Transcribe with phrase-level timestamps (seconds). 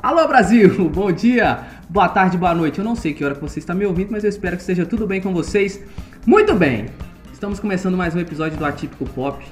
[0.00, 2.78] Alô Brasil, bom dia, boa tarde, boa noite.
[2.78, 4.86] Eu não sei que hora que você está me ouvindo, mas eu espero que esteja
[4.86, 5.82] tudo bem com vocês.
[6.24, 6.86] Muito bem,
[7.32, 9.44] estamos começando mais um episódio do Atípico Pop,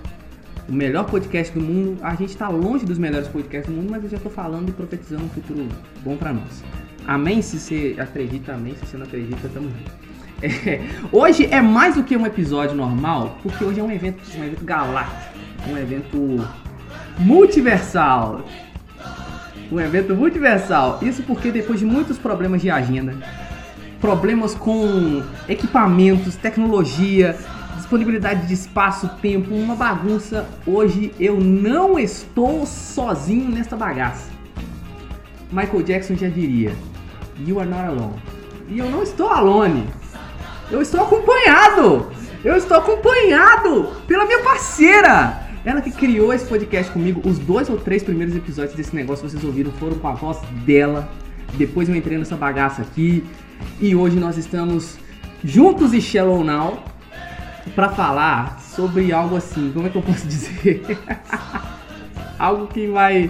[0.69, 1.99] o melhor podcast do mundo.
[2.01, 4.72] A gente está longe dos melhores podcasts do mundo, mas eu já estou falando e
[4.72, 5.67] profetizando um futuro
[6.04, 6.63] bom para nós.
[7.08, 7.42] Amém?
[7.42, 8.76] Se você acredita, amém.
[8.76, 10.06] Se você não acredita, tamo junto.
[10.42, 14.44] É, hoje é mais do que um episódio normal, porque hoje é um evento, um
[14.44, 15.33] evento galáctico,
[15.71, 16.47] um evento
[17.19, 18.45] multiversal.
[19.70, 20.98] Um evento multiversal.
[21.02, 23.15] Isso porque depois de muitos problemas de agenda,
[24.01, 27.37] problemas com equipamentos, tecnologia,
[27.77, 34.30] disponibilidade de espaço, tempo, uma bagunça, hoje eu não estou sozinho nesta bagaça.
[35.52, 36.74] Michael Jackson já diria:
[37.46, 38.15] You are not alone.
[38.69, 39.87] E eu não estou alone.
[40.71, 42.10] Eu estou acompanhado!
[42.45, 45.46] Eu estou acompanhado pela minha parceira!
[45.66, 49.43] Ela que criou esse podcast comigo, os dois ou três primeiros episódios desse negócio vocês
[49.43, 51.10] ouviram foram com a voz dela.
[51.54, 53.24] Depois eu entrei nessa bagaça aqui.
[53.80, 54.96] E hoje nós estamos
[55.43, 56.85] juntos e Shallow Now
[57.74, 60.82] para falar sobre algo assim, como é que eu posso dizer?
[62.38, 63.29] algo que vai.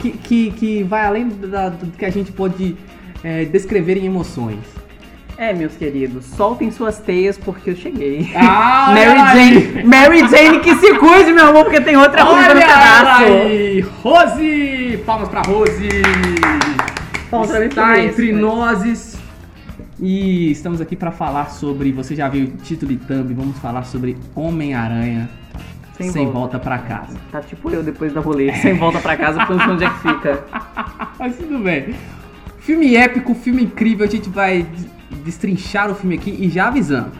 [0.00, 2.76] Que, que, que vai além da, do que a gente pode
[3.24, 4.73] é, descrever em emoções.
[5.36, 8.30] É, meus queridos, soltem suas teias porque eu cheguei.
[8.36, 12.60] Ah, Mary Jane, Mary Jane que se cuide, meu amor, porque tem outra ruiva no
[12.60, 13.24] pedaço.
[13.24, 13.80] aí!
[14.02, 15.02] Rose!
[15.04, 15.88] Palmas pra Rose!
[17.30, 19.18] Palmas pra mim Está isso, entre mas- nós
[20.00, 23.84] e estamos aqui pra falar sobre, você já viu o título e thumb, vamos falar
[23.84, 25.28] sobre Homem-Aranha
[25.96, 26.58] sem, Sem volta.
[26.58, 27.16] pra casa.
[27.32, 29.90] Tá tipo eu depois da rolê, sem volta pra casa, porque não sei onde é
[29.90, 30.44] que fica.
[31.18, 31.94] Mas tudo bem.
[32.64, 34.86] Filme épico, filme incrível, a gente vai des-
[35.22, 37.12] destrinchar o filme aqui e já avisamos.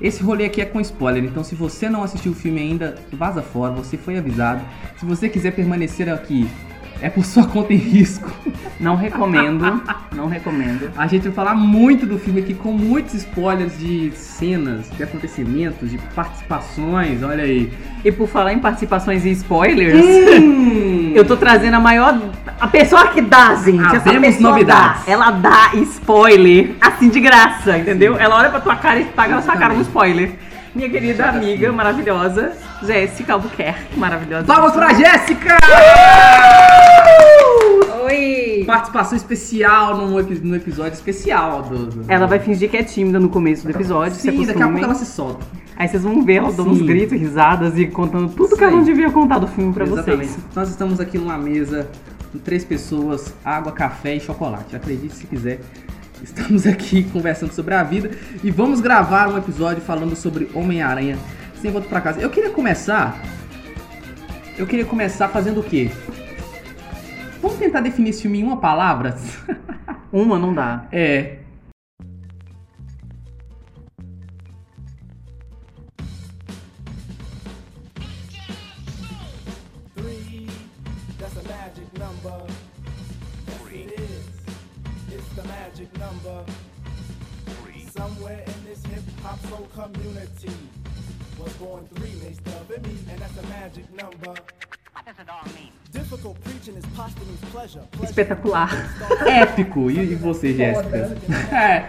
[0.00, 3.42] Esse rolê aqui é com spoiler, então se você não assistiu o filme ainda, vaza
[3.42, 4.62] fora, você foi avisado.
[4.98, 6.48] Se você quiser permanecer aqui,
[7.02, 8.30] é por sua conta e risco.
[8.78, 9.82] Não recomendo,
[10.14, 10.90] não recomendo.
[10.96, 15.90] A gente vai falar muito do filme aqui com muitos spoilers de cenas, de acontecimentos,
[15.90, 17.70] de participações, olha aí.
[18.04, 22.18] E por falar em participações e spoilers, Hum, eu tô trazendo a maior.
[22.60, 23.84] A pessoa que dá, gente.
[23.96, 25.04] essa Havemos pessoa novidades.
[25.04, 28.16] Dá, ela dá spoiler, assim de graça, entendeu?
[28.18, 30.32] Ela olha pra tua cara e paga na sua cara um spoiler.
[30.74, 31.76] Minha querida Chata amiga assim.
[31.76, 32.52] maravilhosa,
[32.84, 34.44] Jéssica Albuquerque, maravilhosa.
[34.46, 35.56] Palmas pra Jéssica!
[38.04, 38.64] Oi!
[38.66, 41.86] Participação especial no, epi- no episódio especial do.
[41.86, 44.66] do- Ela vai fingir que é tímida no começo do episódio, se Sim, daqui a
[44.66, 44.84] pouco acostumem.
[44.84, 45.46] ela se solta.
[45.76, 46.86] Aí vocês vão ver ela dando uns Sim.
[46.86, 50.28] gritos, risadas e contando tudo que ela não devia contar do filme pra Exatamente.
[50.28, 50.44] vocês.
[50.54, 51.88] Nós estamos aqui numa mesa
[52.32, 54.76] com três pessoas, água, café e chocolate.
[54.76, 55.60] Acredite se quiser.
[56.22, 58.10] Estamos aqui conversando sobre a vida
[58.44, 61.18] e vamos gravar um episódio falando sobre Homem-Aranha
[61.62, 62.20] sem volta pra casa.
[62.20, 63.18] Eu queria começar.
[64.58, 65.90] Eu queria começar fazendo o quê?
[67.40, 69.16] Vamos tentar definir esse filme em uma palavra?
[70.12, 70.88] Uma não dá.
[70.92, 71.38] é.
[87.92, 90.50] Somewhere in this hip hop soul community
[91.38, 94.30] was born three, they stub at me, and that's a magic number.
[94.92, 95.79] What does it all mean?
[98.02, 98.70] Espetacular.
[99.26, 99.90] Épico.
[99.90, 101.16] E, e você, Jéssica?
[101.52, 101.84] É.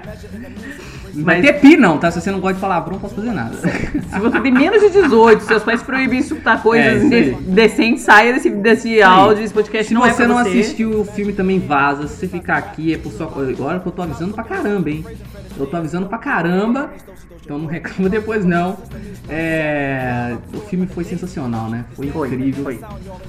[0.50, 0.92] music.
[1.14, 2.10] Não vai ter pi não, tá?
[2.10, 3.54] Se você não gosta de palavrão, não posso fazer nada.
[3.58, 7.32] Se você tem menos de 18, seus pais proíbem escutar É, coisas isso aí.
[7.34, 10.50] indecentes, saia desse, desse áudio, esse podcast Se não é você pra não você.
[10.50, 12.08] assistiu o filme também vaza.
[12.08, 15.06] Se você ficar aqui é por sua Agora que eu tô avisando pra caramba, hein?
[15.60, 16.90] Eu tô avisando pra caramba.
[17.44, 18.78] Então não reclama depois não.
[19.28, 20.38] É...
[20.54, 21.84] O filme foi sensacional, né?
[21.94, 22.64] Foi Foi, incrível.
[22.64, 22.80] foi.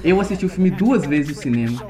[0.03, 1.81] Eu assisti o filme duas vezes no cinema.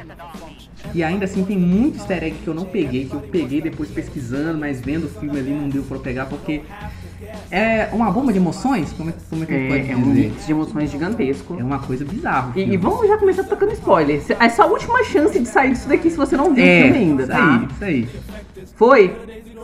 [0.93, 3.89] E ainda assim tem muito easter egg que eu não peguei, que eu peguei depois
[3.89, 6.61] pesquisando, mas vendo o filme ali não deu pra eu pegar, porque
[7.49, 8.91] é uma bomba de emoções?
[8.93, 10.29] Como é, como é que pode É, é um dizer?
[10.29, 11.55] mix de emoções gigantesco.
[11.59, 12.47] É uma coisa bizarra.
[12.47, 12.73] o E, filme.
[12.73, 14.21] e vamos já começar tocando spoiler.
[14.39, 16.97] É sua última chance de sair disso daqui se você não viu o É, filme
[16.97, 17.59] ainda, isso tá?
[17.59, 18.09] aí, isso aí.
[18.75, 19.15] Foi?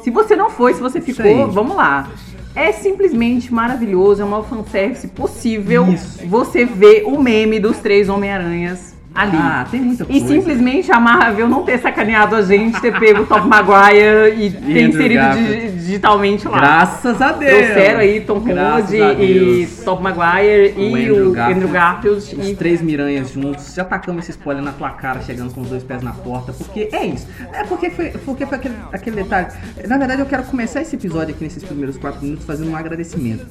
[0.04, 2.10] Se você não foi, se você Isso ficou, vamos lá.
[2.56, 6.25] É simplesmente maravilhoso, é o maior fanservice possível Isso.
[6.25, 9.38] você ver o meme dos três Homem-Aranhas ali.
[9.38, 10.28] Ah, tem muita E coisa.
[10.28, 14.90] simplesmente a Marvel não ter sacaneado a gente, ter pego o Tom Maguire e ter
[14.90, 16.58] inserido di- digitalmente lá.
[16.60, 17.52] Graças a Deus!
[17.52, 19.68] Trouxeram aí Tom a e.
[19.84, 21.54] Tom Maguire O e Andrew o Garfield.
[21.60, 22.18] Andrew Garfield.
[22.40, 25.70] Os E três miranhas juntos, já tacamos esse spoiler na tua cara, chegando com os
[25.70, 27.28] dois pés na porta, porque é isso.
[27.54, 29.48] É porque foi, porque foi aquele, aquele detalhe.
[29.88, 33.46] Na verdade, eu quero começar esse episódio aqui nesses primeiros quatro minutos fazendo um agradecimento.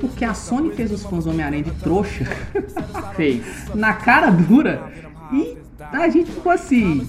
[0.00, 2.24] Porque a Sony fez os fãs do Homem-Aranha de trouxa
[3.16, 3.42] fez.
[3.74, 4.82] na cara dura
[5.32, 5.56] e
[5.92, 7.06] A gente ficou assim.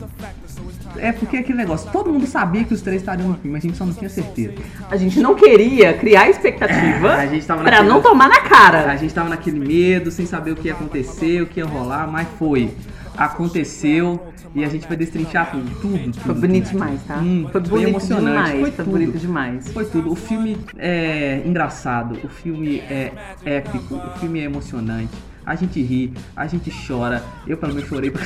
[0.97, 3.67] É porque aquele negócio, todo mundo sabia que os três estariam no filme, mas a
[3.67, 4.53] gente só não tinha certeza.
[4.89, 8.37] A gente não queria criar expectativa É, a gente tava pra naquele- não tomar na
[8.37, 8.95] A cara.
[8.97, 12.27] gente tava naquele medo, sem saber o que ia acontecer, o que ia rolar, mas
[12.39, 12.73] foi.
[13.17, 14.21] Aconteceu
[14.53, 15.97] e a gente vai destrinchar tudo, tudo.
[15.99, 17.17] tudo Foi bonito demais, tá?
[17.17, 18.59] Hum, foi foi emocionante, demais.
[18.59, 19.67] foi Foi, bonito demais.
[19.71, 20.11] Foi tudo.
[20.11, 23.11] O filme é engraçado, o filme é
[23.43, 25.09] épico, o filme é emocionante.
[25.45, 27.23] A gente ri, a gente chora.
[27.47, 28.21] Eu, pelo menos, chorei pra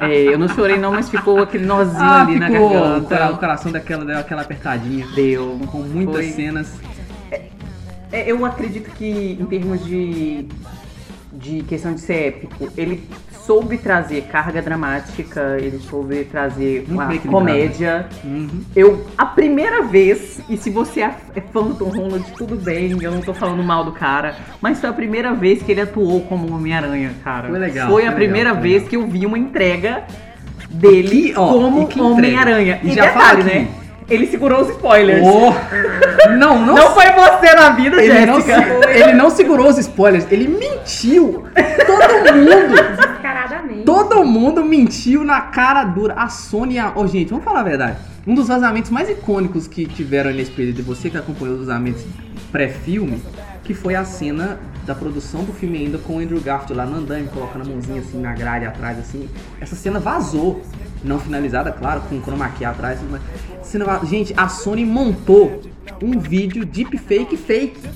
[0.00, 3.30] É, eu não chorei não, mas ficou aquele nozinho Ah, ali na garganta.
[3.32, 5.06] o coração daquela, deu aquela apertadinha.
[5.14, 5.58] Deu.
[5.70, 6.72] Com muitas Foi- cenas.
[8.12, 10.46] É, eu acredito que em termos de,
[11.36, 13.02] de questão de ser épico, ele
[13.44, 18.06] soube trazer carga dramática, ele soube trazer Muito uma comédia.
[18.24, 18.48] Uhum.
[18.74, 22.96] Eu, a primeira vez, e se você é é fã do Tom Holland, tudo bem,
[23.00, 26.22] eu não tô falando mal do cara, mas foi a primeira vez que ele atuou
[26.22, 27.48] como Homem-Aranha, cara.
[27.48, 28.88] Foi legal, Foi foi a primeira foi vez legal.
[28.88, 30.04] que eu vi uma entrega
[30.68, 32.12] dele Que, ó, como?
[32.12, 32.80] Homem-Aranha.
[32.82, 33.68] E E, já detalhe, né?
[34.08, 35.20] Ele segurou os spoilers.
[35.26, 35.52] Oh!
[36.30, 38.62] Não, não, Não foi você na vida, ele não, Jéssica.
[38.62, 41.44] se- ele não segurou os spoilers, ele mentiu.
[41.86, 43.82] Todo mundo, Descaradamente.
[43.84, 46.14] todo mundo mentiu na cara dura.
[46.14, 46.92] A Sony, e a...
[46.94, 47.96] oh, gente, vamos falar a verdade.
[48.26, 52.04] Um dos vazamentos mais icônicos que tiveram nesse período, e você que acompanhou os vazamentos
[52.52, 53.22] pré-filme,
[53.64, 56.98] que foi a cena da produção do filme ainda com o Andrew Garfield lá no
[56.98, 59.28] andame, colocando a mãozinha assim na grade atrás, assim.
[59.60, 60.62] Essa cena vazou.
[61.04, 62.98] Não finalizada, claro, com chroma key atrás.
[63.10, 63.22] Mas...
[64.08, 65.62] Gente, a Sony montou
[66.02, 67.80] um vídeo deepfake fake.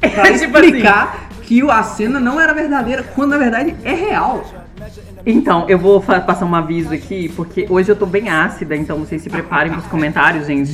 [0.00, 0.44] Pra Tipo assim.
[0.44, 4.44] explicar que a cena não era verdadeira, quando na verdade é real.
[5.24, 9.22] Então, eu vou passar um aviso aqui, porque hoje eu tô bem ácida, então vocês
[9.22, 10.72] se preparem pros comentários, gente.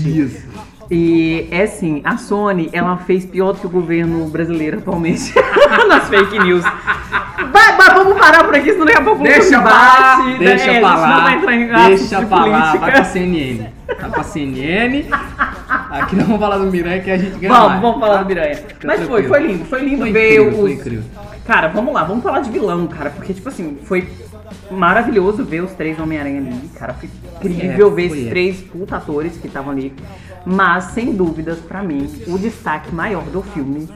[0.90, 5.34] E é assim, a Sony, ela fez pior do que o governo brasileiro atualmente
[5.86, 6.64] nas fake news.
[7.52, 10.36] Vai, vai, vamos parar por aqui, senão daqui a pouco Deixa pra lá, né?
[10.38, 12.78] deixa gente pra não vai lá, entrar em assuntos deixa de pra lá, vai pra
[12.80, 13.04] política.
[13.04, 13.66] CNN.
[14.00, 15.04] Vai pra CNN.
[15.90, 18.22] Aqui não vamos falar do Miranha que a gente ganha Vamos, mais, vamos falar tá?
[18.22, 18.56] do Miranha.
[18.56, 20.60] Fica Mas foi, foi lindo, foi lindo Foi ver incrível, os...
[20.60, 21.04] foi incrível.
[21.46, 24.08] Cara, vamos lá, vamos falar de vilão, cara, porque, tipo assim, foi
[24.70, 26.94] maravilhoso ver os três Homem-Aranha ali, cara.
[26.94, 27.08] Foi
[27.50, 28.30] incrível É, ver foi esses é.
[28.30, 29.92] três puta atores que estavam ali.
[30.44, 33.88] Mas, sem dúvidas, pra mim, o destaque maior do filme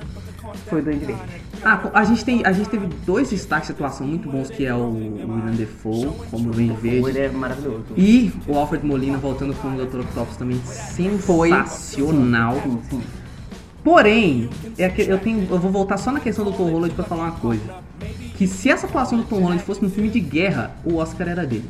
[0.68, 1.22] foi o Duende Verde.
[1.64, 4.74] Ah, a gente, tem, a gente teve dois destaques de atuação muito bons, que é
[4.74, 7.08] o William Defoe, como o Duende Verde.
[7.08, 7.84] Ele é maravilhoso.
[7.96, 10.00] E o Alfred Molina voltando como Dr.
[10.00, 12.54] Octopus também sensacional.
[12.62, 13.02] Sim, sim.
[13.84, 14.48] Porém,
[14.78, 17.24] é que eu, tenho, eu vou voltar só na questão do Tom Holland pra falar
[17.24, 17.62] uma coisa.
[18.36, 21.44] Que se essa atuação do Tom Holland fosse num filme de guerra, o Oscar era
[21.46, 21.64] dele.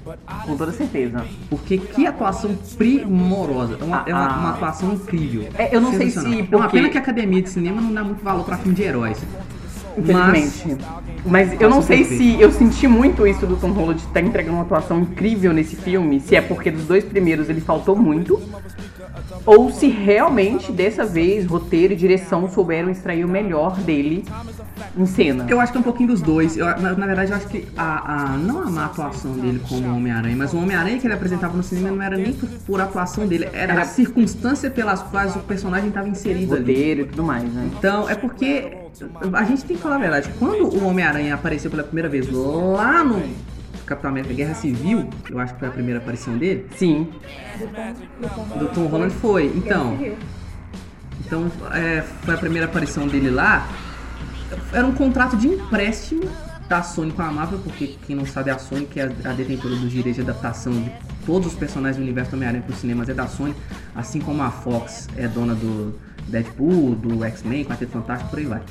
[0.46, 1.24] Com toda certeza.
[1.48, 3.78] Porque que atuação primorosa.
[3.80, 5.48] É uma, é uma, Ah, uma atuação incrível.
[5.58, 6.38] É, eu não sei se Sensacional.
[6.50, 8.74] É uma porque- pena que a academia de cinema não dá muito valor pra filme
[8.74, 9.18] de heróis.
[9.96, 10.76] Infelizmente.
[11.26, 14.62] Mas, eu não sei se eu senti muito isso do Tom Holland estar entregando uma
[14.64, 18.40] atuação incrível nesse filme, se é porque dos dois primeiros ele faltou muito,
[19.44, 24.24] ou se realmente dessa vez roteiro e direção souberam extrair o melhor dele
[24.96, 25.46] em cena.
[25.48, 26.56] Eu acho que é um pouquinho dos dois.
[26.56, 29.88] Eu, na, na verdade, eu acho que a, a- não a má atuação dele como
[29.96, 33.26] Homem-Aranha, mas o Homem-Aranha que ele apresentava no cinema não era nem por, por atuação
[33.26, 36.60] dele, era a circunstância pelas quais o personagem estava inserido ali.
[36.72, 37.70] roteiro e tudo mais, né?
[37.78, 38.72] Então, é porque
[39.32, 40.30] a gente tem que falar a verdade.
[40.38, 43.22] Quando o Homem-Aranha apareceu pela primeira vez lá no
[43.86, 47.08] Capitão América Guerra Civil, eu acho que foi a primeira aparição dele, Sim.
[48.58, 49.46] do Tom Holland foi.
[49.54, 49.98] Então,
[51.24, 53.68] então é, foi a primeira aparição dele lá.
[54.72, 56.22] Era um contrato de empréstimo
[56.68, 59.74] da Sony com a Marvel, porque quem não sabe a Sony, que é a detentora
[59.74, 60.92] dos direitos de adaptação de
[61.26, 63.54] todos os personagens do universo do Homem-Aranha para os cinemas, é da Sony,
[63.94, 65.98] assim como a Fox é dona do
[66.28, 68.62] Deadpool, do X-Men, Quarteto Fantástico, por aí vai.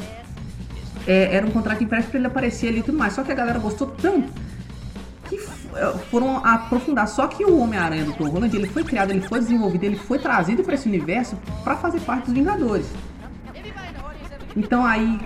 [1.07, 3.31] É, era um contrato de empréstimo para ele aparecer ali e tudo mais, só que
[3.31, 4.31] a galera gostou tanto
[6.09, 7.07] foram aprofundar.
[7.07, 10.19] Só que o Homem-Aranha do Tom Holland, ele foi criado, ele foi desenvolvido, ele foi
[10.19, 12.87] trazido para esse universo para fazer parte dos Vingadores.
[14.55, 15.19] Então aí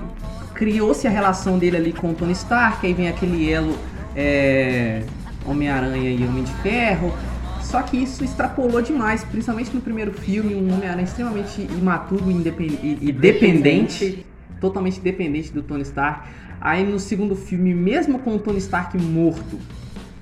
[0.53, 3.77] criou-se a relação dele ali com o Tony Stark, aí vem aquele elo
[4.15, 5.03] é,
[5.45, 7.13] Homem-Aranha e Homem de Ferro.
[7.61, 14.25] Só que isso extrapolou demais, principalmente no primeiro filme, um Homem-Aranha extremamente imaturo e dependente,
[14.61, 16.29] totalmente dependente do Tony Stark.
[16.61, 19.59] Aí no segundo filme, mesmo com o Tony Stark morto,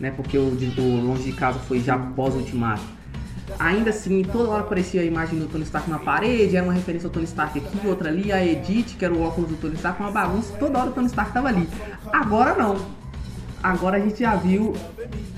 [0.03, 0.43] né, porque o,
[0.77, 2.83] o Longe de Casa foi já pós-ultimato,
[3.59, 7.07] Ainda assim, toda hora aparecia a imagem do Tony Stark na parede, era uma referência
[7.07, 10.01] ao Tony Stark aqui, outra ali, a Edith, que era o óculos do Tony Stark,
[10.01, 11.67] uma bagunça, toda hora o Tony Stark tava ali.
[12.11, 12.77] Agora não.
[13.61, 14.73] Agora a gente já viu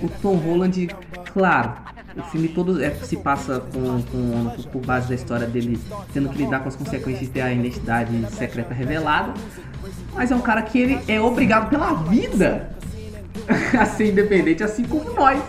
[0.02, 0.88] o Tom Holland,
[1.34, 1.74] claro,
[2.16, 5.80] o filme todo é, se passa com, com- por base da história dele
[6.14, 9.34] tendo que lidar com as consequências de ter a identidade secreta revelada,
[10.14, 12.70] mas é um cara que ele é obrigado pela vida
[13.80, 15.42] a ser independente, assim como nós.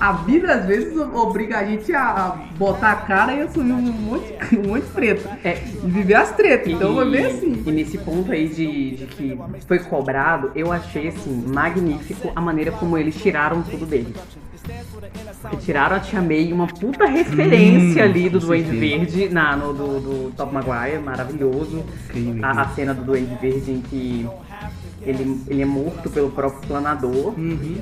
[0.00, 4.34] A vida às vezes obriga a gente a botar a cara e assumir um monte,
[4.56, 5.38] um monte de treta.
[5.42, 6.72] É, E viver as tretas.
[6.72, 7.62] Então e, vai ver assim.
[7.66, 12.70] E nesse ponto aí de, de que foi cobrado, eu achei assim, magnífico a maneira
[12.72, 14.14] como eles tiraram tudo dele.
[15.40, 18.76] Porque tiraram a Tia May, uma puta referência Hum, ali do Duende.
[18.76, 21.84] Verde, na, no, do, do Top Maguire, maravilhoso.
[22.04, 24.28] Incrível, A, a cena do Duende Verde em que
[25.02, 27.34] ele, ele é morto pelo próprio planador.
[27.38, 27.76] Uhum.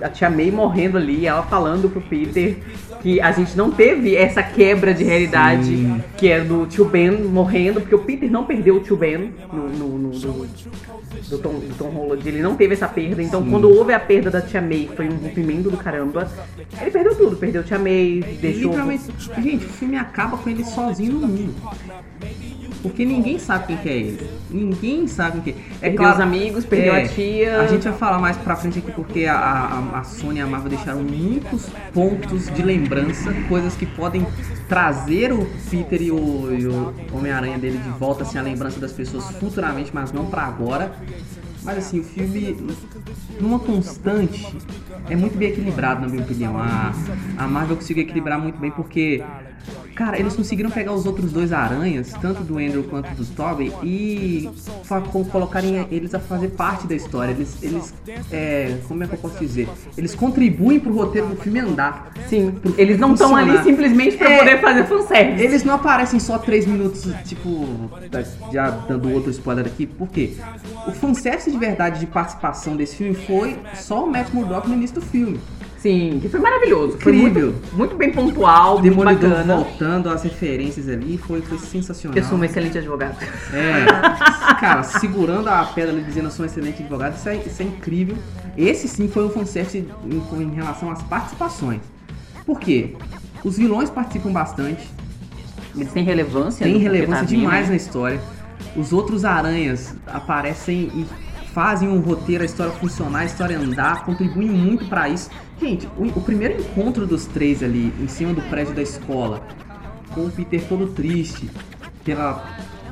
[0.00, 2.56] A Tia May morrendo ali, ela falando pro Peter
[3.02, 6.02] que a gente não teve essa quebra de realidade Sim.
[6.16, 9.68] que é do tio Ben morrendo, porque o Peter não perdeu o tio Ben no,
[9.68, 10.46] no, no- do,
[11.28, 13.50] do Tom, do Tom Holland, ele não teve essa perda, então Sim.
[13.50, 16.30] quando houve a perda da Tia May, foi um rompimento do caramba,
[16.80, 18.70] ele perdeu tudo, perdeu Tia May, deixou...
[18.70, 19.04] Literalmente,
[19.38, 21.54] gente, o filme acaba com ele sozinho no mundo.
[22.82, 24.30] Porque ninguém sabe quem que é ele.
[24.50, 25.88] Ninguém sabe quem que é.
[25.88, 27.60] É Perdeu os amigos, perdeu é, a tia.
[27.60, 30.46] A gente vai falar mais pra frente aqui porque a, a, a Sony e a
[30.46, 34.26] Marvel deixaram muitos pontos de lembrança, coisas que podem
[34.68, 39.24] trazer o Peter e o, o Homem-Aranha dele de volta, assim, a lembrança das pessoas
[39.32, 40.92] futuramente, mas não pra agora.
[41.62, 42.56] Mas assim, o filme,
[43.40, 44.46] numa constante,
[45.08, 46.58] é muito bem equilibrado, na minha opinião.
[46.58, 46.92] A,
[47.36, 49.22] a Marvel conseguiu equilibrar muito bem porque,
[49.94, 54.50] cara, eles conseguiram pegar os outros dois aranhas, tanto do Andrew quanto do Tobey, e
[55.30, 57.32] colocarem eles a fazer parte da história.
[57.32, 57.94] Eles, eles
[58.32, 59.68] é, como é que eu posso dizer?
[59.96, 62.12] Eles contribuem pro roteiro do filme andar.
[62.28, 64.38] Sim, Pro eles não estão ali simplesmente pra É.
[64.38, 65.44] poder fazer fanservice.
[65.44, 67.66] Eles não aparecem só três minutos, tipo,
[68.52, 70.34] já dando outro spoiler aqui, por quê?
[70.86, 74.96] O fanservice de verdade de participação desse filme foi só o Matt Murdock no início
[74.96, 75.40] do filme.
[75.78, 76.98] Sim, que foi maravilhoso.
[76.98, 77.52] Foi Incrível.
[77.52, 79.56] muito, muito bem pontual, muito Demolidor bacana.
[79.56, 82.18] voltando às referências ali, foi, foi sensacional.
[82.18, 83.16] Eu sou um excelente advogado.
[83.54, 83.86] É,
[84.60, 87.64] cara, segurando a pedra ali, dizendo eu sou um excelente advogado, isso é, isso é
[87.64, 88.16] incrível.
[88.58, 91.80] Esse sim foi um fanservice em, em relação às participações.
[92.44, 92.94] Por quê?
[93.42, 94.86] Os vilões participam bastante,
[95.74, 96.62] Eles têm relevância.
[96.62, 98.20] tem que relevância tá demais na história.
[98.76, 101.06] Os outros aranhas aparecem e
[101.52, 105.30] fazem o roteiro, a história funcionar, a história andar, contribuem muito pra isso.
[105.60, 109.42] Gente, o, o primeiro encontro dos três ali, em cima do prédio da escola,
[110.14, 111.50] com o Peter todo triste,
[112.04, 112.44] pela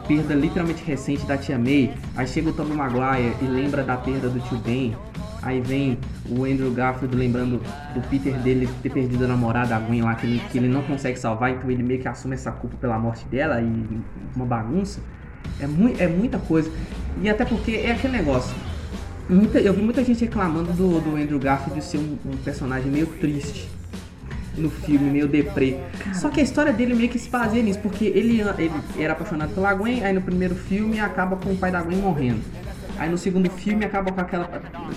[0.06, 4.28] perda literalmente recente da tia May, aí chega o Tobey Maguire e lembra da perda
[4.28, 4.96] do tio Ben,
[5.42, 5.98] aí vem
[6.28, 7.60] o Andrew Garfield lembrando
[7.94, 10.82] do Peter dele ter perdido a namorada, a Gwen lá, que ele, que ele não
[10.82, 14.00] consegue salvar, então ele meio que assume essa culpa pela morte dela e
[14.34, 15.00] uma bagunça.
[15.60, 16.70] É, mui, é muita coisa.
[17.22, 18.54] E até porque é aquele negócio.
[19.28, 22.90] Muita- eu vi muita gente reclamando do, do Andrew Garfield de ser um, um personagem
[22.90, 23.68] meio triste
[24.56, 25.76] no filme, meio deprê.
[26.14, 29.52] Só que a história dele meio que se baseia nisso, porque ele, ele era apaixonado
[29.54, 32.40] pela Gwen, aí no primeiro filme acaba com o pai da Gwen morrendo.
[32.98, 34.48] Aí no segundo filme acaba com aquela.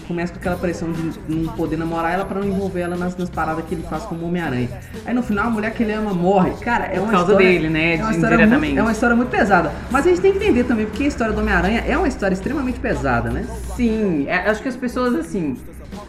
[0.08, 3.29] Começa com aquela pressão de não poder namorar ela pra não envolver ela nas, nas
[3.29, 4.70] paradas que ele faz como Homem-Aranha.
[5.05, 6.51] Aí no final a mulher que ele ama morre.
[6.62, 7.48] Cara, é uma causa história.
[7.48, 9.72] dele, né, É uma, história muito, é uma história muito pesada.
[9.91, 12.34] Mas a gente tem que entender também, porque a história do Homem-Aranha é uma história
[12.34, 13.46] extremamente pesada, né?
[13.75, 15.58] Sim, é, acho que as pessoas assim.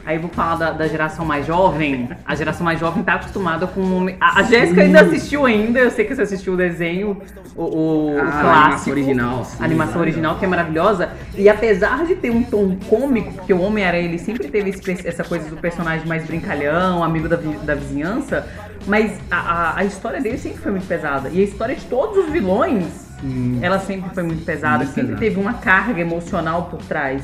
[0.04, 2.08] Aí vou falar da, da geração mais jovem.
[2.26, 3.80] A geração mais jovem tá acostumada com.
[3.80, 7.22] o homem- A, a Jéssica ainda assistiu ainda, eu sei que você assistiu o desenho,
[7.54, 8.50] o, o- o Ah, a clássico.
[8.50, 11.10] animação original, sim, a animação original, que é maravilhosa.
[11.36, 15.22] E apesar de ter um tom cômico, porque o Homem-Aranha ele sempre teve esse essa
[15.22, 18.46] coisa do personagem mais brincalhão, amigo da, da vizinhança.
[18.86, 21.28] Mas a, a, a história dele sempre foi muito pesada.
[21.28, 23.11] E a história de todos os vilões.
[23.60, 25.20] Ela sempre foi muito pesada, Muito sempre pesada.
[25.20, 27.22] teve uma carga emocional por trás.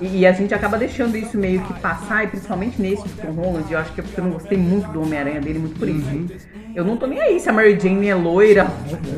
[0.00, 3.32] E, e a gente acaba deixando isso meio que passar, e principalmente nesse de Tom
[3.32, 5.88] Holland, eu acho que é porque eu não gostei muito do Homem-Aranha dele, muito por
[5.88, 6.08] isso.
[6.08, 6.28] Uhum.
[6.74, 8.66] Eu não tô nem aí se a Mary Jane é loira,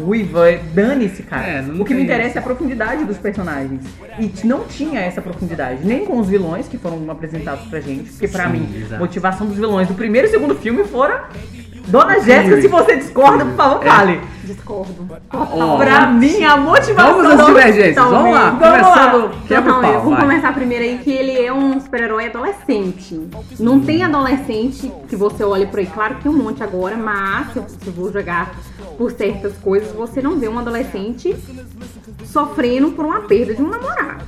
[0.03, 1.47] ruiva, dane-se, cara.
[1.47, 3.83] É, o que me interessa é a profundidade dos personagens.
[4.19, 8.29] E não tinha essa profundidade, nem com os vilões que foram apresentados pra gente, porque
[8.29, 9.01] pra Sim, mim, exato.
[9.01, 11.29] motivação dos vilões do primeiro e segundo filme fora.
[11.89, 12.21] Dona.
[12.21, 13.91] Jéssica, se você discorda, por favor, É.
[13.91, 14.21] fale.
[14.45, 15.07] Discordo.
[15.33, 17.17] Ó, pra mim, a motivação.
[17.23, 18.51] Vamos às divergências, vamos lá.
[18.51, 19.11] Vamos lá.
[19.11, 19.93] Começando, quebra o Totalmente.
[19.93, 20.21] pau, Vamos vai.
[20.29, 23.29] começar primeiro aí que ele é um super-herói adolescente.
[23.61, 25.87] Não tem adolescente que você olha por aí.
[25.87, 28.55] Claro que tem um monte agora, mas se eu, se eu vou jogar
[28.99, 31.37] por certas coisas, você não vê um adolescente
[32.25, 34.25] sofrendo por uma perda de um namorado.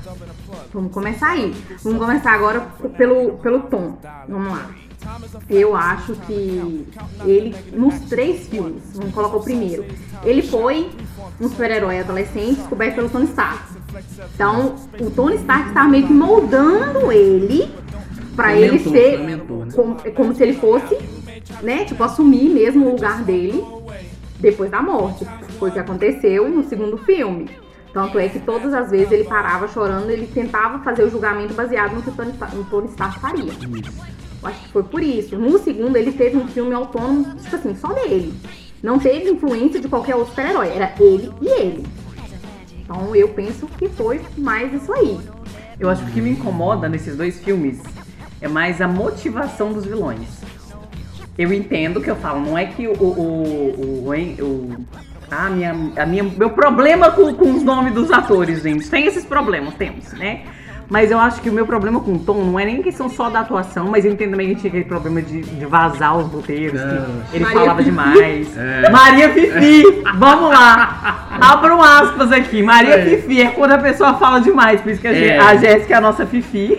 [0.72, 1.54] Vamos começar aí.
[1.82, 2.60] Vamos começar agora
[2.96, 3.98] pelo, pelo tom.
[4.28, 4.66] Vamos lá.
[5.48, 6.86] Eu acho que
[7.24, 9.84] ele, nos três filmes, vamos colocar o primeiro,
[10.24, 10.90] ele foi
[11.40, 13.62] um super-herói adolescente descoberto pelo Tony Stark.
[14.34, 17.70] Então, o Tony Stark estava meio que moldando ele
[18.34, 19.72] pra Foi ele mentor, ser mentor, né?
[19.74, 20.98] como, como se ele fosse,
[21.62, 23.62] né, tipo, assumir mesmo o lugar dele
[24.40, 25.26] depois da morte.
[25.58, 27.50] Foi o que aconteceu no segundo filme.
[27.92, 31.94] Tanto é que todas as vezes ele parava chorando, ele tentava fazer o julgamento baseado
[31.94, 33.52] no que o Tony, o Tony Stark faria.
[33.52, 34.21] Isso.
[34.42, 35.36] Acho que foi por isso.
[35.36, 38.34] No segundo, ele teve um filme autônomo, tipo assim, só dele.
[38.82, 40.68] Não teve influência de qualquer outro super-herói.
[40.68, 41.86] Era ele e ele.
[42.80, 45.18] Então eu penso que foi mais isso aí.
[45.78, 47.80] Eu acho que o que me incomoda nesses dois filmes
[48.40, 50.28] é mais a motivação dos vilões.
[51.38, 52.92] Eu entendo que eu falo, não é que o.
[52.92, 54.86] o, o, o,
[55.50, 58.90] minha, a minha, meu problema com, com os nomes dos atores, gente.
[58.90, 60.44] Tem esses problemas, temos, né?
[60.92, 63.30] Mas eu acho que o meu problema com o Tom não é nem questão só
[63.30, 66.78] da atuação, mas eu entendo também que tinha aquele problema de, de vazar os roteiros,
[66.78, 67.22] que Não.
[67.32, 67.90] ele Maria falava Fifi.
[67.90, 68.56] demais.
[68.58, 68.90] É.
[68.90, 71.26] Maria Fifi, vamos lá.
[71.40, 72.62] Abram aspas aqui.
[72.62, 73.06] Maria É.
[73.06, 75.14] Fifi é quando a pessoa fala demais, por isso que a, É.
[75.14, 76.76] gente- a Jéssica é a nossa Fifi.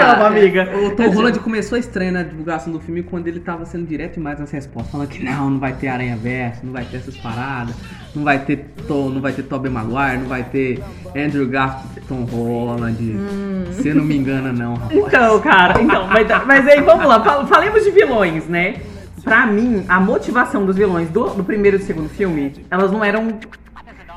[0.00, 0.68] Amo, amiga.
[0.86, 4.14] O Tom Holland começou a estreia na divulgação do filme quando ele tava sendo direto
[4.14, 7.16] demais nas respostas, falando que não, não vai ter Aranha Verso, não vai ter essas
[7.16, 7.74] paradas,
[8.14, 10.82] não vai ter Tom, não vai ter Tobey Maguire, não vai ter
[11.16, 13.16] Andrew Garfield, Tom Holland.
[13.68, 14.98] Você não me engana não, rapaz.
[14.98, 18.76] Então, cara, então, mas, mas aí vamos lá, fal- falemos de vilões, né?
[19.22, 23.04] Pra mim, a motivação dos vilões do, do primeiro e do segundo filme, elas não
[23.04, 23.38] eram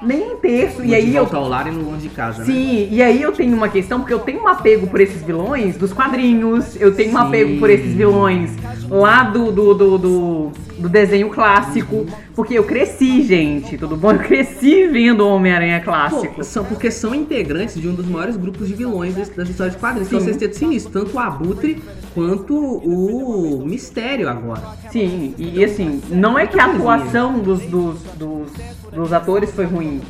[0.04, 0.84] nem um terço.
[0.84, 1.28] E aí eu.
[1.32, 2.46] ao lar e no longe de casa, né?
[2.46, 5.78] Sim, e aí eu tenho uma questão, porque eu tenho um apego por esses vilões
[5.78, 7.28] dos quadrinhos, eu tenho um Sim.
[7.28, 8.52] apego por esses vilões
[8.90, 14.12] lá do, do, do, do, do desenho clássico, porque eu cresci, gente, tudo bom?
[14.12, 16.36] Eu cresci vendo o Homem-Aranha clássico.
[16.36, 19.76] Pô, são, porque são integrantes de um dos maiores grupos de vilões desse- das histórias
[19.76, 20.08] de quadrinhos.
[20.08, 20.26] Então Sim.
[20.26, 21.82] vocês têm sinistro, tanto o Abutre
[22.14, 24.62] quanto o Mistério agora.
[24.92, 28.48] Sim, e, e assim, não é que a atuação dos, dos, dos,
[28.94, 30.02] dos atores foi ruim.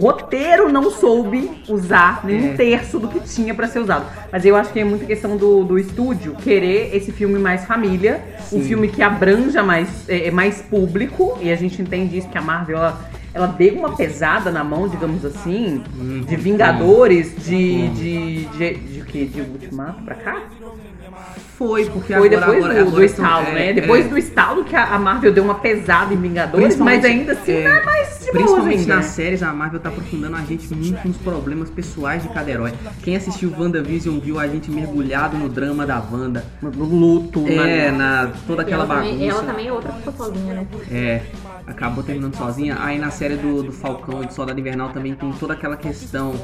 [0.00, 2.56] Roteiro não soube usar nem um É.
[2.56, 4.04] terço do que tinha pra ser usado.
[4.30, 8.20] Mas eu acho que é muita questão do, do estúdio querer esse filme mais família,
[8.52, 8.64] um Sim.
[8.64, 12.42] filme que abranja mais, é, é mais público, e a gente entende isso que a
[12.42, 13.00] Marvel ela,
[13.32, 16.20] ela deu uma pesada na mão, digamos assim, Uhum.
[16.20, 17.88] de Vingadores, de.
[17.88, 18.44] de.
[18.46, 19.24] de, de, quê?
[19.24, 20.42] De Ultimato pra cá?
[21.58, 23.72] Foi, porque Foi agora, depois agora, do, agora do estalo, é, né?
[23.72, 27.50] Depois é, do estalo que a Marvel deu uma pesada em Vingadores, mas ainda assim
[27.52, 31.08] é, não é mais de Principalmente nas séries, a Marvel tá aprofundando a gente muito
[31.08, 32.72] nos problemas pessoais de cada herói.
[33.02, 36.44] Quem assistiu WandaVision viu a gente mergulhado no drama da Wanda.
[36.62, 39.10] No luto, É, na- na toda aquela ela, bagunça.
[39.12, 40.66] também, ela também é outra que ficou sozinha, né?
[40.92, 41.22] É,
[41.66, 42.76] acabou terminando sozinha.
[42.80, 46.34] Aí na série do, do Falcão, do Soldado Invernal, também tem toda aquela questão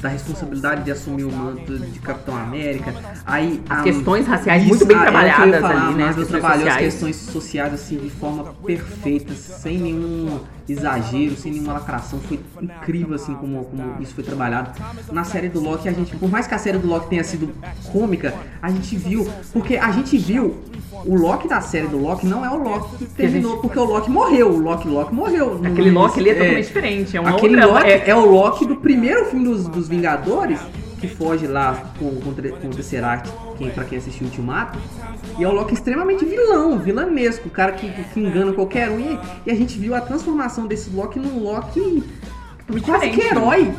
[0.00, 2.94] da responsabilidade de assumir o manto de Capitão América.
[3.26, 6.04] Aí As a- questões raciais Isso, muito bem ah, é trabalhadas falar, ali, né?
[6.04, 6.84] Marvel trabalhou as sociais.
[6.92, 12.18] questões sociais assim de forma perfeita, sem nenhum exagero, sem nenhuma lacração.
[12.20, 14.70] Foi incrível assim como, como isso foi trabalhado.
[15.12, 17.50] Na série do Loki, a gente, por mais que a série do Loki tenha sido
[17.92, 20.56] cômica, a gente viu, porque a gente viu
[21.04, 23.84] o Loki da série do Loki não é o Loki que terminou, gente- porque o
[23.84, 24.50] Loki morreu.
[24.50, 25.60] O Loki, Loki morreu.
[25.64, 26.38] Aquele Loki ali é início.
[26.44, 27.16] totalmente diferente.
[27.16, 27.66] É Aquele outra.
[27.78, 28.14] Loki é- é...
[28.14, 30.58] o Loki do primeiro filme dos, dos Vingadores,
[31.06, 34.78] que foge lá com, com, com o Tesseract, quem, pra quem assistiu Ultimato.
[35.38, 39.00] E é um Loki extremamente vilão, vilanesco, o cara que, que engana qualquer um.
[39.00, 42.02] E, e a gente viu a transformação desse Loki num Loki
[42.84, 43.72] quase que herói.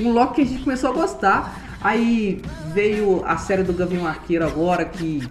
[0.00, 1.62] Um Loki que a gente começou a gostar.
[1.82, 2.42] Aí
[2.74, 5.22] veio a série do Gavião Arqueiro agora, que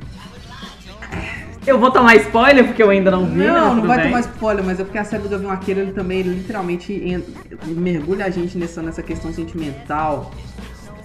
[1.67, 3.39] Eu vou tomar spoiler porque eu ainda não vi.
[3.39, 3.47] né?
[3.47, 4.05] Não, não vai bem.
[4.07, 7.23] tomar spoiler, mas é porque a série do Gavião Arqueiro ele também ele literalmente en-
[7.65, 10.31] mergulha a gente nessa, nessa questão sentimental.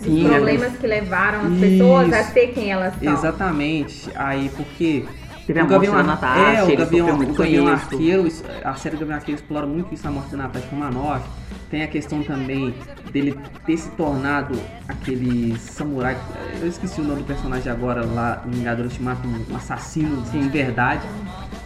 [0.00, 2.32] Sim, Os é problemas que levaram as pessoas a Isso.
[2.32, 3.12] ser quem elas são.
[3.12, 4.10] Exatamente.
[4.14, 5.04] Aí porque
[5.46, 7.68] Teve a morte da Natasha, é, o Gavião, o Gavião com isso.
[7.68, 11.28] Arqueiro, isso- a série do Gavião Arqueiro explora muito isso, a morte da Natasha Romanoff.
[11.68, 12.72] Tem a questão também
[13.12, 13.36] dele
[13.66, 14.56] ter se tornado
[14.88, 16.16] aquele samurai,
[16.60, 21.02] eu esqueci o nome do personagem agora lá no Vingadores Ultimato, um assassino de verdade.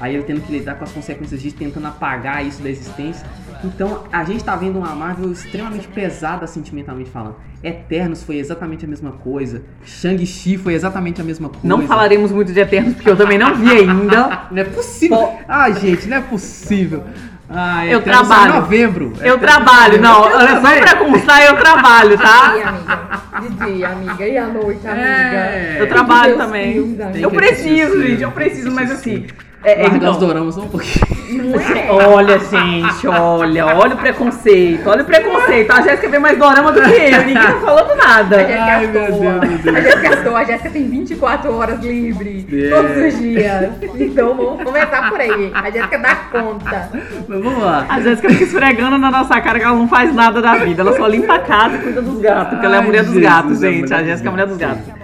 [0.01, 3.27] Aí ele tendo que lidar com as consequências disso, tentando apagar isso da existência.
[3.63, 7.37] Então a gente tá vendo uma Marvel extremamente pesada sentimentalmente falando.
[7.63, 9.63] Eternos foi exatamente a mesma coisa.
[9.85, 11.67] Shang-Chi foi exatamente a mesma coisa.
[11.67, 14.43] Não falaremos muito de Eternos porque eu também não vi ainda.
[14.51, 15.33] Não é possível.
[15.49, 17.05] Ah, gente, não é possível.
[17.49, 18.53] Ah, Eu Eternos trabalho.
[18.53, 19.13] Em novembro.
[19.21, 20.23] Eu trabalho, não.
[20.23, 22.53] Olha só pra constar, eu trabalho, De tá?
[22.53, 23.41] dia, amiga.
[23.41, 24.29] De dia, amiga.
[24.29, 25.07] E à noite, amiga.
[25.07, 25.77] É.
[25.81, 26.97] Eu trabalho também.
[27.21, 29.27] Eu preciso, gente, eu preciso, mas assim.
[29.65, 31.05] É, é, Largar então, os doramas só um pouquinho.
[31.07, 31.91] É?
[31.91, 35.71] Olha, gente, olha, olha o preconceito, olha o preconceito.
[35.71, 38.39] A Jéssica vê mais dorama do que eu, ninguém tá falando A nada.
[38.39, 38.93] Jéssica Ai, é meu.
[38.93, 39.77] Deus, meu Deus.
[39.77, 40.39] A Jéssica é toa.
[40.39, 42.47] A Jéssica tem 24 horas livre.
[42.53, 42.71] É.
[42.71, 43.71] Todos os dias.
[43.99, 45.51] Então vamos começar por aí.
[45.55, 46.91] A Jéssica dá conta.
[47.29, 47.87] Mas vamos lá.
[47.89, 50.83] A Jéssica fica esfregando na nossa cara que ela não faz nada da vida.
[50.83, 53.05] Ela só limpa a casa e cuida dos gatos, porque ela é a Ai, mulher
[53.05, 53.95] dos Jesus, gatos, é a gente.
[53.95, 55.04] A dos Jéssica é a mulher dos gatos.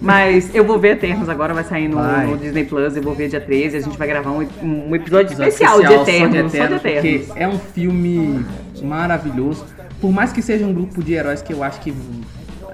[0.00, 2.26] Mas eu vou ver Eternos agora, vai sair no, Vai.
[2.26, 5.26] no Disney Plus, eu vou ver dia 13, a gente vai gravar um, um episódio
[5.28, 7.26] Episódio especial, de só Eternos, só de Eternos, Eternos.
[7.26, 8.44] porque é um filme
[8.82, 9.64] maravilhoso.
[10.00, 11.92] Por mais que seja um grupo de heróis que eu acho que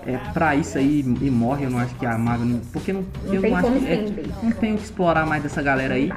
[0.07, 2.47] é pra isso aí e morre, eu não acho que a Marvel.
[2.47, 3.87] Não, porque não, eu tem não acho que.
[3.87, 4.05] é-
[4.43, 6.13] não tenho que explorar mais dessa galera aí.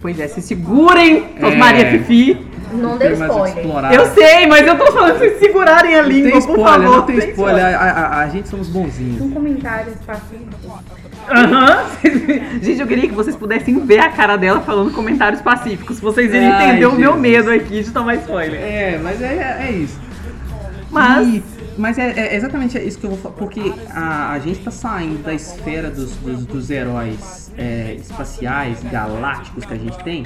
[0.00, 1.54] Pois é, se segurem, É.
[1.56, 2.46] Maria Fifi.
[2.72, 3.58] Não deu tem o spoiler.
[3.58, 3.94] explorar.
[3.94, 6.72] Eu sei, mas eu tô falando pra vocês segurarem a Não língua, tem por spoiler,
[6.88, 6.96] favor.
[6.96, 7.64] não tem spoiler.
[7.64, 9.20] A, a- a gente somos bonzinhos.
[9.20, 10.82] Um comentário pacífico.
[11.30, 11.84] Aham.
[12.60, 16.00] Gente, eu queria que vocês pudessem ver a cara dela falando comentários pacíficos.
[16.00, 18.60] Vocês iriam Ai, entender o meu medo aqui de tomar spoiler.
[18.60, 20.00] É, mas é, é isso.
[20.90, 21.28] Mas.
[21.28, 21.42] E-
[21.76, 25.22] mas é, é exatamente isso que eu vou falar, porque a, a gente tá saindo
[25.22, 30.24] da esfera dos, dos, dos heróis é, espaciais, galácticos que a gente tem,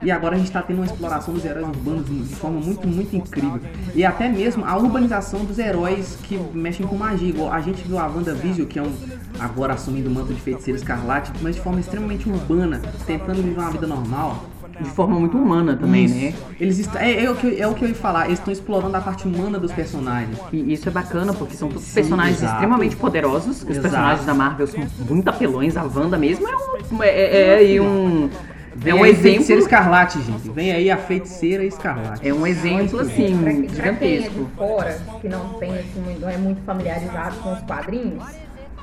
[0.00, 3.16] e agora a gente tá tendo uma exploração dos heróis urbanos de forma muito, muito
[3.16, 3.60] incrível.
[3.94, 7.28] E até mesmo a urbanização dos heróis que mexem com magia.
[7.28, 8.92] Igual a gente viu a WandaVision, que é um
[9.40, 13.70] agora assumindo o manto de feiticeiro escarlate, mas de forma extremamente urbana, tentando viver uma
[13.70, 14.44] vida normal.
[14.80, 16.14] De forma muito humana também, Isso.
[16.14, 16.34] né?
[16.60, 18.52] Eles est- é, é o que, eu- é o que eu ia falar, eles estão
[18.52, 20.38] explorando a parte humana dos personagens.
[20.52, 22.54] E isso é bacana, porque são todos Sim, personagens exato.
[22.54, 23.56] extremamente poderosos.
[23.62, 23.80] Os Exato.
[23.82, 25.76] personagens da Marvel são muito apelões.
[25.76, 27.02] A Wanda mesmo é um.
[27.02, 28.30] É, é, é aí um.
[28.76, 29.76] Vem É um aí Feiticeira exemplo.
[29.76, 30.48] Escarlate, gente.
[30.50, 32.28] Vem aí a Feiticeira Escarlate.
[32.28, 33.74] É um exemplo, assim, Pra, que- pra quem é
[34.22, 34.44] gigantesco.
[34.44, 38.22] de fora, que não tem assim, não é muito familiarizado com os quadrinhos,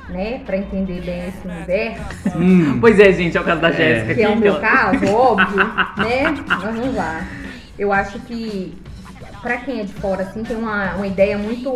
[0.08, 0.40] né?
[0.44, 4.22] Pra entender bem esse universo, Hum, Pois é, gente, é o caso da Jéssica que
[4.22, 5.56] é o meu caso, óbvio,
[5.98, 6.34] né?
[6.46, 7.26] Mas vamos lá.
[7.78, 8.74] Eu acho que
[9.42, 11.70] pra quem é de fora, assim, tem uma, uma ideia muito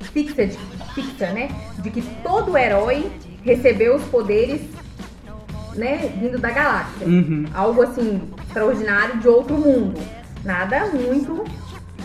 [0.00, 0.58] fixa, de,
[0.94, 1.48] fixa, né?
[1.78, 3.10] De que todo herói
[3.44, 4.60] recebeu os poderes,
[5.74, 6.10] né?
[6.20, 7.06] Vindo da galáxia.
[7.06, 7.44] Uhum.
[7.54, 10.00] algo assim extraordinário de outro mundo.
[10.44, 11.44] Nada muito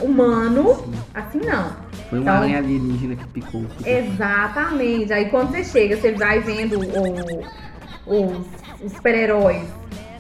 [0.02, 1.85] humano, assim não.
[2.10, 3.66] Foi uma Então- aranha alienígena que picou.
[3.86, 5.12] Exatamente.
[5.14, 8.46] Aí quando você chega, você vai vendo o- os,
[8.84, 9.64] os super-heróis,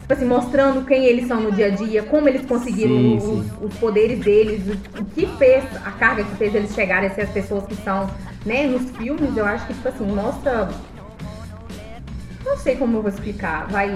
[0.01, 3.23] tipo assim, mostrando quem eles são no dia a dia, como eles conseguiram Sim, os,
[3.23, 3.51] sim.
[3.61, 7.21] os poderes deles, o, o que fez, a carga que fez eles chegarem a ser
[7.21, 8.09] as pessoas que são,
[8.45, 10.69] né, nos filmes, eu acho que, tipo assim, mostra.
[12.43, 13.67] Não sei como eu vou explicar.
[13.69, 13.89] Vai.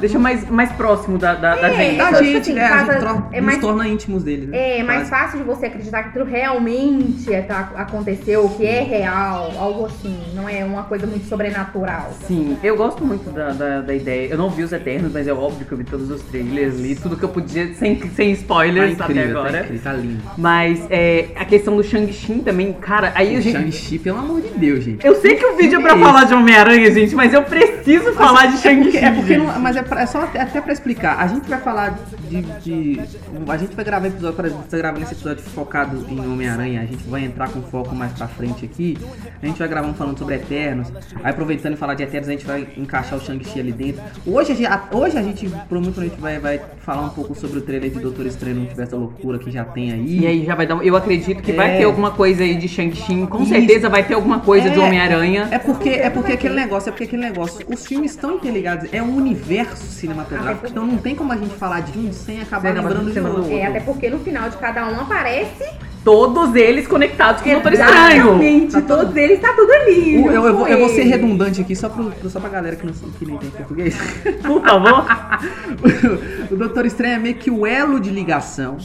[0.00, 2.00] Deixa mais, mais próximo da, da, da É, gente.
[2.00, 4.46] A Tipo gente, assim, né, a casa- gente tro- é nos mais- torna íntimos dele,
[4.46, 4.78] né?
[4.78, 5.10] É mais Quase.
[5.10, 10.16] fácil de você acreditar que aquilo realmente é- tá- aconteceu, que é real, algo assim.
[10.34, 12.12] Não é uma coisa muito sobrenatural.
[12.26, 14.28] Sim, eu gosto muito da, da, da ideia.
[14.30, 16.94] Eu não vi os Eternos, mas é óbvio que eu vi todos os trailers, li
[16.94, 19.60] tudo que eu podia, sem, sem Tá spoilers até incrível, tá agora.
[19.60, 20.22] incrível, tá lindo.
[20.36, 23.56] Mas é, a questão do Shang-Chi também, cara, aí a O gente.
[23.56, 25.06] Shang-Chi, pelo amor de Deus, gente.
[25.06, 28.46] Eu sei que o vídeo é pra falar de Homem-Aranha, gente, mas eu preciso falar
[28.46, 28.98] de É porque, Shang-Chi.
[28.98, 29.46] é porque gente.
[29.46, 31.18] não, mas é, pra- é só até, pra explicar.
[31.18, 33.00] A gente vai falar de, de-
[33.48, 36.80] A gente vai gravar episódio, por exemplo, tá gravando esse episódio focado em Homem-Aranha.
[36.82, 38.98] A gente vai entrar com foco mais pra frente aqui.
[39.42, 40.92] A gente vai gravar um falando sobre Eternos.
[41.22, 44.02] Aí aproveitando e falar de Eternos, a gente vai encaixar o Shang-Chi ali dentro.
[44.26, 47.90] Hoje a gente, hoje a gente provavelmente vai, vai falar um pouco sobre o trailer
[47.90, 50.18] de Doutor Estranho no Multiverso da Loucura que já tem aí.
[50.20, 50.84] E aí já vai dar.
[50.84, 51.78] Eu acredito que vai É.
[51.78, 53.26] ter alguma coisa aí de Shang-Chi.
[53.26, 53.52] Com Isso.
[53.52, 54.82] certeza vai ter alguma coisa de É.
[54.82, 55.48] Homem-Aranha.
[55.50, 59.02] É porque, é porque aquele negócio, é porque aquele negócio, os filmes estão interligados, é
[59.02, 62.72] um universo cinematográfico, então não tem como a gente falar de um sem acabar Sem
[62.82, 63.52] lembrando de outro.
[63.52, 65.64] É, até porque no final de cada um aparece.
[66.04, 68.16] Todos eles conectados com o Doutor Estranho.
[68.26, 70.18] Exatamente, Tá tudo- todos eles tá tudo ali.
[70.18, 72.86] O- eu, eu, vou, eu vou ser redundante aqui só, pro, só pra galera que
[72.86, 73.96] não, que não entende português.
[74.46, 75.04] Por favor.
[76.50, 78.76] o Doutor Estranho é meio que o elo de ligação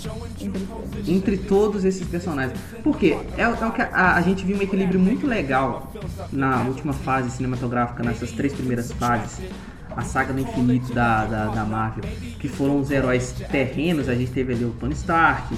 [1.07, 2.57] entre todos esses personagens.
[2.83, 3.15] Por quê?
[3.37, 5.91] É, o- é o que a, a gente viu um equilíbrio muito legal
[6.33, 9.39] na última fase cinematográfica, nessas três primeiras fases.
[9.95, 12.03] A saga do infinito da, da, da Marvel,
[12.39, 15.53] que foram os heróis terrenos, a gente teve ali o Tony Stark,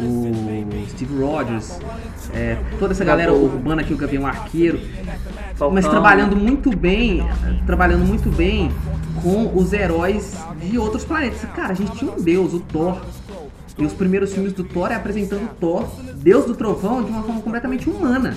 [0.00, 1.78] o Steve Rogers,
[2.34, 4.80] é, toda essa galera urbana aqui, o Gavião Arqueiro,
[5.72, 7.26] mas trabalhando muito bem,
[7.66, 8.70] trabalhando muito bem
[9.22, 11.40] com os heróis de outros planetas.
[11.54, 13.00] Cara, a gente tinha um deus, o Thor.
[13.78, 17.40] E os primeiros filmes do Thor é apresentando Thor, Deus do Trovão, de uma forma
[17.40, 18.36] completamente humana.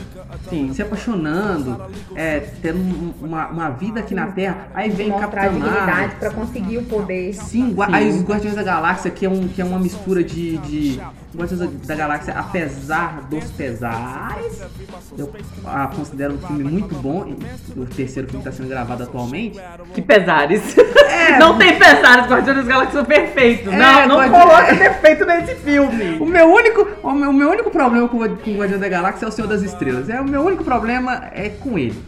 [0.50, 0.72] Sim.
[0.74, 1.80] Se apaixonando,
[2.16, 4.70] é, tendo um- uma, uma vida aqui na Terra.
[4.74, 6.18] Aí vem mostrar a Capitão Marvel.
[6.20, 7.34] pra conseguir o poder.
[7.34, 7.76] Sim, Sim.
[7.92, 11.00] aí os Guardiões da Galáxia, que é, um, que é uma mistura de, de
[11.36, 14.62] Guardiões da- da Galáxia, apesar dos pesares,
[15.18, 15.32] eu
[15.66, 17.36] ah, considero um filme muito bom.
[17.76, 19.60] O terceiro filme está sendo gravado atualmente.
[19.94, 20.76] Que pesares.
[21.40, 23.74] Não tem pesares, Guardiões das Galáxias são perfeitos.
[23.74, 26.18] É, não, não Guardi- coloca defeito nesse filme.
[26.20, 28.88] O meu único, o meu, o meu único problema com, o- com o Guardião da
[28.88, 30.08] Galáxia é o Senhor das Estrelas.
[30.10, 32.00] É, o meu único problema é com ele.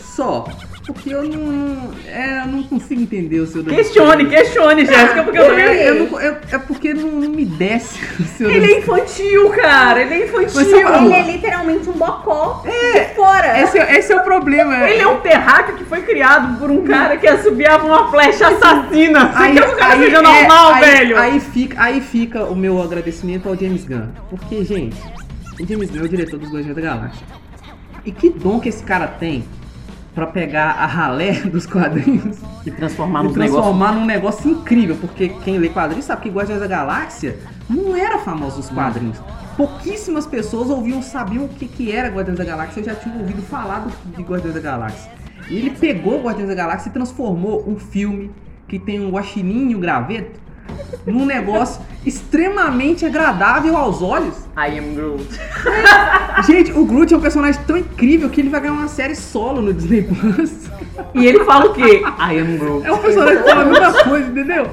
[0.00, 0.46] Só.
[0.86, 5.46] Porque eu não, é, eu não consigo entender o das Questione, questione, Jéssica, porque eu
[5.46, 5.64] também.
[5.64, 9.50] É, eu não- eu- é porque não, não me desce o das Ele é infantil,
[9.50, 10.02] cara.
[10.02, 10.60] Ele é infantil.
[10.60, 13.04] Ele é literalmente um bocó É.
[13.04, 13.60] de fora.
[13.62, 14.88] Esse, é- esse é o problema.
[14.90, 19.32] Ele é um terráqueo que foi criado por um cara que assobiava uma flecha assassina.
[19.32, 21.16] Você quer que o cara seja é, normal, aí- velho?
[21.18, 24.08] Aí fica, aí fica o meu agradecimento ao James Gunn.
[24.28, 24.96] Porque, gente,
[25.60, 27.24] O James Gunn é o diretor dos Guardiões da Galáxia.
[28.04, 29.44] E que dom que esse cara tem
[30.14, 35.58] pra pegar a ralé dos quadrinhos E transformar e transformar num negócio incrível, porque quem
[35.58, 39.18] lê quadrinhos sabe que Guardiões da Galáxia não era famoso nos quadrinhos.
[39.56, 43.42] Pouquíssimas pessoas ouviam, sabiam o que, que era Guardiões da Galáxia, eu já tinha ouvido
[43.42, 45.10] falar do- de Guardiões da Galáxia.
[45.48, 48.30] E ele pegou Guardiões da Galáxia e transformou um filme
[48.68, 50.40] que tem um guaxininho graveto
[51.06, 54.34] num negócio extremamente agradável aos olhos.
[54.56, 55.26] I am Groot.
[56.46, 59.62] Gente, o Groot é um personagem tão incrível que ele vai ganhar uma série solo
[59.62, 60.52] no Disney Plus.
[61.14, 62.02] E ele fala o quê?
[62.02, 62.86] I am Groot.
[62.86, 64.66] É um personagem que fala a mesma coisa, entendeu?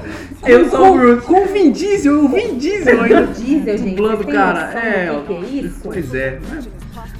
[0.46, 1.22] Eu sou com, o Groot.
[1.26, 3.26] Com o Vin Diesel, o Vin Diesel ainda.
[3.26, 3.90] Diesel, gente.
[3.90, 4.66] dublando o cara.
[4.66, 5.80] noção É, do que, que é isso?
[5.84, 6.38] Pois é.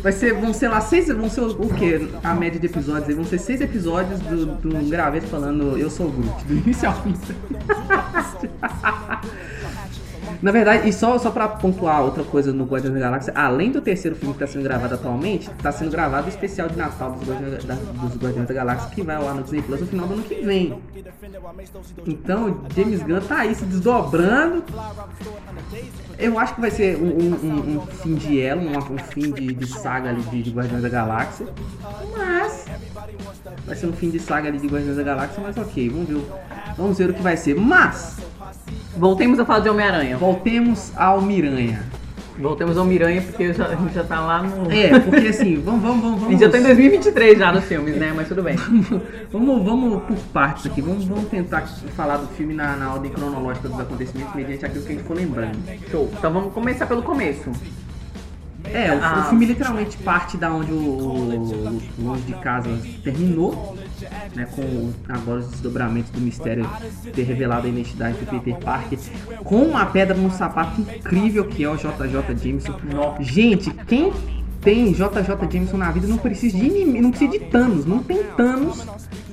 [0.02, 2.08] Vai ser, vão ser lá seis, vão ser o quê?
[2.24, 6.06] A média de episódios aí, vão ser seis episódios do, do graveto falando eu sou
[6.06, 7.14] o Groot, do início ao fim.
[10.42, 13.80] Na verdade, e só, só pra pontuar outra coisa no Guardiões da Galáxia, além do
[13.80, 17.28] terceiro filme que tá sendo gravado atualmente, tá sendo gravado o especial de Natal dos
[17.28, 20.14] Guardiões da, dos Guardiões da Galáxia, que vai lá no Disney Plus no final do
[20.14, 20.80] ano que vem.
[22.06, 24.64] Então, James Gunn tá aí se desdobrando.
[26.18, 29.52] Eu acho que vai ser um, um- um- fim de elo, um, um fim de,
[29.54, 31.46] de saga ali de, de Guardiões da Galáxia.
[32.16, 32.66] Mas
[33.66, 36.22] vai ser um fim de saga ali de Guardiões da Galáxia, mas ok, vamos ver,
[36.76, 37.54] vamos ver o que vai ser.
[37.56, 38.18] Mas
[38.96, 40.16] Voltemos a falar de Homem-Aranha.
[40.16, 41.82] voltemos ao Miranha.
[42.38, 44.72] Voltemos ao Miranha, porque já- a gente já tá lá no.
[44.72, 47.96] É, porque assim, vamos, vamos, vamos, A gente já tá em 2023 já nos filmes,
[47.96, 48.12] né?
[48.16, 48.56] Mas tudo bem.
[49.30, 53.68] Vamos, vamos por partes aqui, vamos, vamos tentar falar do filme na, na ordem cronológica
[53.68, 55.56] dos acontecimentos, mediante aquilo que a gente for lembrando.
[55.90, 56.10] Show.
[56.18, 57.50] Então vamos começar pelo começo.
[58.72, 59.22] É, o, Ah.
[59.24, 62.68] o filme literalmente parte da onde o, o Longe de Casa
[63.04, 63.76] terminou,
[64.34, 66.68] né, com agora os desdobramentos do mistério
[67.14, 68.98] ter revelado a identidade do Peter Parker,
[69.44, 72.78] com uma pedra no sapato incrível que é o JJ Jameson.
[73.20, 74.12] Gente, quem
[74.60, 78.22] tem JJ Jameson na vida não precisa de inimigo, não precisa de Thanos, não tem
[78.36, 78.84] Thanos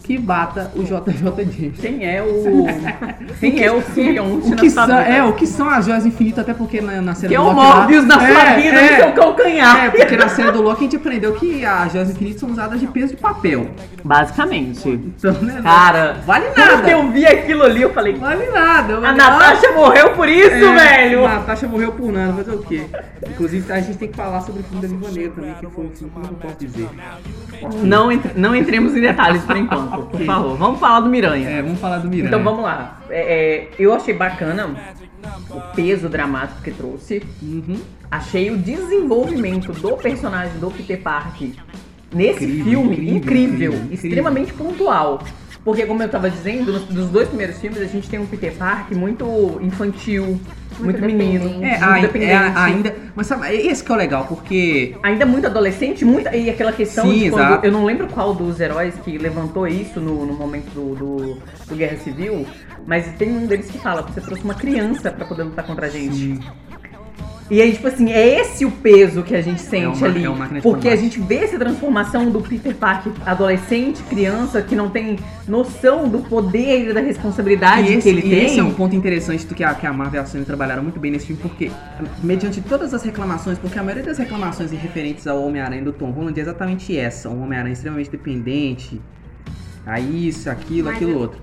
[0.08, 0.94] que bata o JJ
[1.52, 1.82] Jameson.
[1.82, 2.66] Quem é o.
[3.42, 5.10] Quem é o simbionte O na que, sua são, vida?
[5.10, 7.44] é, o que são as joias infinitas, até porque na, na série Que é do
[7.44, 8.92] o Loki lá- Morbius na sua É, vida, é.
[8.92, 9.86] no seu calcanhar.
[9.86, 12.80] É, porque na série do Loki a gente aprendeu que as joias infinitas são usadas
[12.80, 13.70] de peso de papel.
[14.02, 14.88] Basicamente.
[14.90, 15.60] Então, né?
[15.62, 16.90] Cara, vale quando nada.
[16.90, 18.14] eu vi aquilo ali, eu falei.
[18.14, 18.98] Vale nada.
[18.98, 20.48] A vale Natasha morreu por isso.
[20.54, 21.26] É, velho!
[21.26, 22.82] A Natasha morreu por nada, fazer o quê?
[23.30, 25.86] Inclusive, a gente tem que falar sobre o filme da Viva Negra também, que foi
[25.86, 26.90] um filme que eu não posso dizer.
[27.84, 30.58] Não, entre- não entremos em detalhes por enquanto, por favor.
[30.58, 31.50] Vamos falar do Miranha.
[31.50, 32.28] É, vamos falar do Miranha.
[32.28, 33.02] Então vamos lá.
[33.10, 34.76] É, é, eu achei bacana
[35.50, 37.24] o peso dramático que trouxe.
[37.42, 37.80] Uhum.
[38.10, 41.50] Achei o desenvolvimento do personagem do Peter Parker
[42.14, 45.22] nesse Incrível, filme incrível, incrível, incrível, extremamente pontual.
[45.68, 48.54] Porque, como eu tava dizendo, nos, dos dois primeiros filmes a gente tem um Peter
[48.54, 50.40] Parker muito infantil,
[50.80, 51.66] muito, menino, dependente.
[51.66, 52.96] É, muito é, ainda.
[53.14, 54.96] Mas sabe, esse que é o legal, porque.
[55.04, 57.66] Ainda muito adolescente, muito, e aquela questão Sim, de quando, exato.
[57.66, 61.76] eu não lembro qual dos heróis que levantou isso no, no momento do, do, do
[61.76, 62.48] Guerra Civil,
[62.86, 65.90] mas tem um deles que fala, você trouxe uma criança pra poder lutar contra a
[65.90, 66.40] gente.
[67.50, 70.24] E aí, tipo assim, é esse o peso que a gente sente uma- ali.
[70.26, 74.90] é uma porque a gente vê essa transformação do Peter Parker adolescente, criança, que não
[74.90, 78.46] tem noção do poder e da responsabilidade E esse, que ele e tem.
[78.48, 80.84] esse é um ponto interessante do que a, que a Marvel e a Sony trabalharam
[80.84, 81.72] muito bem nesse filme, porque,
[82.22, 86.38] mediante todas as reclamações, porque a maioria das reclamações referentes ao Homem-Aranha do Tom Holland
[86.38, 89.00] é exatamente essa: um Homem-Aranha extremamente dependente,
[89.86, 91.40] a isso, aquilo, Mas aquilo eu- outro.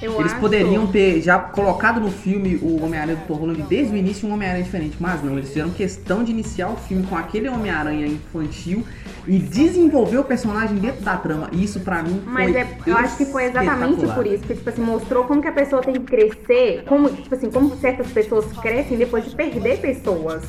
[0.00, 3.92] Eu Eles acho- poderiam ter já colocado no filme o Homem-Aranha do Tom Holland desde
[3.92, 7.16] o início um Homem-Aranha diferente, mas não, eles fizeram questão de iniciar o filme com
[7.16, 8.84] aquele Homem-Aranha infantil
[9.26, 11.48] e desenvolver o personagem dentro da trama.
[11.52, 14.68] Isso pra mim foi Mas é, eu acho que foi exatamente por isso que, tipo
[14.70, 18.46] assim, mostrou como que a pessoa tem que crescer, como, tipo assim, como certas pessoas
[18.62, 20.44] crescem depois de perder pessoas.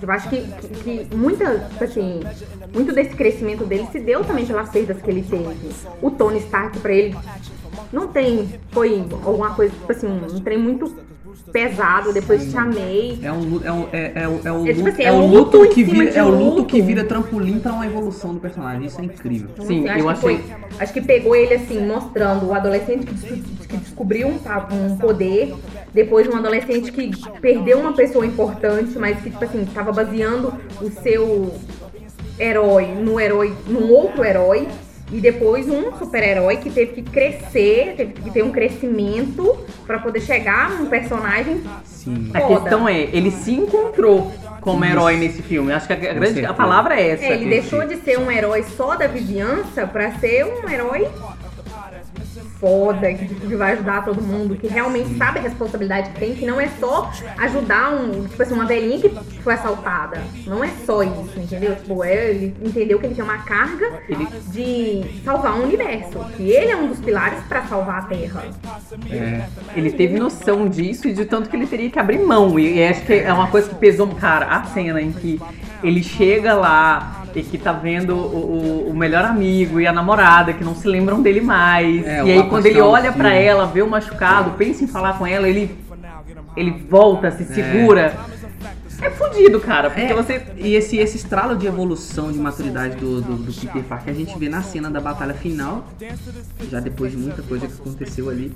[0.00, 2.20] Eu acho que, que, que muita, tipo assim,
[2.74, 5.48] muito desse crescimento dele se deu também pelas perdas que ele teve.
[6.02, 7.16] O Tony Stark, pra ele,
[7.92, 10.92] não tem, foi alguma coisa, tipo assim, um trem muito
[11.52, 13.18] pesado, depois te amei.
[13.22, 15.12] É um é, um- é, é, o- é o É tipo luto, assim, é é
[15.12, 16.64] o um luto luto que vira de é o luto luto.
[16.66, 18.86] que vira trampolim pra uma evolução do personagem.
[18.86, 19.48] Isso é incrível.
[19.60, 20.38] Sim, Assim, acho eu que achei.
[20.38, 24.34] foi- acho que pegou ele assim, mostrando o adolescente que, que descobriu um,
[24.92, 25.54] um poder,
[25.94, 30.52] depois de um adolescente que perdeu uma pessoa importante, mas que, tipo assim, tava baseando
[30.82, 31.54] o seu
[32.38, 34.68] herói no herói, num outro herói.
[35.10, 40.20] E depois um super-herói que teve que crescer, teve que ter um crescimento pra poder
[40.20, 42.30] chegar num personagem Sim.
[42.34, 42.60] A Foda.
[42.60, 44.92] questão é, ele se encontrou como Isso.
[44.92, 45.72] herói nesse filme.
[45.72, 47.24] Acho que a, Com grande a palavra é essa.
[47.24, 51.08] É, ele deixou de ser um herói só da vizinhança pra ser um herói
[52.60, 56.46] foda, que, que vai ajudar todo mundo, que realmente sabe a responsabilidade que tem, que
[56.46, 59.08] não é só ajudar um, tipo assim, uma velhinha que
[59.42, 60.20] foi assaltada.
[60.46, 61.76] Não é só isso, entendeu?
[61.76, 64.02] Tipo, é, ele entendeu que ele tem uma carga
[64.52, 66.18] de salvar o universo.
[66.36, 68.44] Que ele é um dos pilares pra salvar a Terra.
[69.10, 72.58] É, Ele teve noção disso e de tanto que ele teria que abrir mão.
[72.58, 74.08] E acho que é uma coisa que pesou.
[74.08, 75.40] Cara, a cena em que
[75.82, 80.64] ele chega lá e que tá vendo o, o- melhor amigo e a namorada que
[80.64, 82.04] não se lembram dele mais.
[82.06, 83.44] É, e aí, quando ele olha pra filme.
[83.44, 85.74] ela, vê o machucado, pensa em falar com ela, ele,
[86.56, 88.14] ele volta, se segura.
[89.00, 90.42] É fudido, cara, porque É, você.
[90.56, 94.36] E esse, esse estralo de evolução, de maturidade do, do, do Peter Parker, a gente
[94.36, 95.86] vê na cena da batalha final,
[96.68, 98.52] já depois de muita coisa que aconteceu ali,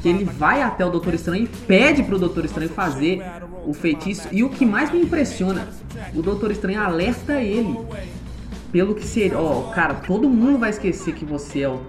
[0.00, 3.22] que ele vai até o Doutor Estranho e pede pro Doutor Estranho fazer
[3.66, 4.28] o feitiço.
[4.32, 5.68] E o que mais me impressiona,
[6.14, 7.78] o Doutor Estranho alerta ele
[8.72, 9.38] pelo que seria.
[9.38, 11.80] Ó, cara, todo mundo vai esquecer que você é o.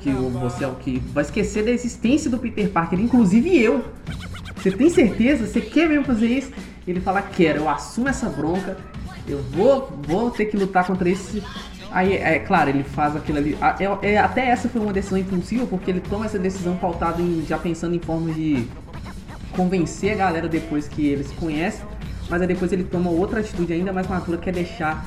[0.00, 0.98] Que você é o que.
[1.12, 3.84] Vai esquecer da existência do Peter Parker, inclusive eu.
[4.56, 5.46] Você tem certeza?
[5.46, 6.52] Você quer mesmo fazer isso?
[6.86, 8.76] Ele fala, quero, eu assumo essa bronca,
[9.26, 11.42] eu vou, vou ter que lutar contra esse.
[11.90, 13.56] Aí, é claro, ele faz aquilo ali.
[13.78, 17.44] é- é- até essa foi uma decisão impulsiva, porque ele toma essa decisão pautada em
[17.46, 18.66] já pensando em formas de
[19.52, 21.82] convencer a galera depois que ele se conhece,
[22.28, 25.06] mas aí depois ele toma outra atitude ainda mais madura, que é deixar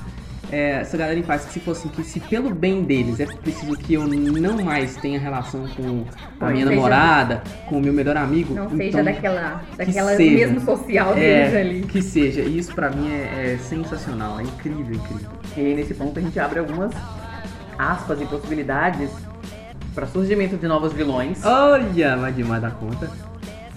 [0.51, 1.45] é, essa galera em paz.
[1.45, 5.19] Que se fosse que se pelo bem deles é preciso que eu não mais tenha
[5.19, 6.05] relação com
[6.39, 8.53] a minha seja- namorada, com o meu melhor amigo.
[8.53, 10.35] Não então, seja daquela, daquela seja.
[10.35, 11.81] mesmo social deles é, ali.
[11.83, 12.41] que seja.
[12.41, 15.29] E isso pra mim é, é sensacional, é incrível, incrível.
[15.55, 16.91] E aí, nesse ponto a gente abre algumas
[17.77, 19.09] aspas e possibilidades
[19.95, 21.43] para surgimento de novos vilões.
[21.45, 23.09] Olha, vai demais da conta.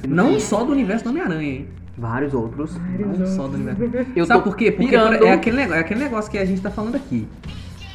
[0.06, 1.68] Não só do universo do Homem-Aranha, hein?
[1.96, 2.76] Vários outros.
[2.98, 3.83] Não só do universo.
[4.16, 4.70] Eu Sabe tô por quê?
[4.72, 5.24] Porque pirando.
[5.24, 7.26] é aquele, negócio, é aquele negócio que a gente tá falando aqui.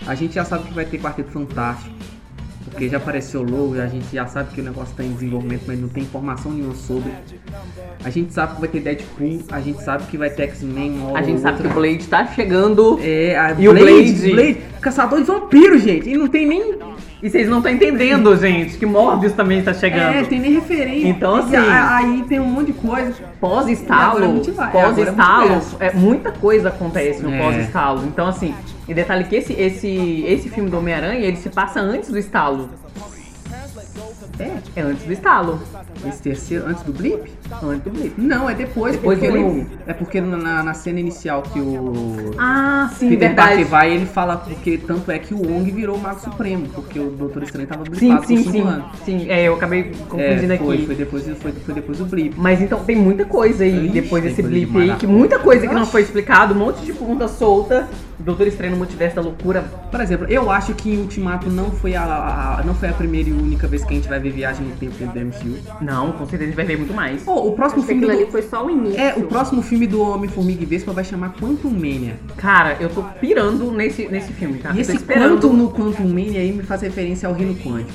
[0.07, 1.93] A gente já sabe que vai ter Quarteto Fantástico.
[2.65, 5.79] Porque já apareceu logo, a gente já sabe que o negócio tá em desenvolvimento, mas
[5.79, 7.11] não tem informação nenhuma sobre.
[8.03, 11.21] A gente sabe que vai ter Deadpool, a gente sabe que vai ter X-Men A
[11.23, 12.99] gente sabe que o Blade tá chegando.
[13.01, 14.57] É, a E o Blade, Blade?
[14.81, 16.09] caçador de vampiro, gente.
[16.09, 16.77] E não tem nem.
[17.21, 20.27] E vocês não estão entendendo, gente, que Morbius também tá É, chegando.
[20.27, 21.07] tem nem referência.
[21.09, 23.09] Então, E assim- aí tem um monte de coisa.
[23.21, 27.37] É Pós-estalo, é, é pós-estalo, é, muita coisa acontece no É.
[27.37, 28.05] pós-estalo.
[28.05, 28.55] Então, assim,
[28.87, 32.69] e detalhe que esse, esse, esse filme do Homem-Aranha, ele se passa antes do estalo.
[34.39, 35.61] É, É antes do estalo.
[36.07, 37.31] Esse terceiro, antes do blip?
[37.63, 38.13] Antes do blip.
[38.17, 39.67] Não, é depois, Depois porque do no- blip?
[39.87, 43.49] é porque na, na cena inicial que o Ah, sim, Peter verdade.
[43.49, 46.99] Parker vai, ele fala porque tanto é que o Wong virou o Mago Supremo, porque
[46.99, 48.61] o Doutor Estranho tava Sim, blipado sim, por cinco sim.
[48.73, 48.85] anos.
[49.05, 50.85] Sim, é, eu acabei confundindo É, foi, aqui.
[50.85, 52.35] foi depois, foi, foi depois do blip.
[52.37, 55.73] Mas então tem muita coisa aí Ixi, depois desse blip aí, que muita coisa que
[55.73, 57.87] não foi explicado, um monte de ponta solta.
[58.21, 59.61] Doutor Estranho no Multiverso da Loucura.
[59.89, 63.31] Por exemplo, eu acho que Ultimato não foi a, a- não foi a primeira e
[63.31, 65.57] única vez que a gente vai ver viagem no tempo dentro do MCU.
[65.79, 67.23] Não, com certeza a gente vai ver muito mais.
[67.23, 68.99] Pô, o próximo Acho que filme aquilo do, ali foi só o início.
[68.99, 72.19] É, o próximo filme do Homem-Formiga e Vespa vai chamar Quantum Mania.
[72.37, 74.71] Cara, eu tô pirando nesse, nesse filme, tá?
[74.73, 74.99] E esse.
[74.99, 77.91] Quantum no Quantum Mania aí me faz referência ao Reino Quântico.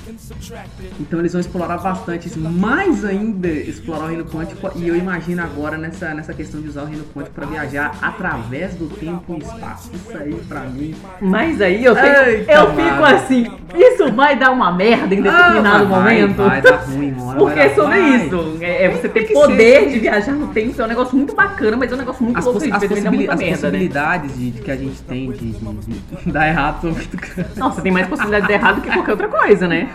[1.00, 4.70] Então eles vão explorar bastante isso, mais ainda explorar o Reino Quântico.
[4.76, 8.74] E eu imagino agora nessa, nessa questão de usar o Reino Quântico pra viajar através
[8.74, 9.90] do tempo e espaço.
[9.94, 10.94] Isso aí pra mim.
[11.20, 15.84] Mas aí eu, tenho, Eita, eu fico assim, isso vai dar uma merda em determinado
[15.84, 16.36] Ah, vai, momento.
[16.36, 18.58] Vai, dar ruim, uma hora Porque vai dar- sobre isso.
[18.60, 19.90] É, é você ter poder ser.
[19.90, 20.80] de viajar no tempo.
[20.80, 22.58] É um negócio muito bacana, mas é um negócio muito As, louco.
[22.58, 23.50] as as merda, né?
[23.50, 27.56] possibilidades de, de que a gente tem de, de- dar errado são muito grandes.
[27.56, 29.88] Nossa, tem mais possibilidade de dar errado que qualquer outra coisa, né?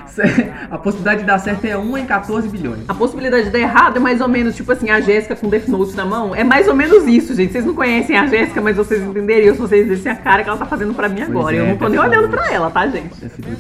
[0.70, 2.80] A possibilidade de dar certo é 1 em 14 bilhões.
[2.88, 5.68] A possibilidade de dar errado é mais ou menos, tipo assim, a Jéssica com Death
[5.68, 6.36] Note na mão.
[6.36, 7.52] É mais ou menos isso, gente.
[7.52, 10.58] Vocês não conhecem a Jéssica, mas vocês entenderiam se vocês vissem a cara que ela
[10.58, 11.56] tá fazendo pra mim agora.
[11.56, 13.10] é, eu não tô nem olhando pra ela, tá, gente?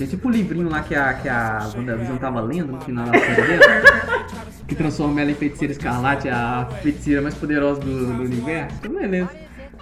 [0.01, 3.17] É tipo o livrinho lá que a, que a WandaVision tava lendo no final da
[3.19, 3.39] série.
[4.67, 8.75] que transforma ela em feiticeira escarlate, a feiticeira mais poderosa do, do universo.
[8.79, 9.29] Então, beleza.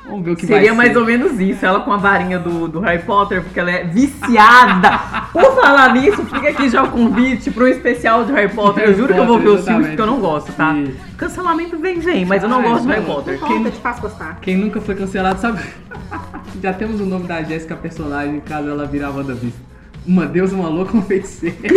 [0.05, 0.99] Vamos ver o que Seria vai mais ser.
[0.99, 4.97] ou menos isso, ela com a varinha do, do Harry Potter, porque ela é viciada.
[5.33, 8.85] Por falar nisso, fica aqui já o convite pro especial de Harry Potter.
[8.85, 10.73] Eu juro que eu vou ver os filmes porque eu não gosto, tá?
[10.73, 13.05] E- Cancelamento vem, vem, mas eu não Ai, gosto de Harry.
[13.05, 13.37] Potter.
[13.39, 14.39] Conta, te faz gostar.
[14.41, 15.59] Quem nunca foi cancelado sabe.
[16.63, 19.51] Já temos o nome da Jéssica personagem caso ela virar a WandaVision.
[20.05, 21.57] Uma deusa, uma louca, uma feiticeira.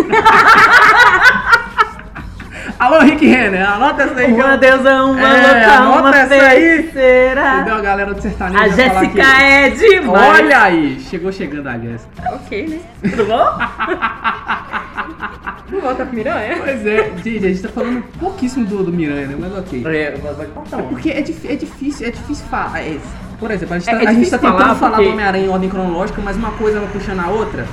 [2.81, 4.27] Alô, Rick Renner, anota essa aí.
[4.27, 6.41] que Uma eu- deusa, uma É, louca, anota uma essa aí.
[6.63, 7.55] feiticeira.
[7.57, 7.75] Entendeu?
[7.75, 10.39] A galera do sertanejo A Jéssica é demais.
[10.41, 12.11] Olha aí, chegou chegando a Jéssica.
[12.35, 12.81] Ok, né?
[13.11, 13.37] Tudo bom?
[15.71, 16.57] Não volta pro Miranha?
[16.59, 19.37] Pois é, gente, a gente tá falando pouquíssimo do, do Miranha, né?
[19.39, 19.85] Mas ok.
[19.87, 20.89] É, vai- vai cortar um.
[20.89, 22.81] Porque é, dif- é difícil, é difícil falar.
[22.81, 22.97] é-
[23.39, 25.11] por exemplo, a gente É- tá, é a gente tá tentando falar falar, porque- do
[25.13, 27.67] Homem-Aranha em ordem cronológica, mas uma coisa vai puxando a outra.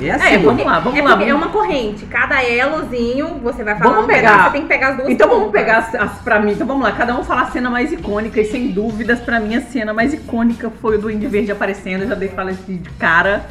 [0.00, 0.26] É assim.
[0.34, 1.16] É, vamos lá, vamos é lá.
[1.16, 2.04] porque vamos- é uma corrente.
[2.06, 4.20] Cada elozinho, você vai falar Vamos um pegar.
[4.30, 6.52] pedaço, você tem que pegar as duas Então vamos pegar as, as pra mim.
[6.52, 8.40] Então vamos lá, cada um falar a cena mais icônica.
[8.40, 12.02] E sem dúvidas, pra mim, a cena mais icônica foi o do Duende Verde aparecendo.
[12.02, 13.46] Eu já dei fala de de cara.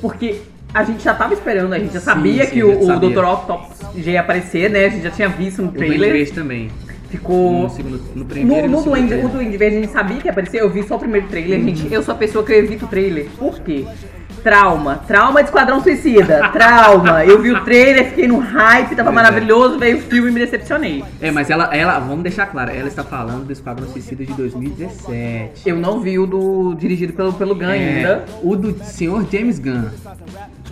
[0.00, 0.40] Porque
[0.74, 2.98] a gente já tava esperando, a gente já Sim, sabia sim, que o, o.
[3.00, 3.24] Dr.
[3.24, 4.86] Octopus já ia aparecer, né?
[4.86, 6.12] A gente já tinha visto no O Duende trailer.
[6.12, 6.70] Verde também.
[7.08, 7.62] Ficou.
[7.62, 10.30] No, segundo, no primeiro No, no Duende, o Duende Verde a gente sabia que ia
[10.32, 11.92] aparecer, eu vi só o primeiro trailer, gente.
[11.92, 13.26] Eu sou a pessoa que eu evito trailer.
[13.38, 13.86] Por quê?
[14.48, 15.02] Trauma.
[15.06, 16.48] Trauma de Esquadrão Suicida.
[16.48, 17.22] Trauma.
[17.22, 19.12] Eu vi o trailer, fiquei no hype, tava é.
[19.12, 21.04] maravilhoso, veio o filme e me decepcionei.
[21.20, 25.68] É, mas ela, ela, vamos deixar claro, ela está falando do Esquadrão Suicida de 2017.
[25.68, 28.24] Eu não vi o do dirigido pelo, pelo Gunn É, ainda.
[28.42, 29.84] O do senhor James Gunn.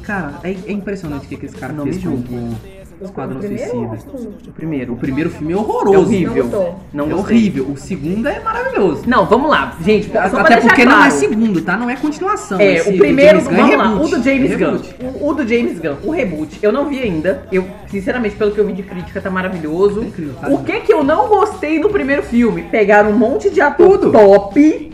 [0.02, 3.38] Cara, é, é impressionante o que, que esse cara Não fez me com o Esquadrão
[3.38, 3.74] O Suicida.
[3.76, 4.49] o?
[4.49, 4.92] O primeiro.
[4.94, 5.99] O primeiro filme é É horroroso.
[6.01, 6.76] horrível.
[6.92, 7.07] Não.
[7.07, 7.66] Não é horrível.
[7.70, 9.03] O segundo é maravilhoso.
[9.07, 10.07] Não, vamos lá, gente.
[10.07, 10.99] Só pra Até deixar porque claro.
[11.01, 11.76] não é segundo, tá?
[11.76, 12.59] Não é continuação.
[12.59, 14.14] É, Esse o primeiro, Gunn é vamos lá, reboot.
[14.14, 14.64] o do James É Gunn.
[14.72, 14.94] reboot.
[15.20, 17.42] O, o do James Gunn, o reboot, eu não vi ainda.
[17.53, 20.01] Eu, sinceramente, pelo que eu vi de crítica, tá maravilhoso.
[20.01, 22.62] Tá incrível, tá o que que eu não gostei no primeiro filme?
[22.70, 24.12] Pegaram um monte de ator Tudo.
[24.12, 24.92] top.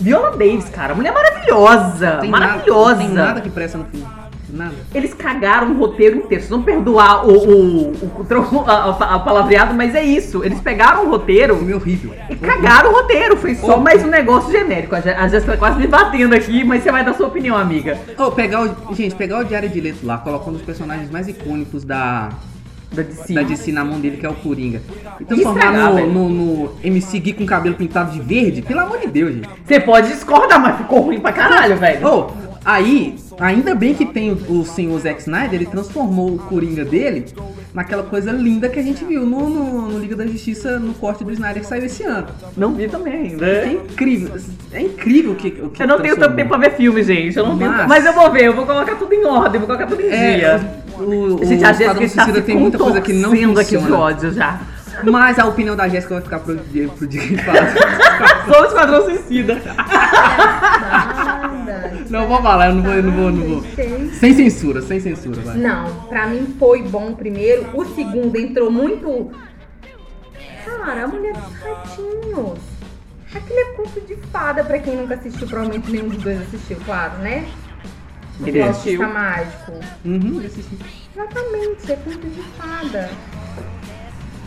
[0.00, 2.18] Viola Davis, cara, mulher maravilhosa.
[2.20, 2.90] Tem maravilhosa.
[2.94, 4.06] Nada, não tem nada que presta no filme.
[4.52, 4.74] Nada.
[4.94, 6.42] Eles cagaram o roteiro inteiro.
[6.42, 7.90] Vocês vão perdoar o, o,
[8.20, 10.44] o, tro- a- a- palavreado, mas é isso.
[10.44, 12.12] Eles pegaram o O roteiro é horrível.
[12.28, 13.36] e cagaram o roteiro.
[13.36, 13.80] Foi só Ô.
[13.80, 14.94] mais um negócio genérico.
[14.94, 17.56] A Jé- a Jéssica tá quase me batendo aqui, mas você vai dar sua opinião,
[17.56, 17.98] amiga.
[18.18, 21.28] Ô, pegar o, gente, pegar o Diário de Leto lá, colocar um dos personagens mais
[21.28, 22.30] icônicos da,
[22.92, 23.32] Da DC.
[23.34, 24.82] da DC na mão dele, que é o Coringa.
[25.20, 26.28] E transformar estragar, no, no,
[26.64, 29.48] no MC Gui com cabelo pintado de verde, pelo amor de Deus, gente.
[29.64, 32.00] Você pode discordar, mas ficou ruim pra caralho, velho.
[32.72, 37.26] Aí, ainda bem que tem o, o senhor Zack Snyder, ele transformou o Coringa dele
[37.74, 41.22] naquela coisa linda que a gente viu no, no, no Liga da Justiça, no corte
[41.24, 42.26] do Snyder que saiu esse ano.
[42.56, 43.46] Não vi também ainda.
[43.46, 44.34] É incrível,
[44.72, 47.36] é incrível o que, o que Eu não tenho tanto tempo pra ver filme, gente.
[47.36, 47.70] Eu não tenho...
[47.70, 50.10] Mas- Mas eu vou ver, eu vou colocar tudo em ordem, vou colocar tudo em
[50.10, 50.60] É, dia.
[50.98, 51.94] o, o, Gente, Jéssica está
[52.24, 53.98] Suicida se tem muita coisa que não contorcendo aqui de funciona.
[54.02, 54.60] ódio já.
[55.04, 57.58] Mas a opinião da Jéssica vai ficar pro dia, pro dia que fala.
[58.52, 59.58] Sou o Esquadrão Suicida.
[62.10, 63.64] Não vou falar, eu não vou, eu não vou, eu não vou.
[64.18, 65.56] Sem censura, sem censura, vai.
[65.56, 67.70] Não, pra mim foi bom o primeiro.
[67.72, 69.30] O segundo entrou muito.
[70.64, 72.58] Cara, a mulher dos ratinhos.
[73.32, 75.46] Aquele é conto de fada pra quem nunca assistiu.
[75.46, 77.46] Provavelmente nenhum dos dois assistiu, claro, né?
[78.44, 79.08] Ele assistiu.
[79.08, 79.72] Mágico.
[80.04, 80.42] Uhum.
[80.42, 83.10] Exatamente, é conto de fada.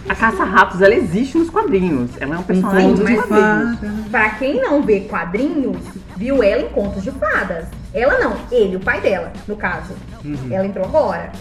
[0.08, 2.12] A Caça-Ratos, ela existe nos quadrinhos.
[2.20, 3.80] Ela é um Um personagem conto dos de quadrinhos.
[3.80, 3.94] fada.
[4.12, 5.78] Pra quem não vê quadrinhos,
[6.18, 7.66] viu ela em contos de fadas.
[7.94, 9.94] Ela não, ele, o pai dela, no caso.
[10.26, 10.36] Uhum.
[10.52, 11.32] Ela entrou agora.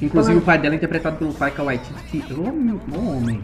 [0.00, 3.40] Inclusive o pai dela é interpretado pelo Taika Waititi, que é um bom homem.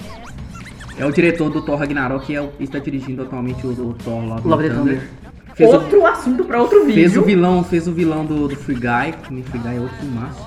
[0.99, 4.23] É o diretor do Thor Ragnarok, que é o, está dirigindo atualmente o, o Thor
[4.25, 4.79] Love, Love Thunder.
[4.79, 5.11] Thunder.
[5.55, 6.95] Fez, o, Outro assunto pra outro vídeo.
[6.95, 10.47] fez o vilão, fez o vilão do, do Free Guy, Free Guy é outro filmaço.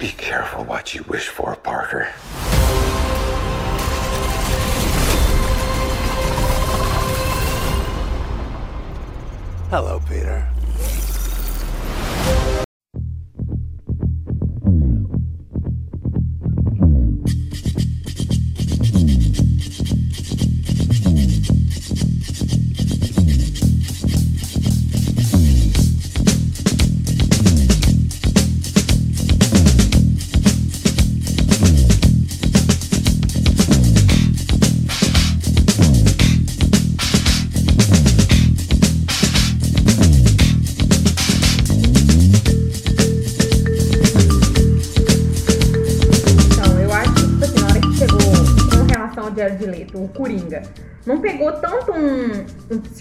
[0.00, 2.04] Be careful what you wish for, Parker.
[9.68, 10.48] Hello, Peter.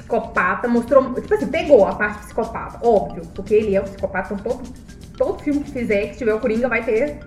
[0.09, 4.51] Psicopata, mostrou, tipo assim, pegou a parte psicopata, óbvio, porque ele é o psicopata, então
[4.55, 4.69] todo,
[5.15, 7.19] todo filme que fizer, que tiver o Coringa, vai ter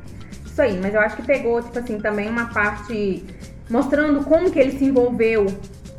[0.45, 3.24] isso aí, mas eu acho que pegou, tipo assim, também uma parte
[3.70, 5.47] mostrando como que ele se envolveu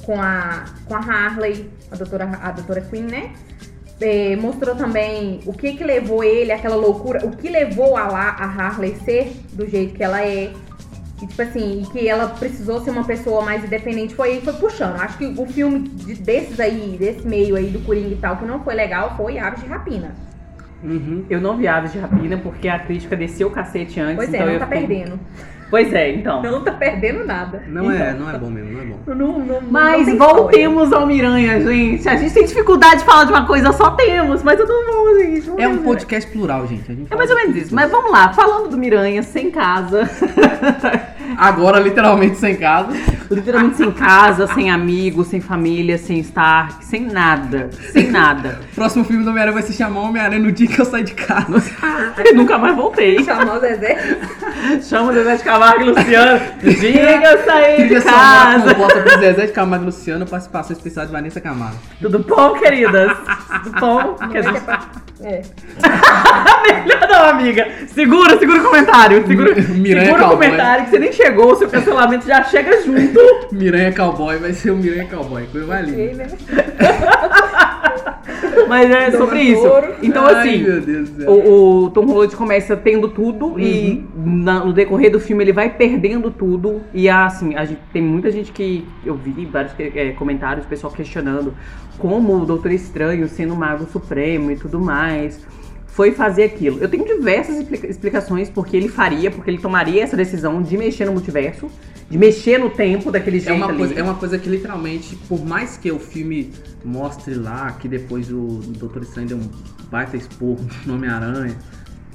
[0.06, 3.32] com a, com a Harley, a doutora, a doutora Queen, né?
[4.02, 8.46] É, mostrou também o que que levou ele àquela loucura, o que levou a, a
[8.46, 10.52] Harley ser do jeito que ela é.
[11.24, 14.44] E, tipo assim, e que ela precisou ser uma pessoa mais independente, foi aí que
[14.46, 15.00] foi puxando.
[15.00, 18.46] Acho que o filme de- desses aí, desse meio aí do Coringa e tal, que
[18.46, 20.14] não foi legal, foi Aves de Rapina.
[20.84, 21.24] Uhum.
[21.30, 24.18] Eu não vi Aves de Rapina porque a crítica desceu o cacete antes.
[24.18, 25.20] Pois é, então não eu tá fiquei- perdendo.
[25.70, 26.44] Pois é, então.
[26.44, 27.64] Não tá perdendo nada.
[27.68, 28.20] Não é, Então.
[28.20, 28.98] não é bom mesmo, não é bom.
[29.08, 32.08] Não, não, não Mas tem voltemos ao Miranha, gente.
[32.08, 35.42] A gente tem dificuldade de falar de uma coisa, só temos, mas tudo bom, gente.
[35.48, 36.92] Vamos É um podcast plural, gente.
[36.92, 37.74] A gente É mais ou menos isso.
[37.74, 40.04] Mas vamos lá, falando do Miranha, sem casa.
[41.38, 42.92] Agora, literalmente, sem casa.
[43.34, 48.60] Literalmente sem casa, sem amigos, sem família, sem estar, sem nada, sem nada.
[48.76, 51.64] Próximo filme do Homem-Aranha vai se chamar Homem-Aranha no dia que eu sair de casa.
[52.26, 53.24] Eu nunca mais voltei.
[53.24, 54.18] Chamar o Zezé.
[54.82, 56.42] Chama o Zezé de Camargo e Luciano.
[56.62, 58.76] Diga eu sair Trilha de casa.
[58.76, 61.78] composta por Zezé de Camargo e Luciano, participação especial de Vanessa Camargo.
[62.02, 63.12] Tudo bom, queridas?
[63.64, 64.16] Tudo bom?
[64.32, 64.62] Quer dizer,
[65.24, 65.42] É.
[66.84, 67.68] melhor não, amiga.
[67.88, 69.26] Segura, segura o comentário.
[69.28, 70.48] Segura, Miranha segura o Cowboy.
[70.48, 73.20] comentário que você nem chegou, o seu cancelamento já chega junto.
[73.52, 76.26] Miranha Cowboy vai ser o Miranha Cowboy, coisa mais linda.
[76.26, 76.38] Né?
[78.68, 79.62] Mas é sobre isso.
[79.62, 79.96] Domador.
[80.02, 81.32] Então, Ai, assim, céu.
[81.32, 84.44] o, o Tom Holland começa tendo tudo e Uhum.
[84.44, 86.82] na- no decorrer do filme ele vai perdendo tudo.
[86.94, 88.86] E assim, a gente, tem muita gente que.
[89.06, 91.54] Eu vi vários é, comentários, pessoal questionando
[92.00, 95.46] como o Doutor Estranho, sendo o Mago Supremo e tudo mais,
[95.94, 96.80] foi fazer aquilo.
[96.80, 101.06] Eu tenho diversas explica- explicações porque ele faria, porque ele tomaria essa decisão de mexer
[101.06, 101.70] no multiverso,
[102.10, 103.78] de mexer no tempo daquele É jeito uma, ali.
[103.78, 106.52] coisa, é uma coisa que literalmente, por mais que o filme
[106.84, 109.04] mostre lá que depois o Dr.
[109.04, 109.50] Strange deu um
[109.92, 111.56] baita esporro no Homem-Aranha,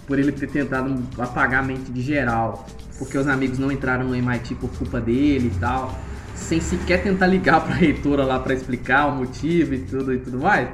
[0.09, 2.67] por ele ter tentado apagar a mente de geral,
[2.99, 5.97] porque os amigos não entraram no MIT por culpa dele e tal,
[6.35, 10.39] sem sequer tentar ligar pra reitora lá pra explicar o motivo e tudo e tudo
[10.41, 10.69] mais.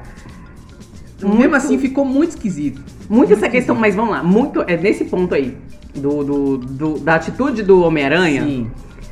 [1.23, 2.83] Muito- Mesmo assim ficou muito esquisito.
[3.09, 5.57] Muito essa questão, mas vamos lá, muito é nesse ponto aí,
[5.95, 8.71] do, do- do- da atitude do Homem-Aranha, Sim.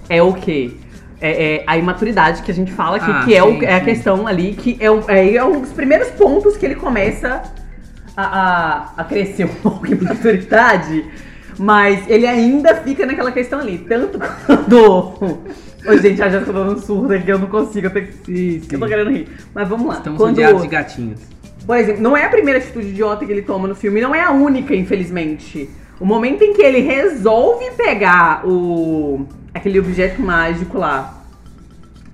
[0.08, 0.72] é o quê?
[1.20, 3.80] É, é a imaturidade que a gente fala, que, Ah, que é, o- é a
[3.80, 7.42] questão ali, que é, o- é, é um dos primeiros pontos que ele começa
[8.16, 11.04] a, a- a crescer um pouco em maturidade,
[11.58, 15.38] mas ele ainda fica naquela questão ali, tanto quando...
[15.84, 18.60] Ô, gente, a Jéssica tá dando surda aqui, eu não consigo, eu, tenho que- Sim,
[18.60, 18.68] sim.
[18.72, 19.28] eu tô querendo rir.
[19.52, 19.94] Mas vamos lá.
[19.94, 20.36] Estamos quando...
[20.60, 21.20] de gatinhos.
[21.66, 24.20] Por exemplo, não é a primeira atitude idiota que ele toma no filme, não é
[24.20, 25.68] a única, infelizmente.
[26.00, 31.22] O momento em que ele resolve pegar o aquele objeto mágico lá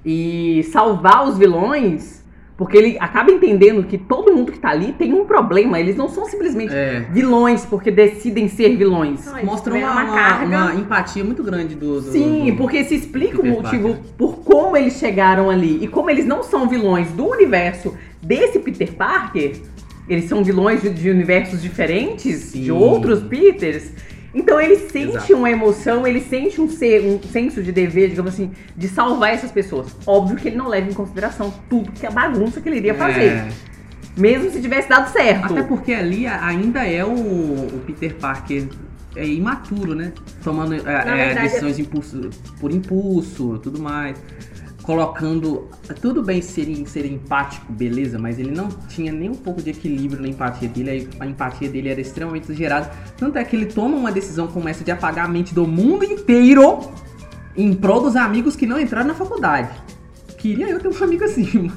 [0.05, 2.25] e salvar os vilões,
[2.57, 6.09] porque ele acaba entendendo que todo mundo que tá ali tem um problema, eles não
[6.09, 7.07] são simplesmente É.
[7.13, 9.25] vilões porque decidem ser vilões.
[9.27, 10.47] Não, Mostra uma, uma uma- carga.
[10.47, 12.01] uma empatia muito grande do.
[12.01, 14.13] do- Sim, do- porque se explica o motivo Parker.
[14.19, 18.93] por como eles chegaram ali e como eles não são vilões do universo desse Peter
[18.93, 19.57] Parker,
[20.09, 22.63] eles são vilões de, de universos diferentes, Sim.
[22.63, 23.93] de outros Peters.
[24.35, 25.35] Então ele sente Exato.
[25.35, 29.51] uma emoção, ele sente um, ser, um senso de dever, digamos assim, de salvar essas
[29.51, 29.97] pessoas.
[30.07, 33.29] Óbvio que ele não leva em consideração tudo que a bagunça que ele iria fazer.
[33.29, 33.49] É.
[34.17, 35.53] Mesmo se tivesse dado certo.
[35.53, 38.69] Até porque ali ainda é o, o Peter Parker
[39.17, 40.13] é imaturo, né?
[40.43, 44.17] Tomando é, é, verdade, decisões impulso, por impulso tudo mais.
[44.89, 45.69] Colocando.
[46.01, 50.23] Tudo bem ser, ser empático, beleza, mas ele não tinha nem um pouco de equilíbrio
[50.23, 51.11] na empatia dele.
[51.21, 52.91] A empatia dele era extremamente exagerada.
[53.19, 56.05] Tanto é que ele toma uma decisão como essa de apagar a mente do mundo
[56.07, 56.81] inteiro
[57.55, 59.69] em prol dos amigos que não entraram na faculdade.
[60.39, 61.77] Queria eu ter um amigo assim, mano.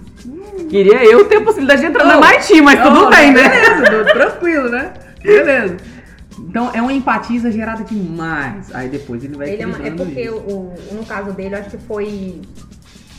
[0.69, 3.49] Queria eu ter a possibilidade de entrar Oh, MIT, mas tudo Oh, bem, né?
[3.49, 4.93] Beleza, tranquilo, né?
[5.21, 5.75] Beleza.
[6.39, 8.73] Então é uma empatia exagerada demais.
[8.73, 10.35] Aí depois ele vai Ele é, uma- é porque isso.
[10.35, 12.39] o, o- no caso dele, eu acho que foi.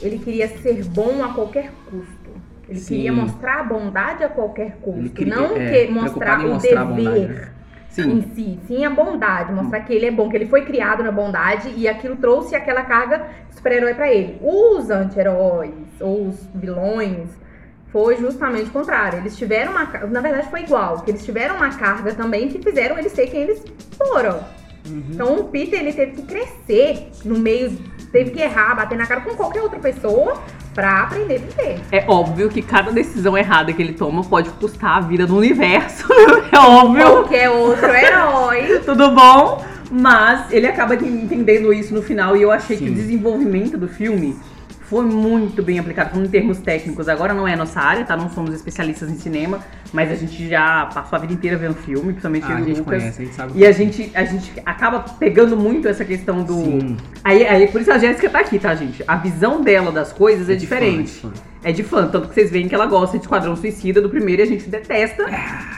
[0.02, 2.30] Ele queria ser bom a qualquer custo.
[2.68, 2.94] Ele Sim.
[2.96, 5.10] queria mostrar a bondade a qualquer custo.
[5.10, 7.48] Queria- não é, que mostrar o mostrar dever né?
[7.88, 8.10] Sim.
[8.18, 8.58] em si.
[8.66, 9.52] Sim, a bondade.
[9.52, 12.82] Mostrar que ele é bom, que ele foi criado na bondade e aquilo trouxe aquela
[12.82, 14.38] carga super-herói pra ele.
[14.42, 17.28] Os anti-heróis ou os vilões
[17.88, 19.18] foi justamente o contrário.
[19.18, 19.84] Eles tiveram uma.
[20.06, 21.00] Na verdade, foi igual.
[21.02, 23.62] Que eles tiveram uma carga também que fizeram eles ser quem eles
[23.98, 24.40] foram.
[24.88, 25.02] Uhum.
[25.10, 27.76] Então o Peter ele teve que crescer no meio,
[28.10, 30.42] teve que errar, bater na cara com qualquer outra pessoa
[30.74, 31.80] pra aprender a viver.
[31.92, 36.06] É óbvio que cada decisão errada que ele toma pode custar a vida do universo.
[36.52, 37.02] É óbvio.
[37.02, 38.80] Qualquer outro herói.
[38.84, 39.64] Tudo bom?
[39.90, 42.90] Mas ele acaba entendendo isso no final e eu achei que Sim.
[42.90, 44.36] o desenvolvimento do filme
[44.92, 47.08] foi muito bem aplicado, em termos técnicos.
[47.08, 48.14] Agora não é a nossa área, tá?
[48.14, 52.12] Não somos especialistas em cinema, mas a gente já passou a vida inteira vendo filme,
[52.12, 53.00] principalmente Ah, eu a e gente Lucas.
[53.00, 53.52] conhece, a gente sabe.
[53.54, 53.72] E a é.
[53.72, 56.56] gente, a gente acaba pegando muito essa questão do.
[56.56, 56.96] Sim.
[57.24, 59.02] Aí, aí, por isso a Jéssica tá aqui, tá, gente?
[59.08, 61.10] A visão dela das coisas é, de diferente.
[61.20, 61.51] fã, de fã.
[61.64, 64.42] É de fã, tanto que vocês veem que ela gosta de Esquadrão Suicida do primeiro
[64.42, 65.24] e a gente detesta.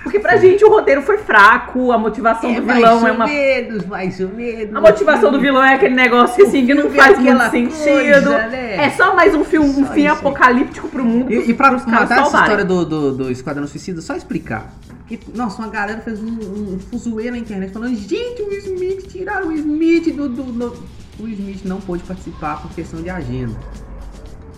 [0.03, 3.26] Porque pra gente o roteiro foi fraco, a motivação do vilão é uma.
[3.26, 4.74] menos, mais ou menos.
[4.74, 7.85] A motivação do vilão é aquele negócio que, assim, que não é faz muito sentido.
[7.85, 8.76] coisa, né?
[8.87, 11.30] É só mais um filme, um Só fim apocalíptico pro mundo.
[11.30, 14.72] E, e pra matar essa história do, do, do Esquadrão Suicida, só explicar.
[15.07, 19.49] Que, nossa, uma galera fez um, um fuzuê na internet falando, gente, o Smith, tiraram
[19.49, 20.82] o Smith do, do, do-
[21.20, 23.55] O Smith não pôde participar por questão de agenda.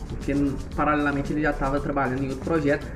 [0.09, 0.35] Porque
[0.75, 2.87] paralelamente ele já estava trabalhando em outro projeto.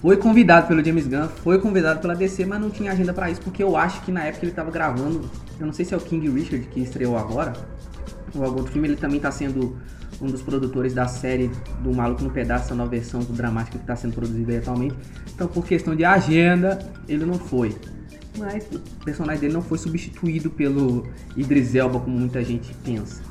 [0.00, 3.40] Foi convidado pelo James Gunn, foi convidado pela DC, mas não tinha agenda pra isso,
[3.40, 5.30] porque eu acho que na época ele tava gravando.
[5.58, 7.54] Eu não sei se é o King Richard que estreou agora,
[8.34, 9.76] ou algum outro filme, ele também tá sendo
[10.20, 11.50] um dos produtores da série
[11.80, 14.94] do Maluco no Pedaço, essa nova versão do dramática que está sendo produzida atualmente.
[15.34, 16.78] Então, por questão de agenda,
[17.08, 17.74] ele não foi.
[18.38, 23.22] Mas o personagem dele não foi substituído pelo Idris Elba, como muita gente pensa.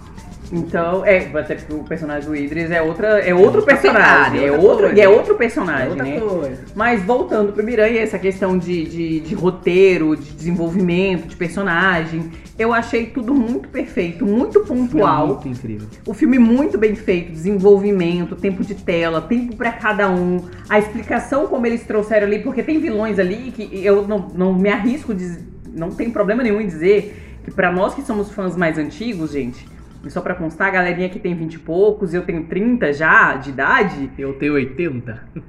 [0.51, 4.47] Então, é, até porque o personagem do Idris é outra, é outro outra personagem, pegada,
[4.47, 4.99] é outra outro, coisa.
[4.99, 6.19] e é outro personagem, outra né?
[6.19, 6.61] coisa.
[6.75, 12.71] Mas voltando pro Miranha, essa questão de, de, de roteiro, de desenvolvimento, de personagem, eu
[12.71, 15.27] achei tudo muito perfeito, muito pontual.
[15.27, 15.87] Muito incrível.
[16.05, 21.47] O filme muito bem feito, desenvolvimento, tempo de tela, tempo pra cada um, a explicação
[21.47, 25.39] como eles trouxeram ali, porque tem vilões ali que eu não, não me arrisco, de,
[25.73, 29.65] não tem problema nenhum em dizer que pra nós que somos fãs mais antigos, gente,
[30.05, 33.35] e só pra constar, a galerinha que tem 20 e poucos, eu tenho 30 já
[33.35, 35.11] de idade, Eu tenho 80.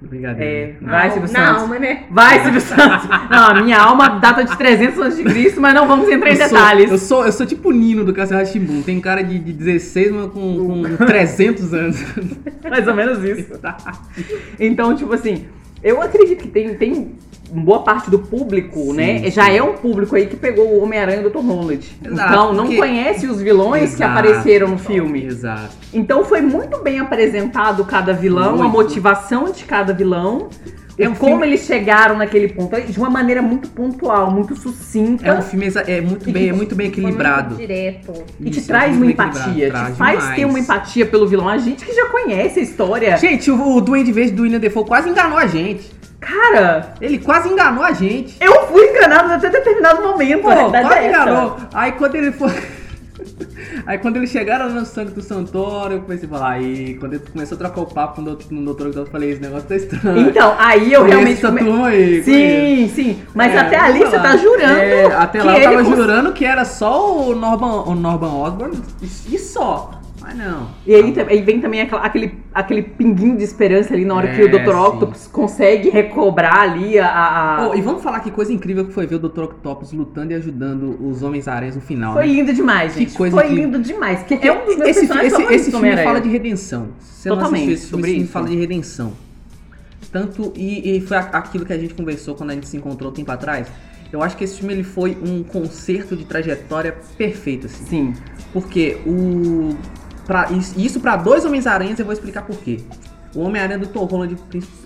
[0.00, 0.76] é, Brincadeira.
[0.80, 1.62] vai Silvio Santos.
[1.62, 2.04] Não, mas né?
[2.10, 3.08] Vai, Silvio Santos.
[3.30, 6.34] Não, a minha alma data de 300 anos de Cristo, mas não vamos entrar em
[6.34, 6.90] Eu sou- detalhes.
[6.90, 8.82] eu, sou, eu sou tipo o Nino do Castelo Rá-Tim-Bum.
[8.82, 12.04] Tem cara de, de 16, mas com, com 300 anos.
[12.70, 13.58] Mais ou menos isso.
[14.60, 15.46] Então, tipo assim,
[15.82, 17.12] eu acredito que tem, tem
[17.50, 19.18] boa parte do público, Sim, né?
[19.20, 19.30] sim.
[19.30, 21.88] Já é um público aí que pegou o Homem-Aranha do Tom Holland.
[22.04, 24.18] Exato, então, não porque- conhece os vilões que Exato.
[24.18, 25.24] apareceram no filme.
[25.24, 25.70] Exato.
[25.94, 28.72] Então, foi muito bem apresentado cada vilão, a Muito.
[28.72, 30.48] motivação de cada vilão.
[30.98, 35.26] É um como filme- eles chegaram naquele ponto, de uma maneira muito pontual, muito sucinta.
[35.26, 37.54] É um filme é muito bem, é muito bem Foi muito equilibrado.
[37.54, 38.12] direto.
[38.40, 40.36] E te Isso, traz é uma muito empatia, equilibrado, te faz demais.
[40.36, 41.48] ter uma empatia pelo vilão.
[41.48, 43.16] A gente que já conhece a história.
[43.16, 45.90] Gente, o, o Duende Verde do William Defoe quase enganou a gente.
[46.20, 48.36] Cara, Ele quase enganou a gente.
[48.40, 50.42] eu fui enganado até determinado momento.
[50.42, 51.22] Pô, verdade quase é essa.
[51.22, 51.56] enganou.
[51.72, 52.50] Aí quando ele foi.
[53.86, 56.50] Aí quando eles chegaram no sangue do Santoro, eu comecei a falar.
[56.52, 59.06] Aí quando ele começou a trocar o papo com o doutor, com o doutor eu
[59.06, 60.28] falei, esse negócio tá estranho.
[60.28, 61.32] Então, aí eu realmente.
[61.38, 62.22] essa come- turma aí.
[62.22, 63.22] Sim, sim.
[63.34, 64.78] Mas É, até ali você tá jurando.
[64.78, 68.78] É, até lá eu tava cons- jurando que era só o Norman, o Norman Osborn
[69.30, 69.90] e só.
[70.28, 70.68] Mas não.
[70.86, 74.44] E aí, aí vem também aquele, aquele pinguinho de esperança ali na hora que É,
[74.44, 74.64] o Dr.
[74.72, 74.78] sim.
[74.78, 77.08] Octopus consegue recobrar ali a.
[77.08, 79.44] a- Oh, e vamos falar que coisa incrível que foi ver o Dr.
[79.44, 82.12] Octopus lutando e ajudando os Homens-Aranhas no final.
[82.12, 82.32] Foi né?
[82.34, 83.16] lindo demais, Que gente.
[83.16, 83.64] coisa Foi incrível.
[83.70, 84.22] lindo demais.
[84.22, 86.88] Que é um dos meus esse, personagens esse, esse filme fala de redenção.
[87.00, 88.32] Você não Totalmente, assistiu esse filme, sobre esse filme isso.
[88.32, 89.12] fala de redenção.
[90.12, 93.14] Tanto, e, e foi aquilo que a gente conversou quando a gente se encontrou um
[93.14, 93.66] tempo atrás.
[94.10, 97.84] Eu acho que esse filme ele foi um concerto de trajetória perfeito, assim.
[97.84, 98.14] Sim.
[98.52, 99.76] Porque o.
[100.28, 102.80] Pra, isso pra dois Homens-Aranhas eu vou explicar por quê.
[103.34, 104.36] O Homem-Aranha do Tom Holland,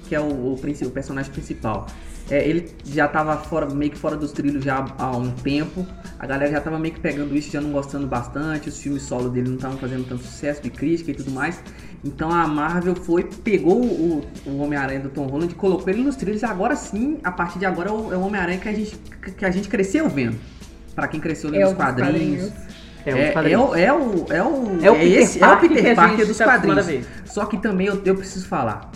[0.08, 1.86] que é o, o, o personagem principal,
[2.30, 5.84] é, ele já tava fora, meio que fora dos trilhos já há um tempo.
[6.16, 8.68] A galera já tava meio que pegando isso, já não gostando bastante.
[8.68, 11.60] Os filmes solo dele não estavam fazendo tanto sucesso de crítica e tudo mais.
[12.04, 16.14] Então a Marvel foi, pegou o, o Homem-Aranha do Tom Holland e colocou ele nos
[16.14, 16.42] trilhos.
[16.42, 18.96] E agora sim, a partir de agora, é o, é o Homem-Aranha que a, gente,
[19.36, 20.38] que a gente cresceu vendo.
[20.94, 22.12] Pra quem cresceu lendo É os quadrinhos.
[22.12, 22.52] quadrinhos.
[23.04, 23.70] É, um É, é, quadrinhos.
[23.70, 24.26] o, é o.
[24.30, 24.84] É o.
[24.84, 27.06] É o Peter esse, é o Peter Parker dos tá quadrinhos.
[27.24, 28.90] Só que também eu, eu preciso falar.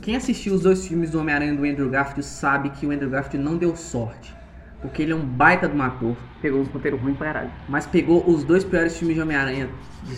[0.00, 3.44] Quem assistiu os dois filmes do Homem-Aranha do Andrew Garfield sabe que o Andrew Garfield
[3.44, 4.34] não deu sorte.
[4.80, 6.16] Porque ele é um baita de um ator.
[6.40, 7.50] Pegou uns roteiros ruins pra caralho.
[7.68, 9.68] Mas pegou os dois piores filmes de Homem-Aranha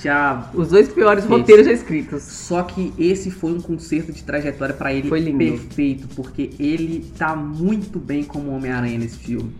[0.02, 0.50] já.
[0.52, 1.32] Os dois piores Esse.
[1.32, 2.22] roteiros já escritos.
[2.22, 5.38] Só que esse foi um concerto de trajetória pra ele Foi lindo.
[5.38, 6.08] perfeito.
[6.14, 9.50] Porque ele tá muito bem como Homem-Aranha nesse filme.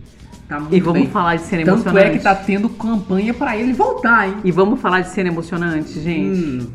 [0.51, 1.09] Tá muito E vamos bem.
[1.09, 2.07] falar de cena Tanto emocionante.
[2.07, 4.35] é que tá tendo campanha pra ele voltar, hein?
[4.43, 6.39] E vamos falar de cena emocionante, gente.
[6.41, 6.67] Hum.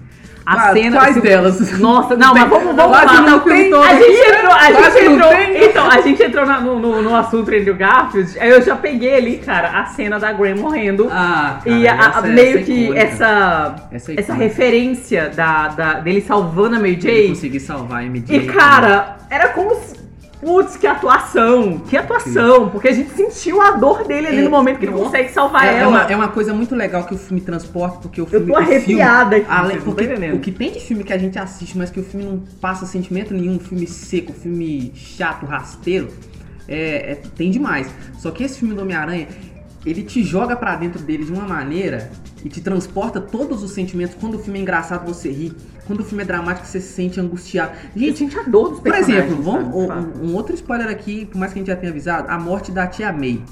[0.47, 0.97] A cena.
[0.99, 1.79] quais se- delas?
[1.81, 3.21] Nossa, Não tem- mas vamos, vamos falar.
[3.23, 3.75] não tem.
[3.75, 5.33] A gente entrou, a gente entrou.
[5.69, 8.39] Então, a gente entrou no, no, no assunto Andrew Garfield.
[8.39, 11.09] Aí eu já peguei ali, cara, a cena da Gwen morrendo.
[11.11, 13.03] Ah, cara, e a- essa- meio essa é que icônica.
[13.05, 18.05] essa, Essa é essa referência da, da, dele salvando a Mary Ele conseguir salvar a
[18.07, 18.37] MJ.
[18.37, 20.06] E, cara, era como se.
[20.47, 21.79] Putz, que atuação!
[21.81, 22.71] Que atuação!
[22.71, 25.67] Porque a gente sentiu a dor dele ali É, no momento que ele consegue salvar
[25.67, 25.89] é, é ela.
[25.89, 28.47] uma, é uma coisa muito legal que o filme transporta, porque o filme.
[28.47, 31.37] tô o filme- arrepiada aqui, além- porque o que tem de filme que a gente
[31.37, 36.11] assiste, mas que o filme não passa sentimento nenhum, filme seco, filme chato, rasteiro,
[36.69, 37.89] é, é- tem demais.
[38.17, 39.27] Só que esse filme do Homem-Aranha,
[39.85, 42.09] ele te joga pra dentro dele de uma maneira
[42.45, 44.17] e te transporta todos os sentimentos.
[44.21, 45.53] Quando o filme é engraçado, você ri.
[45.87, 47.73] Quando o filme é dramático, você se sente angustiado.
[47.95, 51.39] A gente sente a dor dos por exemplo, vamos, um, um outro spoiler aqui, por
[51.39, 53.43] mais que a gente já tenha avisado, a morte da tia May.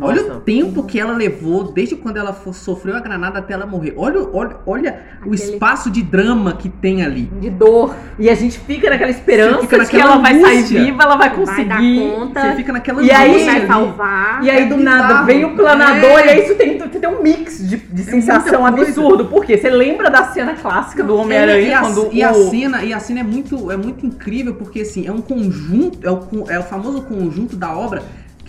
[0.00, 0.34] Olha Nossa.
[0.36, 3.92] o tempo que ela levou, desde quando ela fo- sofreu a granada até ela morrer.
[3.94, 7.30] Olha, olha, olha o Aquele- espaço de drama que tem ali.
[7.38, 7.94] De dor.
[8.18, 10.58] E a gente fica naquela esperança fica de que naquela ela vai angústia.
[10.78, 11.98] sair viva, ela vai Vai dar conseguir.
[12.10, 12.40] conta.
[12.40, 14.42] Você fica naquela E aí- vai salvar.
[14.42, 15.26] E aí, É do nada, bizarro.
[15.26, 16.26] vem o planador É.
[16.26, 18.90] e aí isso tem, tem um mix de, de sensação muita coisa.
[18.92, 19.26] absurdo.
[19.26, 19.58] Por quê?
[19.58, 22.48] Você lembra da cena clássica do Homem-Aranha a, quando e a o...
[22.50, 26.10] cena, e a cena é muito, é muito incrível porque assim, é um conjunto, é
[26.10, 28.02] o, é o famoso conjunto da obra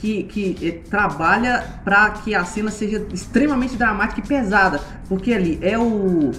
[0.03, 4.81] que, que eh, trabalha pra que a cena seja extremamente dramática e pesada.
[5.07, 6.31] Porque ali é o,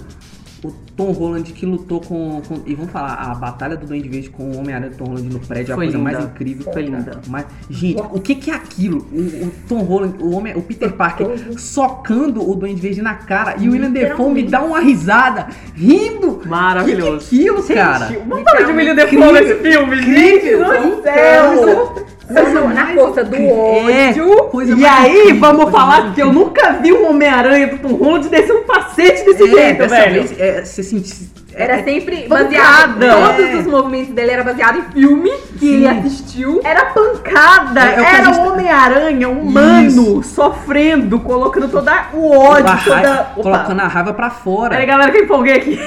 [0.63, 4.29] o Tom Holland que lutou com, com- E vamos falar, a batalha do Duende Verde
[4.29, 6.11] com o Homem-Aranha do Tom Holland no prédio é a coisa linda.
[6.11, 6.71] mais incrível.
[6.71, 7.19] Foi linda.
[7.27, 8.99] Mas, gente, o que, que é aquilo?
[9.11, 11.27] O, o Tom Holland, o, homem, o Peter Parker
[11.59, 16.43] socando o Duende Verde na cara e o William Defoe me dá uma risada, rindo.
[16.45, 17.29] Maravilhoso.
[17.29, 18.19] Que que é aquilo, cara?
[18.27, 22.05] Vamos falar de William Defoe nesse filme, gente incrível, do então, céu.
[22.29, 24.43] Na força do É, ódio.
[24.45, 28.53] coisa E aí, vamos falar que eu nunca vi um Homem-Aranha do Tom Holland descer
[28.55, 30.23] um facete desse É, jeito, dessa velho.
[30.27, 31.15] vez, é, você sentiu.
[31.57, 32.43] Era sempre pancada.
[32.43, 33.03] baseado.
[33.03, 33.09] É.
[33.49, 36.59] Todos os movimentos dele era baseado em filme que ele assistiu.
[36.63, 42.67] Era pancada, É, é era gente o tá- Homem-Aranha humano, sofrendo, colocando toda o ódio,
[42.71, 42.95] a toda...
[42.95, 44.69] raiva- colocando a raiva pra fora.
[44.71, 45.79] Peraí, galera, que eu empolguei aqui.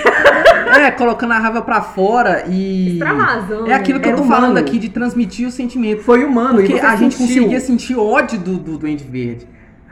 [0.81, 2.93] É, colocando a raiva pra fora e.
[2.95, 3.71] Extravasando.
[3.71, 4.41] É aquilo que eu Era tô humano.
[4.43, 6.03] falando aqui de transmitir o sentimento.
[6.03, 7.37] Foi humano, Porque e você a gente sentiu.
[7.43, 9.47] conseguia sentir ódio do, do Duende Verde.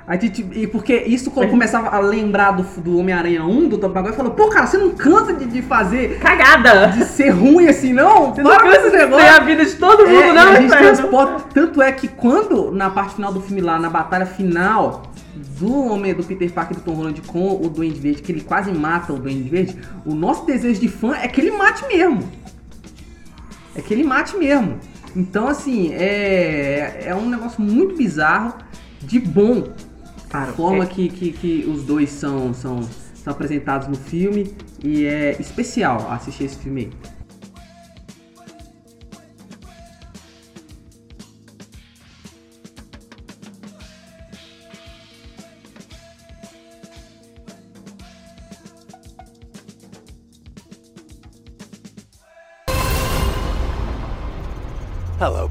[0.09, 3.89] A gente, e porque isso quando começava a lembrar do, do Homem-Aranha 1, do Tom
[3.89, 6.89] Maguire, falou, pô, cara, você não cansa de, de fazer, Cagada.
[6.89, 8.33] de ser ruim assim, não?
[8.33, 9.25] Você não Para cansa de negócio.
[9.25, 11.45] destruir a vida de todo mundo, É, não, a gente transporta.
[11.53, 15.03] Tanto é que quando, na parte final do filme lá, na batalha final
[15.59, 18.43] do homem do Peter Parker e do Tom Holland com o Duende Verde, que ele
[18.43, 22.31] quase mata o Duende Verde, o nosso desejo de fã é que ele mate mesmo.
[23.75, 24.79] É que ele mate mesmo.
[25.17, 28.55] Então, assim, é, é um negócio muito bizarro,
[29.03, 29.65] de bom.
[30.37, 34.55] A Cara, forma é- que, que, que os dois são, são, são apresentados no filme.
[34.85, 36.91] E é especial assistir esse filme aí.
[55.19, 55.49] Hello,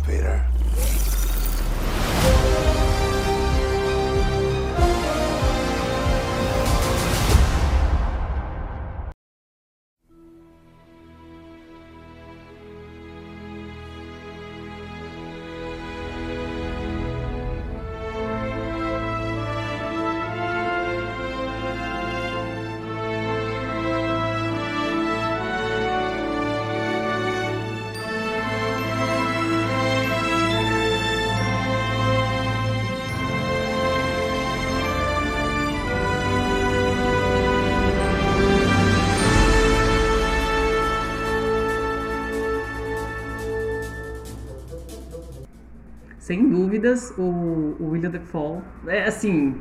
[46.85, 49.55] dúvidas, o, o William Defoe, é assim,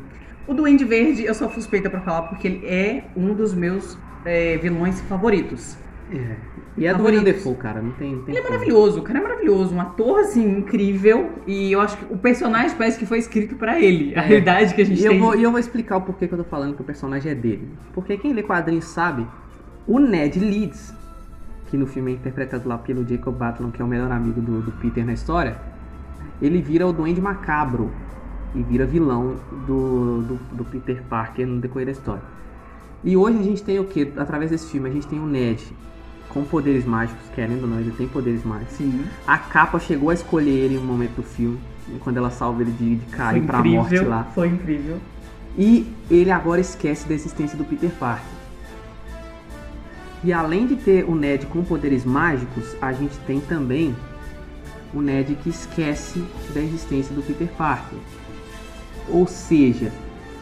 [0.47, 4.57] o Duende Verde eu sou suspeita pra falar porque ele é um dos meus é,
[4.59, 5.77] vilões favoritos.
[6.13, 6.37] É.
[6.77, 7.23] E é do William.
[7.23, 7.81] Defoe, cara.
[7.81, 11.73] Não tem, tem Ele é maravilhoso, o cara é maravilhoso, um ator assim incrível e
[11.73, 14.13] eu acho que o personagem parece que foi escrito pra ele.
[14.15, 14.27] A É.
[14.27, 15.21] realidade que a gente E eu, tem.
[15.21, 17.35] vou, e eu vou explicar o porquê que eu tô falando que o personagem é
[17.35, 17.69] dele.
[17.95, 19.27] Porque quem lê quadrinhos sabe,
[19.87, 20.93] o Ned Leeds,
[21.69, 24.61] que no filme é interpretado lá pelo Jacob Batalon, que é o melhor amigo do,
[24.61, 25.57] do Peter na história,
[26.41, 27.91] ele vira o Duende Macabro
[28.55, 32.23] e vira vilão do, do, do Peter Parker no decorrer da história.
[33.03, 34.13] E hoje a gente tem o que?
[34.17, 35.63] Através desse filme, a gente tem o Ned
[36.29, 38.75] com poderes mágicos, querendo ou não, ele tem poderes mágicos.
[38.75, 39.05] Sim.
[39.27, 41.61] A capa chegou a escolher ele em um momento do filme,
[42.01, 44.25] quando ela salva ele de, de cair pra morte lá.
[44.35, 44.99] foi incrível.
[45.57, 48.27] E ele agora esquece da existência do Peter Parker.
[50.25, 53.95] E além de ter o Ned com poderes mágicos, a gente tem também
[54.95, 56.23] o Ned que esquece
[56.55, 57.99] da existência do Peter Parker.
[59.09, 59.91] Ou seja,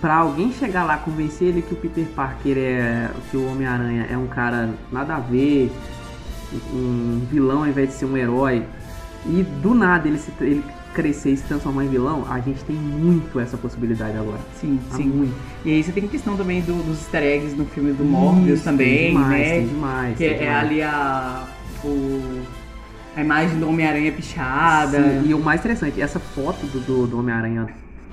[0.00, 4.16] para alguém chegar lá convencer ele que o Peter Parker é que o Homem-Aranha é
[4.16, 5.70] um cara nada a ver,
[6.72, 8.64] um vilão ao invés de ser um herói,
[9.26, 10.62] e do nada ele, se, ele
[10.94, 14.40] crescer e se transformar em vilão, a gente tem muito essa possibilidade agora.
[14.60, 15.04] Sim, Há sim.
[15.04, 15.34] muito.
[15.64, 18.64] E aí você tem questão também do- dos easter eggs no filme do Morbius Isso,
[18.64, 19.50] também, tem demais, né?
[19.54, 20.58] Tem demais, Que tem é demais.
[20.66, 21.46] ali a.
[21.84, 22.42] O,
[23.16, 25.02] a imagem do Homem-Aranha pichada.
[25.02, 27.66] Sim, e o mais interessante, essa foto do, do, do Homem-Aranha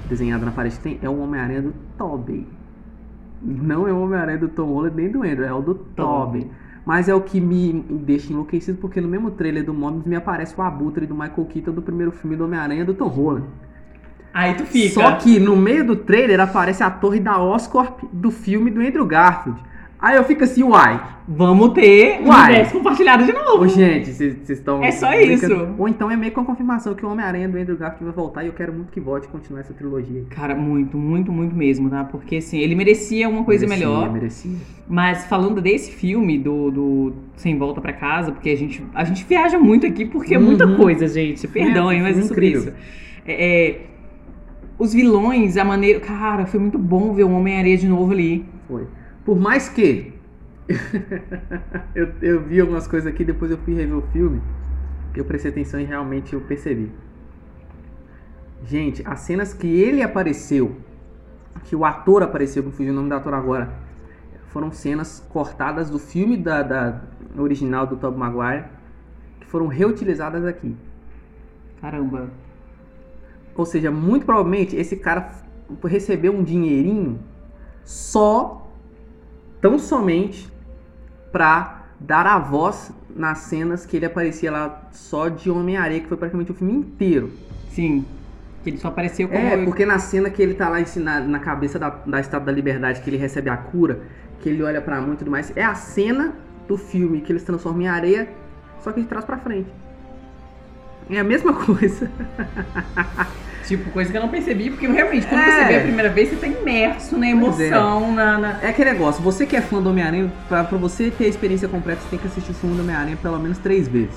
[0.08, 2.48] desenhada na parede tem é o Homem-Aranha do Tobey.
[3.42, 6.50] Não é o Homem-Aranha do Tom Holland nem do Andrew, é o do Tobey.
[6.86, 10.56] Mas é o que me deixa enlouquecido porque no mesmo trailer do Morbius me aparece
[10.58, 13.46] o abutre do Michael Keaton do primeiro filme do Homem-Aranha do Tom Holland.
[14.34, 14.94] Aí tu fica.
[14.94, 19.06] Só que no meio do trailer aparece a torre da Oscorp do filme do Andrew
[19.06, 19.60] Garfield.
[20.02, 22.46] Aí eu fico assim, uai, Vamos ter Uai.
[22.54, 23.64] universo compartilhado de novo.
[23.64, 24.84] Ô, gente, vocês estão.
[24.84, 25.54] É só brincando.
[25.54, 25.76] isso.
[25.78, 28.44] Ou então é meio com a confirmação que o Homem-Aranha do Andrew Garfield vai voltar
[28.44, 30.24] e eu quero muito que volte e continue essa trilogia.
[30.32, 32.04] Cara, muito, muito, muito mesmo, tá?
[32.04, 34.12] Porque assim, ele merecia uma coisa Merecia, melhor.
[34.12, 34.52] Merecia.
[34.88, 39.24] Mas falando desse filme, do, do Sem Volta Pra Casa, porque a gente, a gente
[39.24, 40.78] viaja muito aqui, porque é muita Uhum.
[40.78, 41.48] coisa, gente.
[41.48, 42.74] Perdão, hein, mas é sobre isso.
[43.24, 43.82] É, é,
[44.80, 46.00] os vilões, a maneira.
[46.00, 48.44] Cara, foi muito bom ver o Homem-Aranha de novo ali.
[48.68, 48.88] Foi.
[49.30, 50.12] Por mais que
[51.94, 54.42] eu, eu vi algumas coisas aqui, depois eu fui rever o filme,
[55.14, 56.92] eu prestei atenção e realmente eu percebi.
[58.64, 60.78] Gente, as cenas que ele apareceu,
[61.66, 63.72] que o ator apareceu, que fugiu o nome do ator agora,
[64.48, 67.02] foram cenas cortadas do filme da, da
[67.38, 68.66] original do Tobey Maguire,
[69.40, 70.76] que foram reutilizadas aqui.
[71.80, 72.32] Caramba.
[73.56, 75.30] Ou seja, muito provavelmente esse cara
[75.86, 77.20] recebeu um dinheirinho
[77.84, 78.66] só,
[79.62, 80.52] tão somente,
[81.32, 86.18] pra dar a voz nas cenas que ele aparecia lá só de Homem-Aranha, que foi
[86.18, 87.32] praticamente o filme inteiro.
[87.72, 88.06] Sim.
[88.64, 89.40] Que ele só apareceu como.
[89.40, 92.52] É, porque na cena que ele tá lá na, na cabeça da, da Estátua da
[92.52, 94.02] Liberdade, que ele recebe a cura,
[94.42, 96.34] que ele olha pra mão e tudo mais, é a cena
[96.68, 98.30] do filme que ele se transforma em areia,
[98.84, 99.70] só que de trás pra frente.
[101.10, 102.10] É a mesma coisa.
[103.70, 105.52] Tipo, coisa que eu não percebi, porque realmente, quando É.
[105.52, 107.30] você vê a primeira vez, você tá imerso na é.
[107.30, 111.12] emoção, na, na- É aquele negócio, você que é fã do Homem-Aranha, pra, pra você
[111.12, 113.88] ter a experiência completa, você tem que assistir o filme do Homem-Aranha pelo menos três
[113.88, 114.16] vezes.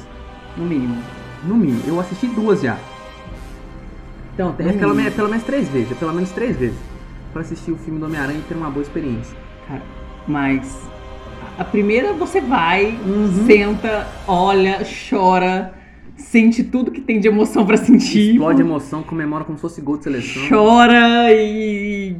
[0.56, 0.96] no mínimo.
[1.44, 1.82] No mínimo.
[1.86, 2.76] Eu assisti duas já.
[4.34, 5.10] Então, é No pelo, mínimo.
[5.10, 5.92] me- pelo menos três vezes.
[5.92, 6.76] É pelo menos três vezes.
[7.32, 9.36] Pra assistir o filme do Homem-Aranha e ter uma boa experiência.
[9.68, 9.82] Cara,
[10.26, 10.78] mas
[11.58, 13.46] a primeira você vai, Uhum.
[13.46, 14.80] senta, olha,
[15.10, 15.72] chora,
[16.22, 18.30] sente tudo que tem de emoção pra sentir.
[18.32, 20.42] Explode emoção, comemora como se fosse gol de seleção.
[20.48, 22.16] chora e.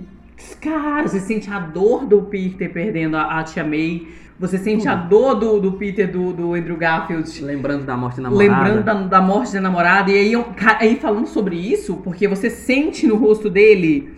[0.60, 4.06] Cara, você sente a dor do Peter perdendo a, a tia May.
[4.38, 7.30] Você sente a dor do, do Peter do, do Andrew Garfield.
[7.44, 8.52] Lembrando da morte da namorada.
[8.64, 10.10] Lembrando da, da morte da namorada.
[10.10, 10.46] E aí, eu-
[10.80, 14.10] aí falando sobre isso, porque você sente no rosto dele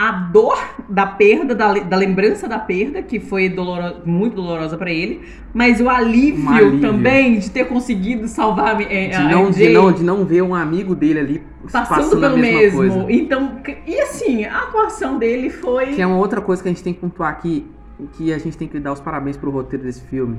[0.00, 0.56] a dor
[0.88, 5.22] da perda, da, da lembrança da perda, que foi doloro- muito dolorosa pra ele,
[5.52, 6.80] mas o alívio, Um alívio.
[6.80, 10.42] também de ter conseguido salvar é, De a não, de, MJ não, de não ver
[10.42, 11.42] um amigo dele ali
[11.72, 12.78] passando, a pelo mesma mesmo.
[12.78, 13.06] coisa.
[13.12, 15.86] Então, e assim, a atuação dele foi.
[15.86, 17.66] Que é uma outra coisa que a gente tem que pontuar aqui,
[18.12, 20.38] que a gente tem que dar os parabéns pro roteiro desse filme,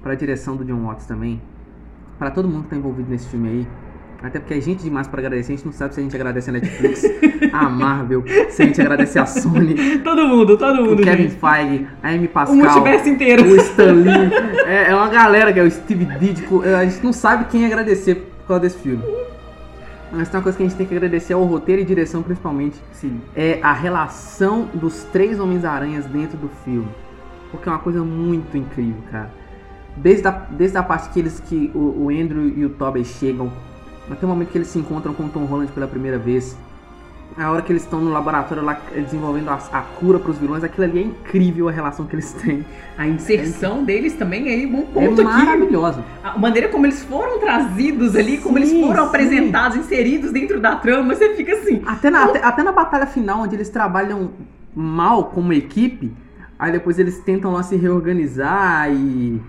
[0.00, 1.42] pra direção do John Watts também,
[2.20, 3.66] pra todo mundo que tá envolvido nesse filme aí.
[4.22, 6.48] Até porque é gente demais pra agradecer, a gente não sabe se a gente agradece
[6.48, 7.02] a Netflix,
[7.52, 11.40] a Marvel, se a gente agradece a Sony, Todo mundo, todo o mundo, Kevin gente.
[11.40, 13.44] Feige, a Amy O Pascal, multiverso inteiro.
[13.44, 14.32] o Stan Lee.
[14.64, 16.62] É, é uma galera que é o Steve Ditko.
[16.62, 19.02] A gente não sabe quem agradecer por causa desse filme.
[20.12, 22.76] Mas tem uma coisa que a gente tem que agradecer ao roteiro e direção principalmente.
[22.92, 23.20] Sim.
[23.34, 26.88] É a relação dos três Homens-Aranhas dentro do filme.
[27.50, 29.30] Porque é uma coisa muito incrível, cara.
[29.96, 33.50] Desde a, desde a parte que eles que o, o Andrew e o Tobey chegam,
[34.10, 36.56] até o momento que eles se encontram com o Tom Holland pela primeira vez,
[37.36, 40.36] a hora que eles estão no laboratório lá eh, desenvolvendo a, a cura para os
[40.38, 42.64] vilões, aquilo ali é incrível a relação que eles têm.
[42.98, 45.30] A inserção deles também é um É ponto aqui.
[45.30, 46.04] maravilhosa.
[46.22, 49.08] A maneira como eles foram trazidos ali, como eles Sim, foram sim.
[49.08, 51.80] apresentados, inseridos dentro da trama, você fica assim.
[51.86, 54.32] Até na, até, até na batalha final, onde eles trabalham
[54.76, 56.12] mal como equipe,
[56.58, 59.40] aí depois eles tentam lá se reorganizar e.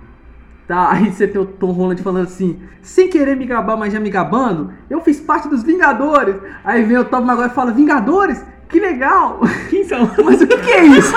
[0.67, 3.99] Tá, aí você tem o Tom Holland falando assim, sem querer me gabar, mas já
[3.99, 6.35] me gabando, eu fiz parte dos Vingadores.
[6.63, 8.43] Aí vem o Tom Maguire e fala, Vingadores?
[8.69, 9.39] Que legal!
[9.69, 10.09] Quem são?
[10.25, 11.13] Mas o que, que é isso?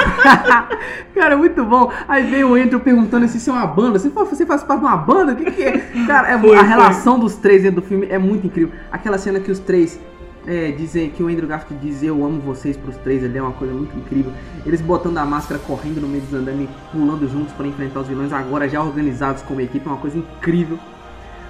[1.15, 1.91] cara, muito bom.
[2.07, 3.99] Aí vem o Andrew perguntando se isso é uma banda.
[3.99, 5.33] Você você faz parte de uma banda?
[5.33, 5.79] O que, que é?
[6.07, 6.69] Cara, é- Foi, a foi.
[6.69, 8.75] relação dos três dentro do filme é muito incrível.
[8.93, 9.99] Aquela cena que os três
[10.47, 13.53] é, dizem que o Andrew Garfield diz eu amo vocês pros três ali é uma
[13.53, 14.33] coisa muito incrível.
[14.65, 18.33] Eles botando a máscara, correndo no meio dos andames, pulando juntos para enfrentar os vilões,
[18.33, 20.79] agora já organizados como equipe, é uma coisa incrível.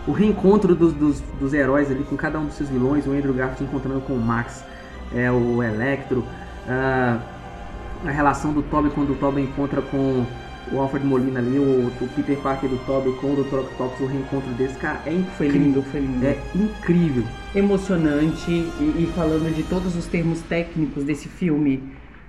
[0.07, 3.35] O reencontro dos, dos, dos heróis ali com cada um dos seus vilões, o Andrew
[3.35, 4.65] Garfield encontrando com o Max,
[5.15, 6.25] é, o Electro,
[6.69, 7.19] ah,
[8.05, 10.25] a relação do Toby quando o Toby encontra com
[10.73, 13.61] o Alfred Molina ali, o, o Peter Parker do Toby com o Dr.
[13.61, 15.61] Octopus, o reencontro deles, cara, é Foi incrível.
[15.69, 16.27] lindo, foi lindo.
[16.27, 17.25] É incrível.
[17.55, 18.63] Emocionante e,
[19.05, 21.83] e falando de todos os termos técnicos desse filme.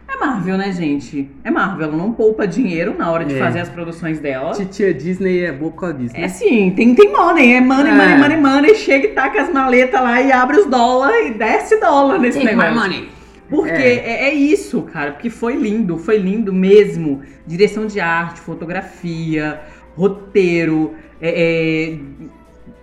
[0.10, 1.30] É Marvel, né, gente?
[1.44, 3.40] É Marvel, ela não poupa dinheiro na hora de É.
[3.40, 4.52] fazer as produções dela.
[4.54, 6.28] Titia Disney é boa por causa disso, É né?
[6.30, 7.96] sim, tem, tem money, é money, É.
[7.96, 8.76] money, money, money.
[8.76, 13.08] Chega e taca as maletas lá e abre os dólares e desce dólar nesse negócio.
[13.50, 14.26] Porque É.
[14.26, 14.30] é.
[14.30, 15.12] é isso, cara.
[15.14, 17.22] Porque foi lindo, foi lindo mesmo.
[17.46, 19.62] Direção de arte, fotografia,
[19.96, 20.94] roteiro.
[21.22, 21.98] É,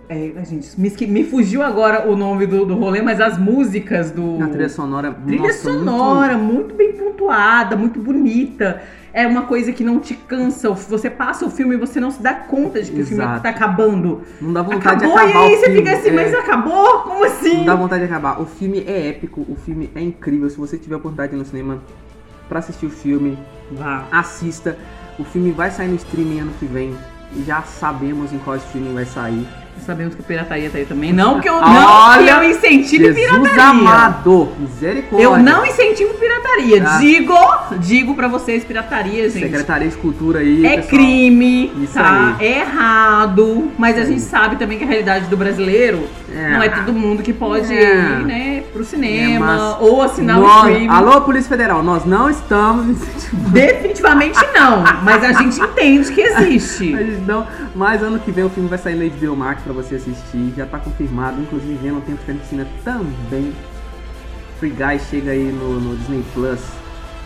[0.09, 4.11] é, é, gente, me, me fugiu agora o nome do, do rolê, mas as músicas
[4.11, 4.37] do.
[4.37, 6.75] Na trilha sonora, Trilha nossa, muito- sonora, muito...
[6.75, 8.81] bem pontuada, muito bonita.
[9.15, 10.69] É uma coisa que não te cansa.
[10.71, 13.43] Você passa o filme e você não se dá conta de que o filme Exato.
[13.43, 14.23] tá acabando.
[14.41, 16.11] Não dá vontade Acabou de acabar e aí você fica assim, é.
[16.11, 16.99] mas acabou?
[17.03, 17.57] Como assim?
[17.59, 18.41] Não dá vontade de acabar.
[18.41, 20.49] O filme é épico, o filme é incrível.
[20.49, 21.81] Se você tiver a oportunidade no cinema
[22.49, 23.39] pra assistir o filme,
[23.71, 24.03] Vá.
[24.11, 24.77] assista.
[25.17, 26.93] O filme vai sair no streaming ano que vem.
[27.33, 29.47] E já sabemos em qual streaming vai sair.
[29.85, 31.13] Sabemos que a pirataria tá aí também.
[31.13, 33.63] Não que eu, não Olha, que eu incentive Jesus pirataria.
[33.63, 35.23] amado, misericórdia.
[35.25, 36.83] Eu não incentivo pirataria.
[36.87, 36.97] Ah.
[36.99, 37.35] Digo,
[37.79, 39.43] digo pra vocês, pirataria, gente.
[39.43, 40.87] Secretaria de Cultura aí, É pessoal.
[40.89, 42.35] crime, Isso tá?
[42.39, 42.47] aí.
[42.47, 46.51] É errado, mas a gente sabe também que a realidade do brasileiro É.
[46.51, 47.93] não é todo mundo que pode É.
[48.19, 50.91] ir, né, pro É, cinema mas ou assinar o nós- stream.
[50.91, 53.49] Alô, Polícia Federal, nós não estamos incentivando.
[53.51, 56.91] Definitivamente não, mas a gente entende que existe.
[56.91, 59.95] Mas não, mas ano que vem o filme vai sair no HBO Max pra você
[59.95, 63.53] assistir, já tá confirmado, inclusive vendo Tempo de Carnificina também.
[64.59, 66.59] Free Guy chega aí no, no Disney Plus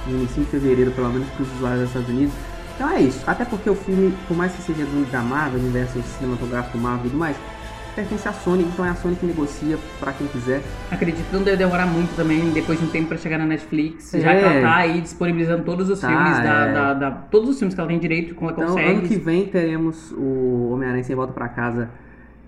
[0.07, 2.33] no início de fevereiro, pelo menos para os usuários dos Estados Unidos.
[2.75, 6.01] Então é isso, até porque o filme, por mais que seja do da Marvel, universo
[6.17, 7.35] cinematográfico Marvel e tudo mais,
[7.99, 10.61] pertence à Sony, então é a Sony que negocia pra quem quiser.
[10.89, 14.11] Acredito que não deve demorar muito também, depois de um tempo pra chegar na Netflix,
[14.15, 14.39] já É.
[14.39, 16.73] que ela tá aí disponibilizando todos os Tá, filmes da, é.
[16.73, 18.89] da- da- todos os filmes que ela tem direito, como ela Então, consegue.
[18.99, 21.89] ano que vem teremos o Homem-Aranha Sem Volta pra Casa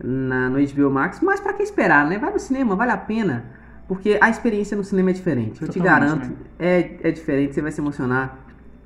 [0.01, 2.17] na, no HBO Max, mas pra que esperar, né?
[2.17, 3.43] Vai no cinema, vale a pena,
[3.89, 5.61] porque a experiência no cinema é diferente.
[5.61, 6.35] Eu te Totalmente, garanto, né?
[6.57, 8.40] é, é diferente, você vai se emocionar.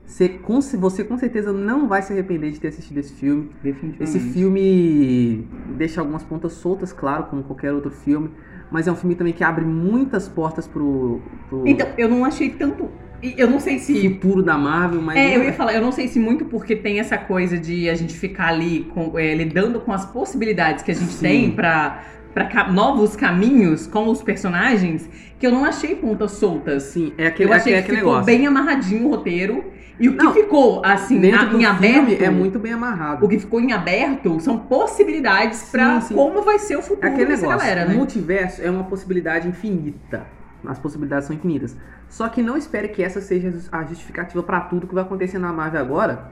[0.06, 3.50] Você com, você com certeza não vai se arrepender de ter assistido esse filme.
[3.64, 4.04] Definitivamente.
[4.04, 8.30] Esse filme deixa algumas pontas soltas, claro, como qualquer outro filme,
[8.72, 12.50] mas é um filme também que abre muitas portas pro, pro Então, eu não achei
[12.50, 12.90] tanto.
[13.38, 16.08] Eu não sei se futuro da Marvel, mas É, eu ia falar, eu não sei
[16.08, 19.92] se muito porque tem essa coisa de a gente ficar ali com- é, lidando com
[19.92, 21.22] as possibilidades que a gente Sim.
[21.22, 22.04] tem pra,
[22.36, 25.10] pra ca- novos caminhos com os personagens,
[25.40, 26.84] que eu não achei pontas soltas.
[26.84, 28.26] Sim, é aquele, eu achei é que aquele ficou negócio.
[28.38, 29.74] bem amarradinho o roteiro.
[29.98, 32.22] E o que Não, ficou, assim, em aberto.
[32.22, 33.26] é muito bem amarrado.
[33.26, 35.72] O que ficou em aberto são possibilidades
[36.02, 36.14] sim.
[36.14, 37.96] como vai ser o futuro É aquele dessa negócio, galera, o né?
[37.96, 40.26] multiverso é uma possibilidade infinita.
[40.68, 41.78] As possibilidades são infinitas.
[42.10, 45.54] Só que não espere que essa seja a justificativa pra tudo que vai acontecer na
[45.54, 46.32] Marvel agora.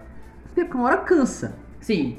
[0.53, 1.55] Porque uma hora cansa.
[1.79, 2.17] Sim.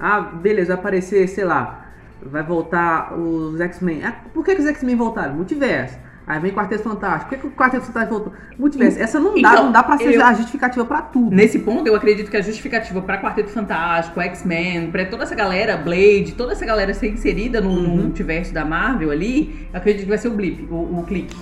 [0.00, 1.81] Ah, beleza, vai aparecer, sei lá,
[2.30, 4.04] vai voltar os X-Men.
[4.04, 5.34] Ah, por que, que os X-Men voltaram?
[5.34, 5.98] Multiverso.
[6.24, 7.30] Aí vem Quarteto Fantástico.
[7.30, 8.32] Por que, que o Quarteto Fantástico voltou?
[8.56, 8.98] Multiverso.
[9.00, 11.34] Essa não dá, Então, não dá pra ser eu- a justificativa pra tudo.
[11.34, 15.76] Nesse ponto, eu acredito que a justificativa pra Quarteto Fantástico, X-Men, pra toda essa galera,
[15.76, 17.96] Blade, toda essa galera ser inserida no, no Uhum.
[18.02, 21.36] multiverso da Marvel ali, eu acredito que vai ser o blip, o, o clique.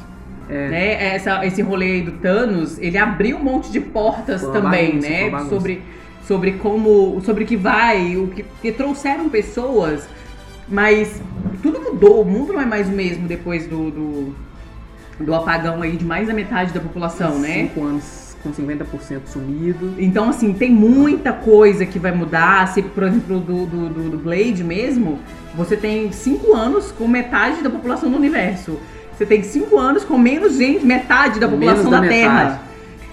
[0.49, 0.69] É.
[0.69, 1.15] Né?
[1.15, 5.49] Essa, esse rolê aí do Thanos, ele abriu um monte de portas também, bagunça, né?
[5.51, 5.83] Sobre,
[6.23, 7.21] sobre como.
[7.21, 10.09] Sobre o que vai, o que, que trouxeram pessoas,
[10.71, 11.21] mas
[11.63, 14.35] tudo mudou, o mundo não é mais o mesmo depois do, do,
[15.19, 17.55] do apagão aí de mais da metade da população, né?
[17.69, 19.95] Cinco anos com 50% sumido.
[19.99, 22.67] Então, assim, tem muita coisa que vai mudar.
[22.69, 25.19] Se, por exemplo, do, do, do- do Blade mesmo,
[25.55, 28.79] você tem cinco anos com metade da população do universo.
[29.15, 32.63] Você tem cinco anos com menos gente, metade da população Menos da, Terra.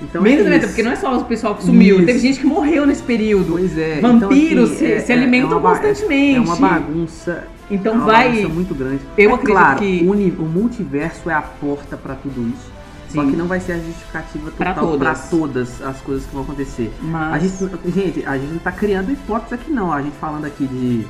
[0.01, 0.67] Então, menos é isso.
[0.67, 1.97] porque não é só o pessoal que sumiu.
[1.97, 2.05] Isso.
[2.05, 3.53] Teve gente que morreu nesse período.
[3.53, 3.99] Pois é.
[3.99, 6.35] Vampiros então, assim, se- se alimentam uma ba- constantemente.
[6.37, 7.47] É uma bagunça.
[7.69, 8.29] Então é uma vai.
[8.31, 8.99] bagunça muito grande.
[9.17, 12.71] Eu é acredito claro, que- o, uni- o multiverso é a porta pra tudo isso.
[13.09, 13.31] Só Sim.
[13.31, 15.29] que não vai ser a justificativa total pra todas.
[15.29, 16.91] todas as coisas que vão acontecer.
[17.01, 17.33] Mas.
[17.33, 19.91] A gente, gente, a gente não tá criando hipóteses aqui não.
[19.93, 21.07] A gente falando aqui de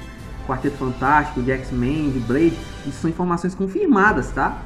[0.48, 2.54] Quarteto Fantástico, de X-Men, de Blade,
[2.86, 4.60] isso são informações confirmadas, tá?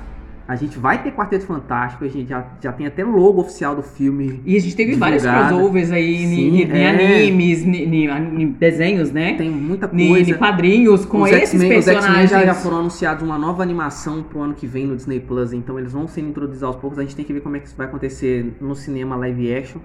[0.47, 3.81] A gente vai ter Quarteto Fantástico, a gente já, já tem até logo oficial do
[3.81, 4.41] filme.
[4.45, 5.53] E a gente teve vários divulgada.
[5.55, 6.89] crossovers aí Sim, em, em é.
[6.89, 9.35] animes, em, desenhos, né?
[9.35, 10.29] Tem muita coisa.
[10.29, 12.29] em quadrinhos com os esses X-Men, os personagens.
[12.29, 15.79] já, já foram anunciados uma nova animação pro ano que vem no Disney Plus, então
[15.79, 16.99] eles vão sendo introduzidos aos poucos.
[16.99, 19.79] A gente tem que ver como é que isso vai acontecer no cinema live action.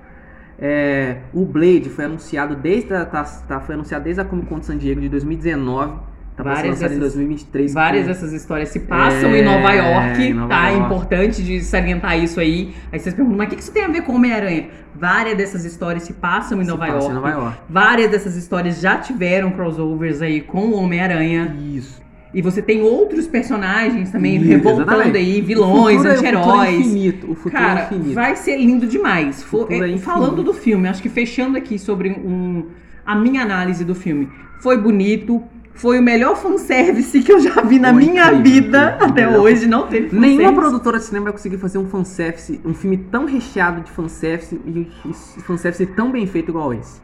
[0.58, 4.58] É, o Blade foi anunciado desde a, tá, tá- foi anunciado desde a Comic Con
[4.58, 6.15] de San Diego de 2019.
[6.36, 7.72] Tá Várias lançado em dessas- 2023.
[7.72, 10.68] Várias com- dessas histórias se passam É, em Nova York, em Nova tá?
[10.68, 10.84] É York.
[10.86, 12.74] importante de salientar isso aí.
[12.92, 14.68] Aí vocês perguntam, mas o que isso tem a ver com Homem-Aranha?
[14.94, 17.10] Várias dessas histórias se passam em se Nova passa York.
[17.10, 17.58] em Nova York.
[17.70, 21.56] Várias dessas histórias já tiveram crossovers aí com o Homem-Aranha.
[21.74, 22.04] Isso.
[22.34, 25.16] E você tem outros personagens também Isso, revoltando exatamente.
[25.16, 26.80] aí, vilões, futuro é- O futuro é anti-heróis.
[26.86, 27.30] infinito.
[27.30, 28.14] O futuro Cara, é infinito.
[28.14, 29.46] vai ser lindo demais.
[29.70, 32.66] É é, falando do filme, acho que fechando aqui sobre um,
[33.06, 34.28] a minha análise do filme.
[34.60, 35.42] Foi bonito,
[35.76, 39.06] foi o melhor fanservice que eu já vi na Foi minha incrível, vida incrível.
[39.06, 39.40] até Melhor.
[39.42, 39.66] hoje.
[39.66, 40.36] Não teve fanservice.
[40.36, 44.60] Nenhuma produtora de cinema vai conseguir fazer um fanservice, um filme tão recheado de fanservice
[44.66, 47.00] e e fanservice tão bem feito igual esse.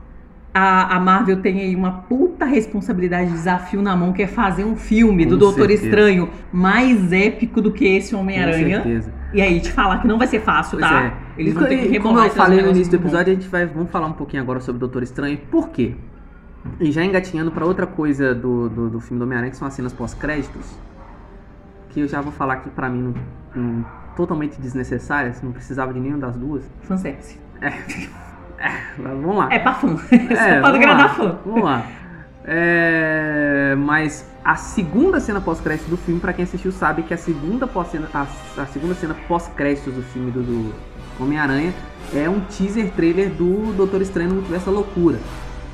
[0.54, 4.76] A, a Marvel tem aí uma puta responsabilidade, desafio na mão, que é fazer um
[4.76, 5.84] filme do Com Doutor certeza.
[5.86, 8.82] Estranho mais épico do que esse Homem-Aranha.
[9.32, 11.04] E aí, te falar que não vai ser fácil, Pois tá?
[11.04, 11.40] é.
[11.40, 13.08] Eles E vão ter que Como eu falei no início do muito bom.
[13.08, 15.38] episódio, a gente vai vamos falar um pouquinho agora sobre o Doutor Estranho.
[15.50, 15.94] Por quê?
[16.78, 19.74] E já engatinhando pra outra coisa do, do, do filme do Homem-Aranha, que são as
[19.74, 20.66] cenas pós-créditos,
[21.90, 23.14] que eu já vou falar que pra mim
[23.54, 23.86] não, não-
[24.16, 26.62] totalmente desnecessárias, não precisava de nenhuma das duas.
[26.82, 27.38] Fanservice.
[27.60, 29.48] Mas Vamos lá.
[29.52, 29.96] É pra fã.
[30.10, 31.38] É, É, pra vamos agradar lá, fã.
[31.44, 31.86] Vamos lá.
[32.44, 37.66] É, mas a segunda cena pós-crédito do filme, pra quem assistiu sabe que a segunda,
[37.66, 38.22] pós -cena, a,
[38.62, 40.74] a segunda cena pós-crédito do filme do, do
[41.20, 41.72] Homem-Aranha
[42.14, 45.18] é um teaser trailer do Doutor Estranho no Multiverso da Loucura.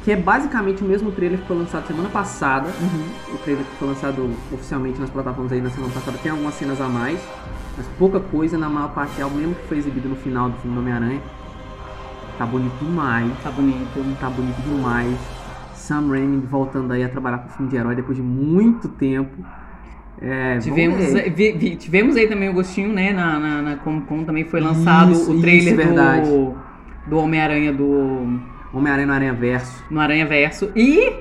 [0.09, 2.71] Que é basicamente o mesmo trailer que foi lançado semana passada.
[3.31, 6.81] O trailer que foi lançado oficialmente nas plataformas aí na semana passada tem algumas cenas
[6.81, 7.21] a mais.
[7.77, 10.57] Mas pouca coisa, na maior parte é o mesmo que foi exibido no final do
[10.61, 11.21] filme do Homem-Aranha.
[12.39, 13.31] Tá bonito demais.
[13.45, 14.17] Tá bonito.
[14.19, 15.15] Tá bonito demais.
[15.75, 19.45] Sam Raimi voltando aí a trabalhar com filme de herói depois de muito tempo.
[20.23, 21.05] É, Tivemos,
[21.37, 23.13] vi- vi- tivemos aí também o gostinho, né?
[23.13, 26.57] Na, na, na Comic Con também foi lançado Isso, o trailer isso, do,
[27.11, 29.85] do Homem-Aranha do Homem-Aranha no Aranha Verso.
[29.91, 30.71] no Aranha Verso.
[30.77, 31.13] E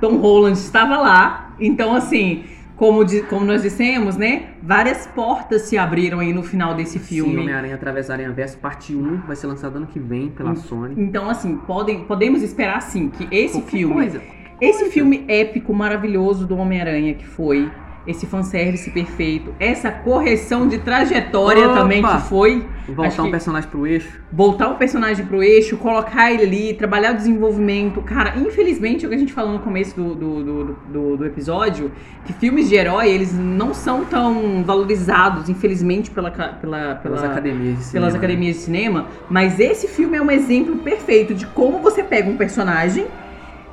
[0.00, 1.54] Tom Holland estava lá.
[1.58, 2.44] Então, assim,
[2.76, 4.50] como, di- como nós dissemos, né?
[4.62, 7.38] Várias portas se abriram aí no final desse Sim, filme.
[7.38, 10.56] Homem-Aranha através Aranha Verso, parte 1, vai ser lançado ano que vem pela Hum.
[10.56, 10.94] Sony.
[10.98, 14.22] Então, assim, podem, podemos esperar sim que esse Qualquer filme, coisa.
[14.60, 17.70] esse filme épico, maravilhoso do Homem-Aranha que foi,
[18.06, 21.74] esse fanservice perfeito, essa correção de trajetória Opa!
[21.80, 24.20] também que foi, Voltar um que- personagem pro eixo.
[24.30, 28.02] voltar o personagem pro eixo, colocar ele ali, trabalhar o desenvolvimento.
[28.02, 31.24] Cara, infelizmente, é o que a gente falou no começo do, do, do, do- do
[31.26, 31.90] episódio,
[32.26, 37.32] que filmes de herói, eles não são tão valorizados, infelizmente, pela, ca- pela, Pelas pela-
[37.32, 37.92] academias de cinema.
[38.06, 42.28] pelas academias de cinema, mas esse filme é um exemplo perfeito de como você pega
[42.28, 43.06] um personagem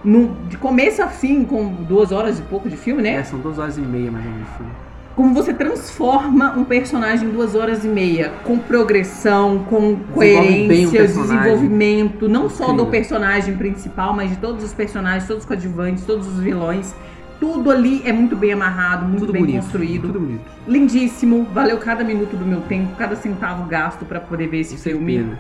[0.04, 3.16] no- de começo a fim, com duas horas e pouco de filme, né?
[3.16, 4.48] É, são duas horas e meia mais ou menos.
[4.48, 4.72] de filme.
[5.16, 12.30] Como você transforma um personagem em duas horas e meia, com progressão, com coerência, desenvolvimento,
[12.30, 16.40] não só do personagem principal, mas de todos os personagens, todos os coadjuvantes, todos os
[16.40, 16.96] vilões.
[17.42, 19.62] Tudo ali é muito bem amarrado, muito Tudo bem bonito.
[19.64, 20.02] construído.
[20.08, 20.42] Tudo bonito.
[20.68, 24.82] Lindíssimo, valeu cada minuto do meu tempo, cada centavo gasto pra poder ver esse Com
[24.82, 25.14] filme.
[25.18, 25.40] certeza.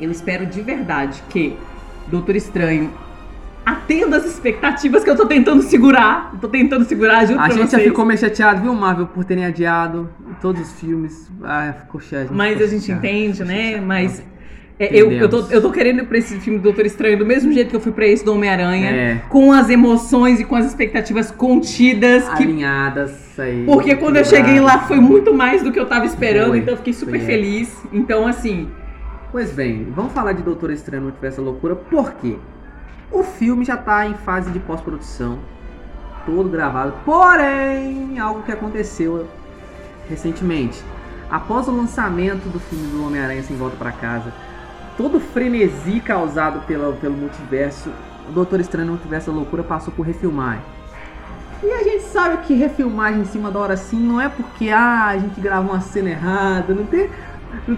[0.00, 1.56] Eu espero de verdade que
[2.06, 2.90] Doutor Estranho
[3.70, 6.34] atenda as expectativas que eu tô tentando segurar.
[6.40, 10.08] Tô tentando segurar, juro A gente já ficou meio chateado, viu, Marvel, por terem adiado
[10.40, 11.30] todos os filmes.
[11.42, 12.32] Ah, ficou chato.
[12.32, 13.06] Mas a gente chateado.
[13.06, 13.80] entende, né?
[13.80, 14.32] Mas chateado.
[14.78, 17.26] é, eu, eu, tô, eu tô querendo ir pra esse filme do Doutor Estranho do
[17.26, 18.90] mesmo jeito que eu fui pra esse do Homem-Aranha.
[18.90, 19.22] É.
[19.28, 22.28] Com as emoções e com as expectativas contidas.
[22.30, 23.64] Que, Alinhadas aí.
[23.66, 26.74] porque quando eu cheguei lá foi muito mais do que eu tava esperando, Foi, então
[26.74, 27.24] eu fiquei super é.
[27.24, 27.76] feliz.
[27.92, 28.68] Então, assim,
[29.30, 32.36] Pois bem, vamos falar de Doutor Estranho no Multiverso Loucura, por quê?
[33.10, 35.38] O filme já tá em fase de pós-produção,
[36.26, 39.26] todo gravado, porém, algo que aconteceu
[40.08, 40.82] recentemente.
[41.30, 44.32] Após o lançamento do filme do Homem-Aranha Sem Volta pra Casa,
[44.96, 47.90] todo o frenesi causado pela, pelo multiverso,
[48.28, 50.62] o Doutor Estranho no Multiverso da Loucura passou por refilmagem.
[51.62, 55.06] E a gente sabe que refilmagem em cima da hora assim não é porque ah,
[55.06, 57.10] a gente gravou uma cena errada, não tem,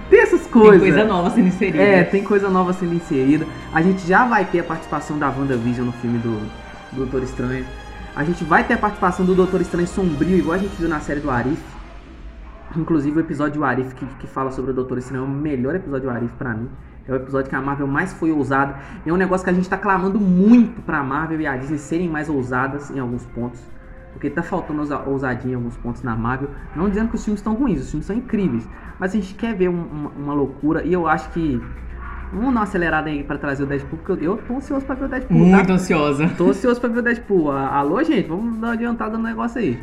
[0.08, 0.80] tem essas tem coisas.
[0.80, 1.82] coisa nova sendo inserida.
[1.82, 3.46] É, tem coisa nova sendo inserida.
[3.72, 6.38] A gente já vai ter a participação da WandaVision no filme do,
[6.92, 7.64] do Doutor Estranho.
[8.14, 11.00] A gente vai ter a participação do Doutor Estranho sombrio, igual a gente viu na
[11.00, 11.62] série do Arif.
[12.76, 15.74] Inclusive o episódio do Arif que, que fala sobre o Doutor Estranho é o melhor
[15.74, 16.68] episódio do Arif pra mim.
[17.06, 18.76] É o episódio que a Marvel mais foi ousada.
[19.04, 22.08] É um negócio que a gente tá clamando muito pra Marvel e a Disney serem
[22.08, 23.60] mais ousadas em alguns pontos.
[24.12, 26.50] Porque tá faltando ousa- ousadia em alguns pontos na Marvel.
[26.76, 28.68] Não dizendo que os filmes estão ruins, os filmes são incríveis.
[28.98, 31.60] Mas a gente quer ver um- uma, uma loucura e eu acho que.
[32.32, 34.94] Vamos dar uma acelerada aí pra trazer o Deadpool, porque eu, eu tô ansioso pra
[34.94, 35.36] ver o Deadpool.
[35.36, 35.72] Muito Tá?
[35.72, 36.28] ansiosa.
[36.36, 37.50] Tô ansioso pra ver o Deadpool.
[37.50, 39.80] Alô, gente, vamos dar uma adiantada no negócio aí.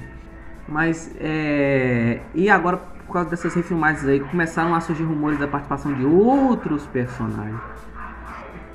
[0.68, 2.22] Mas, é.
[2.34, 6.86] E agora, por causa dessas refilmagens aí, começaram a surgir rumores da participação de outros
[6.88, 7.60] personagens.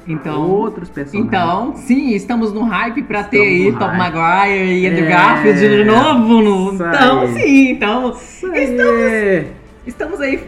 [0.07, 1.27] Então, outros personagens.
[1.27, 3.99] Então, sim, estamos no hype pra ter Estamos aí hype.
[3.99, 6.43] Maguire e Andrew É, Garfield de novo.
[6.43, 6.75] No...
[6.75, 8.17] Então, sim, então
[8.53, 9.47] aí.
[9.87, 10.41] estamos aí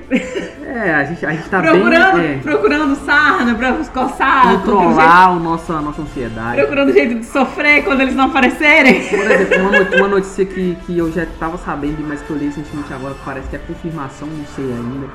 [0.67, 2.33] É, a gente, a gente tá procurando, bem.
[2.33, 6.57] É, procurando sarna pra coçar, controlar o nosso, a nossa ansiedade.
[6.57, 9.05] procurando jeito de sofrer quando eles não aparecerem.
[9.05, 12.47] Por exemplo, uma, uma notícia que, que eu já tava sabendo, mas que eu li
[12.47, 15.07] recentemente agora, que parece que é confirmação, não sei ainda,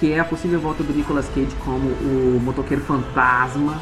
[0.00, 3.74] que é a possível volta do Nicolas Cage como o motoqueiro fantasma.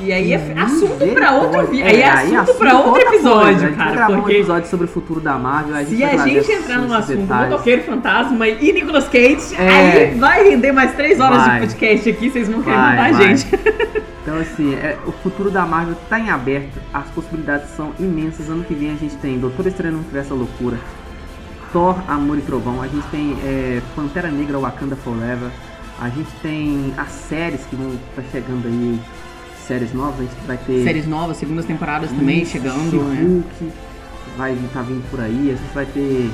[0.00, 1.84] E aí é assunto pra outro vídeo.
[1.84, 3.16] É, Aí é assunto pra outro outra coisa.
[3.16, 3.90] episódio, A gente cara.
[3.90, 5.74] gravar um Porque episódio sobre o futuro da Marvel.
[5.74, 7.50] A gente se a gente entrar no assunto detalhes.
[7.50, 9.68] motoqueiro fantasma e Nicolas Cage, É.
[9.68, 11.54] aí vai render mais três horas Vai.
[11.60, 13.46] de podcast aqui, vocês vão querer matar a gente.
[14.22, 18.48] Então, assim, é, o futuro da Marvel tá em aberto, as possibilidades são imensas.
[18.50, 20.76] Ano que vem a gente tem Doutor Estranho no Multiverso da Loucura,
[21.72, 25.50] Thor, Amor e Trovão, a gente tem é, Pantera Negra Wakanda Forever,
[26.00, 29.00] a gente tem as séries que vão estar chegando aí,
[29.56, 30.82] séries novas, a gente vai ter.
[30.84, 33.16] Séries novas, segundas temporadas também Isso, chegando, né?
[33.16, 33.72] She-Hulk
[34.36, 35.50] vai estar vindo por aí.
[35.50, 36.30] A gente vai ter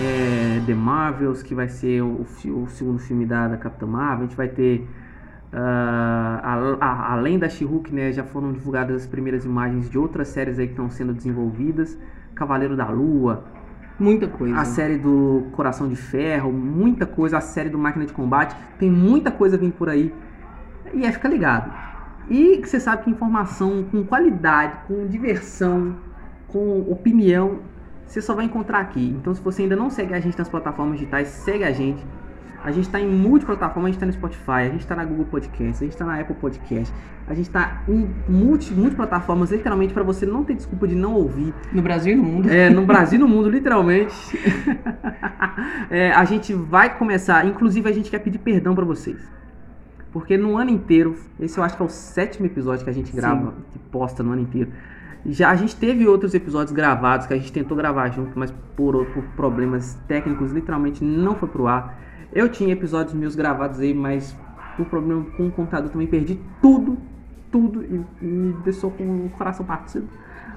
[0.00, 4.24] é, The Marvels, que vai ser o, o segundo filme da, da Capitã Marvel.
[4.24, 4.86] A gente vai ter
[5.54, 6.40] Ah,
[6.80, 10.58] a- a- além da She-Hulk, né, já foram divulgadas as primeiras imagens de outras séries
[10.58, 11.94] aí que estão sendo desenvolvidas.
[12.34, 13.44] Cavaleiro da Lua,
[14.02, 14.58] Muita coisa.
[14.58, 18.90] a série do Coração de Ferro, muita coisa, a série do Máquina de Combate, tem
[18.90, 20.12] muita coisa vindo por aí.
[20.92, 21.72] E é, fica ligado.
[22.28, 25.96] E você sabe que informação com qualidade, com diversão,
[26.48, 27.60] com opinião,
[28.06, 29.16] você só vai encontrar aqui.
[29.18, 32.04] Então, se você ainda não segue a gente nas plataformas digitais, segue a gente.
[32.64, 35.26] A gente está em multiplataforma, a gente está no Spotify, a gente está na Google
[35.26, 36.94] Podcast, a gente está na Apple Podcast,
[37.26, 41.52] a gente está em multi, multiplataformas, literalmente, para você não ter desculpa de não ouvir.
[41.72, 42.50] No Brasil e no mundo.
[42.50, 44.14] É, no Brasil e no mundo, literalmente.
[45.90, 49.18] É, a gente vai começar, inclusive a gente quer pedir perdão pra vocês.
[50.10, 53.14] Porque no ano inteiro, esse eu acho que é o sétimo episódio que a gente
[53.14, 54.70] grava, que posta no ano inteiro.
[55.24, 59.04] Já a gente teve outros episódios gravados que a gente tentou gravar junto, mas por,
[59.06, 61.98] por problemas técnicos, literalmente não foi pro ar.
[62.32, 64.34] Eu tinha episódios meus gravados aí, mas
[64.76, 66.96] por problema com o computador também perdi tudo,
[67.50, 70.08] tudo e, me deixou com o coração partido.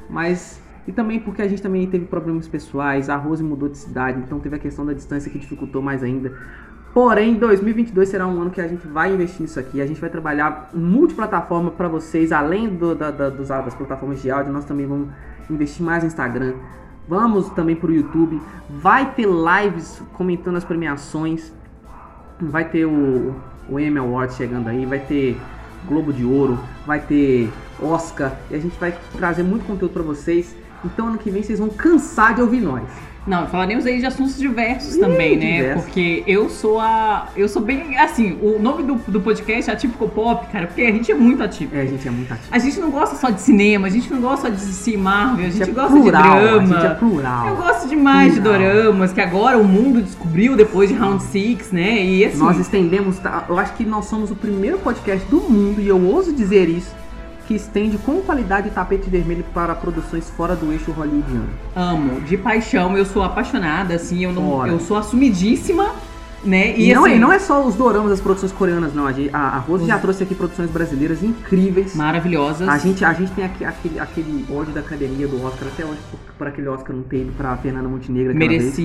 [0.10, 4.19] Mas e também porque a gente também teve problemas pessoais, a Rose mudou de cidade,
[4.19, 6.31] então teve a questão da distância que dificultou mais ainda.
[6.93, 9.81] Porém, 2022 será um ano que a gente vai investir nisso aqui.
[9.81, 14.31] A gente vai trabalhar multiplataforma para vocês, além do- da- da- dos- das plataformas de
[14.31, 15.10] áudio, nós também vamos
[15.49, 16.53] investir mais no Instagram.
[17.06, 18.41] Vamos também pro YouTube.
[18.69, 21.52] Vai ter lives comentando as premiações.
[22.40, 23.36] Vai ter o,
[23.70, 25.40] o Emmy Awards chegando aí, vai ter
[25.88, 27.49] Globo de Ouro, vai ter
[27.82, 30.56] Oscar, e a gente vai trazer muito conteúdo pra vocês.
[30.84, 32.84] Então ano que vem vocês vão cansar de ouvir nós.
[33.27, 35.57] Não, falaremos aí de assuntos diversos Ih, também, né?
[35.57, 35.84] diversos.
[35.84, 37.30] Porque eu sou a.
[37.35, 37.97] Eu sou bem.
[37.97, 41.41] Assim, o nome do, do podcast é Atípico Pop, cara, porque a gente é muito
[41.41, 41.76] atípico.
[41.76, 42.49] É, a gente é muito ativo.
[42.52, 45.47] A gente não gosta só de cinema, a gente não gosta só de DC Marvel,
[45.47, 46.61] a gente é gosta plural, de drama.
[46.61, 47.47] A gente é plural.
[47.47, 48.60] Eu gosto demais Plural.
[48.60, 52.03] de doramas, que agora o mundo descobriu depois de Round Six, né?
[52.03, 52.38] E assim.
[52.38, 53.45] Nós estendemos, tá?
[53.49, 56.93] eu acho que nós somos o primeiro podcast do mundo, e eu ouso dizer isso,
[57.47, 61.49] que estende com qualidade tapete vermelho para produções fora do eixo hollywoodiano.
[61.76, 64.72] amo, de paixão, eu sou apaixonada, assim, eu, não, Ora.
[64.72, 65.91] eu sou assumidíssima,
[66.43, 66.77] né?
[66.77, 69.07] E, não, assim, é, não é só os doramas das produções coreanas, não.
[69.07, 71.95] A, a, a Rose já trouxe aqui produções brasileiras incríveis.
[71.95, 72.67] maravilhosas.
[72.67, 75.99] A gente, a gente tem aqui, aquele, aquele ódio da academia do Oscar, até hoje,
[76.11, 78.76] por, por aquele Oscar não ter ido pra Fernanda Montenegro aquela vez.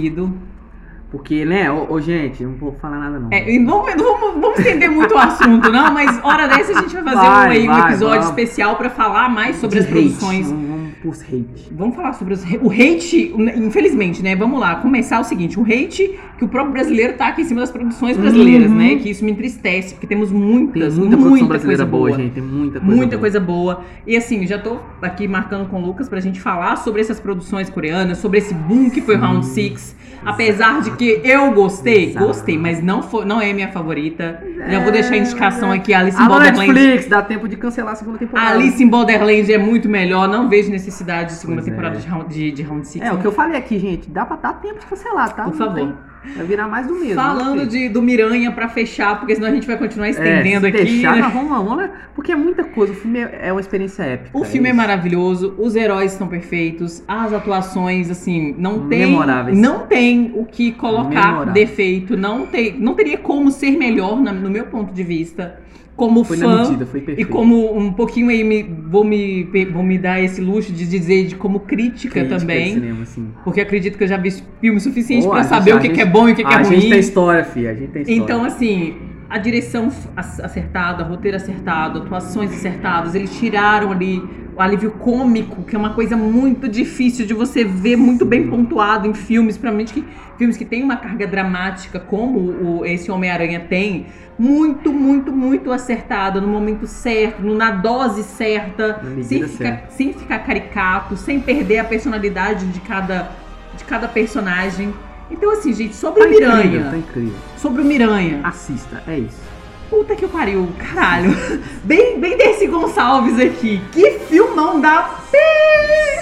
[1.10, 3.28] Porque, né, ô, ô, gente, não vou falar nada não.
[3.32, 7.02] É, não, vamos, vamos estender muito o assunto, não, mas hora dessa a gente vai
[7.02, 8.28] fazer Vai, um, aí, um vai, episódio vamos.
[8.28, 10.48] especial pra falar mais sobre De as hate, produções.
[10.50, 11.68] Vamos, vamos pros hate.
[11.72, 14.36] Vamos falar sobre os, o hate, infelizmente, né?
[14.36, 17.60] Vamos lá, começar o seguinte: o hate que o próprio brasileiro tá aqui em cima
[17.60, 18.76] das produções brasileiras, Uhum.
[18.76, 18.96] né?
[18.96, 22.32] Que isso me entristece, porque temos Tem muitas, muita, produção brasileira coisa boa, gente.
[22.32, 23.20] Tem muita coisa Muita boa.
[23.20, 23.84] coisa boa.
[24.06, 27.68] E assim, já tô aqui marcando com o Lucas pra gente falar sobre essas produções
[27.68, 29.96] coreanas, sobre esse boom que foi Round Six.
[30.22, 32.26] Apesar de que eu gostei, Exato.
[32.26, 34.42] gostei, mas não, foi, não é minha favorita.
[34.68, 36.58] Já vou deixar a indicação aqui, Alice in Borderland.
[36.72, 38.50] Netflix, dá tempo de cancelar a segunda temporada.
[38.50, 41.70] Alice in Borderland é muito melhor, não vejo necessidade de segunda Pois é.
[41.70, 43.04] temporada de, round, de, de Round Six.
[43.04, 45.44] É, o que eu falei aqui, gente, dá pra dar tempo de cancelar, tá?
[45.44, 45.74] Por Não favor.
[45.74, 47.14] tem- Vai virar mais do mesmo.
[47.14, 50.60] Falando né, de, do Miranha pra fechar, porque senão a gente vai continuar É, estendendo
[50.60, 50.84] se aqui.
[50.84, 51.22] Deixar, né?
[51.22, 52.92] nós vamos, vamos lá, porque é muita coisa.
[52.92, 54.36] O filme é, é uma experiência épica.
[54.36, 54.76] O filme é isso.
[54.76, 58.98] maravilhoso, os heróis estão perfeitos, as atuações, assim, não tem.
[58.98, 59.56] Memoráveis.
[59.58, 61.54] Não tem o que colocar Memoráveis.
[61.54, 65.58] defeito, não, tem, não teria como ser melhor, no meu ponto de vista.
[66.00, 66.62] Como Foi fã.
[66.62, 70.88] medida, E como um pouquinho aí me, vou, me, vou me dar esse luxo de
[70.88, 72.72] dizer de como crítica, Crítica também.
[72.72, 73.04] cinema.
[73.44, 74.30] Porque acredito que eu já vi
[74.62, 76.32] filme suficiente Pô, pra a gente- saber a o que, que é gente- bom e
[76.32, 76.80] o que, que é a ruim.
[76.80, 77.70] gente tem história, filha.
[77.70, 78.22] A gente tem história.
[78.22, 78.94] Então, assim,
[79.28, 84.22] a direção acertada, roteiro acertado, atuações acertadas, eles tiraram ali
[84.60, 89.08] o alívio cômico, que é uma coisa muito difícil de você ver muito bem pontuado
[89.08, 90.04] em filmes, principalmente que
[90.36, 94.06] filmes que têm uma carga dramática, como o, esse Homem-Aranha tem,
[94.38, 99.90] muito, muito, muito acertada, no momento certo, na dose certa, Na sem ficar, certa.
[99.92, 103.30] sem ficar caricato, sem perder a personalidade de cada,
[103.78, 104.92] de cada personagem.
[105.30, 106.90] Então, assim, gente, sobre tá o incrível, Miranha.
[106.90, 107.34] tá incrível.
[107.56, 108.40] Sobre o Miranha.
[108.44, 109.49] Assista, é isso.
[109.90, 111.32] Puta que pariu, caralho.
[111.82, 113.82] Bem, bem Dercy Gonçalves aqui.
[113.90, 115.18] Que filmão da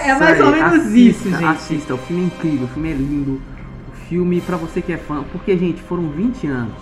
[0.01, 1.45] É mais ou menos assista, isso, gente.
[1.45, 3.43] Assista, o filme é incrível, o filme é lindo.
[3.89, 6.77] O filme, pra você que é fã, porque, gente, foram 20 anos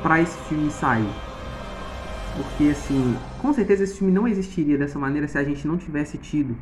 [0.00, 1.08] pra esse filme sair.
[2.36, 6.16] Porque, assim, com certeza esse filme não existiria dessa maneira se a gente não tivesse
[6.16, 6.56] tido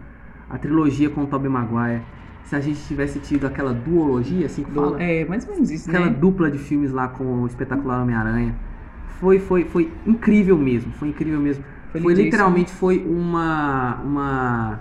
[0.48, 2.00] a trilogia com o Tobey Maguire.
[2.44, 5.02] Se a gente tivesse tido aquela duologia, assim que fala.
[5.02, 6.16] É, mais ou menos isso, aquela né?
[6.18, 8.54] dupla de filmes lá com o espetacular Homem-Aranha.
[9.20, 11.64] Foi, foi, foi incrível mesmo, foi incrível mesmo.
[11.90, 14.80] Foi Foi, literalmente foi uma uma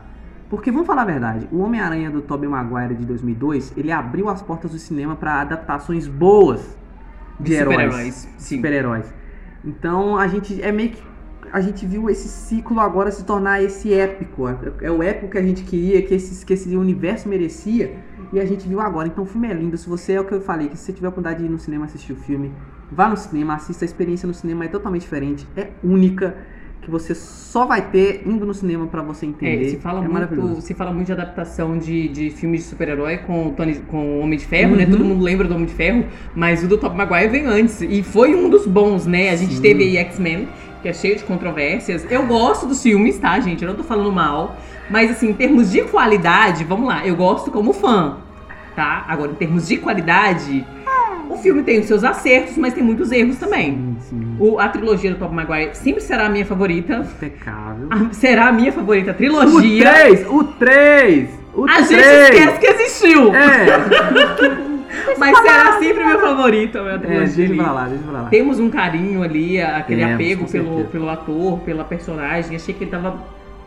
[0.50, 4.42] porque vamos falar a verdade, o Homem-Aranha do Tobey Maguire de 2002, ele abriu as
[4.42, 6.78] portas do cinema para adaptações boas
[7.40, 9.14] de, De heróis, super-heróis, super-heróis.
[9.64, 11.02] Então a gente é meio que
[11.52, 14.48] a gente viu esse ciclo agora se tornar esse épico.
[14.48, 17.98] É, é o épico que a gente queria, que esse, que esse universo merecia.
[18.34, 19.08] E a gente viu agora.
[19.08, 19.78] Então o filme é lindo.
[19.78, 21.52] Se você é o que eu falei, que se você tiver a oportunidade de ir
[21.52, 22.52] no cinema assistir o filme,
[22.92, 23.84] vá no cinema, assista.
[23.84, 26.36] A experiência no cinema é totalmente diferente, é única.
[26.82, 29.66] Que você só vai ter indo no cinema pra você entender.
[29.66, 33.18] É, se fala é muito, se fala muito de adaptação de, de filmes de super-herói
[33.18, 34.84] com, o Tony- com Homem de Ferro, né?
[34.86, 34.92] Uhum.
[34.92, 36.06] Todo mundo lembra do Homem de Ferro,
[36.36, 37.82] mas o do Tobey Maguire veio antes.
[37.82, 39.32] E foi um dos bons, né?
[39.32, 39.62] A gente Sim.
[39.64, 40.48] teve aí X-Men,
[40.84, 42.06] que é cheio de controvérsias.
[42.12, 43.64] Eu gosto dos filmes, tá, gente?
[43.64, 44.56] Eu não tô falando mal.
[44.88, 48.18] Mas, assim, em termos de qualidade, vamos lá, eu gosto como fã,
[48.76, 49.04] tá?
[49.08, 50.64] Agora, em termos de qualidade,
[51.36, 53.72] o filme tem os seus acertos, mas tem muitos erros também.
[53.74, 54.36] Sim, sim.
[54.40, 57.06] O- a trilogia do Tobey Maguire sempre será a minha favorita.
[57.16, 57.88] Impecável.
[57.90, 59.84] A- será a minha favorita O trilogia.
[59.94, 60.26] 3!
[60.28, 61.30] O 3!
[61.54, 62.30] O A gente 3!
[62.30, 63.34] esquece que existiu!
[63.36, 63.66] É,
[65.18, 67.28] Mas será sempre favorita, a minha é, trilogia.
[67.36, 67.62] deixa ali.
[67.62, 68.30] pra lá, deixa pra lá.
[68.30, 72.56] Temos um carinho ali, aquele apego pelo, pelo ator, pela personagem.
[72.56, 73.24] Achei que ele tava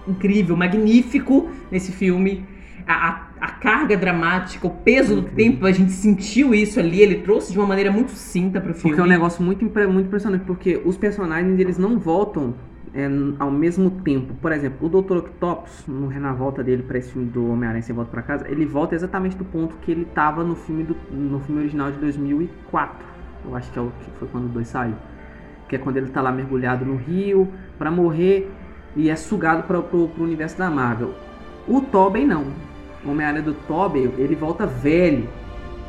[0.07, 2.45] incrível, magnífico nesse filme.
[2.87, 5.53] A, a- a carga dramática, o peso do Incrível.
[5.53, 7.01] tempo, a gente sentiu isso ali.
[7.01, 8.91] Ele trouxe de uma maneira muito cinta pro filme.
[8.91, 12.55] Porque é um negócio muito, muito impressionante, porque os personagens eles não voltam
[12.95, 13.09] é,
[13.39, 14.35] ao mesmo tempo.
[14.35, 15.19] Por exemplo, o Dr.
[15.19, 18.67] Octopus, no, na volta dele pra esse filme do Homem-Aranha Sem Volta pra Casa, ele
[18.67, 23.07] volta exatamente do ponto que ele tava no filme, do, no filme original de 2004.
[23.45, 24.95] Eu acho que, é o, que foi quando o 2 saiu.
[25.69, 27.49] Que é quando ele tá lá mergulhado no rio
[27.79, 28.51] pra morrer
[28.97, 31.15] e é sugado pro, pro universo da Marvel.
[31.67, 32.47] O Tobey não.
[33.09, 35.29] O Homem-Aranha do Tobey, ele volta velho.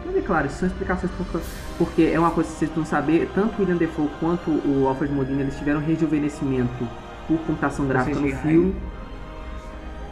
[0.05, 1.41] Mas é claro, isso são explicações por-
[1.77, 5.13] porque é uma coisa que vocês precisam saber, tanto o William Defoe quanto o Alfred
[5.13, 6.87] Molina, eles tiveram rejuvenescimento
[7.27, 8.75] por computação gráfica no filme,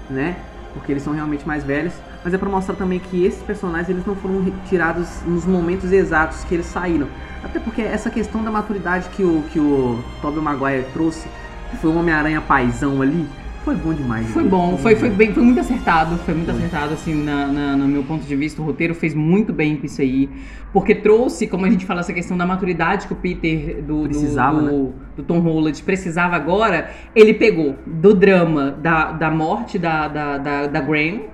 [0.09, 0.35] né?
[0.73, 1.93] Porque eles são realmente mais velhos,
[2.23, 6.43] mas é pra mostrar também que esses personagens eles não foram retirados nos momentos exatos
[6.43, 7.07] que eles saíram.
[7.43, 11.27] Até porque essa questão da maturidade que o que o Tobey Maguire trouxe,
[11.71, 13.27] que foi um Homem-Aranha paizão ali,
[13.67, 14.27] foi bom demais.
[14.29, 16.55] Foi bom, foi, foi, bem, foi muito acertado, foi muito Foi.
[16.57, 19.85] acertado, assim, na, na- no meu ponto de vista, o roteiro fez muito bem com
[19.85, 20.29] isso aí,
[20.71, 24.07] porque trouxe, como a gente fala, essa questão da maturidade que o Peter do, do-
[24.09, 24.89] Precisava, do, né?
[25.17, 30.67] do Tom Holland precisava agora, ele pegou do drama da, da morte da, da, da,
[30.67, 31.25] da Gwen,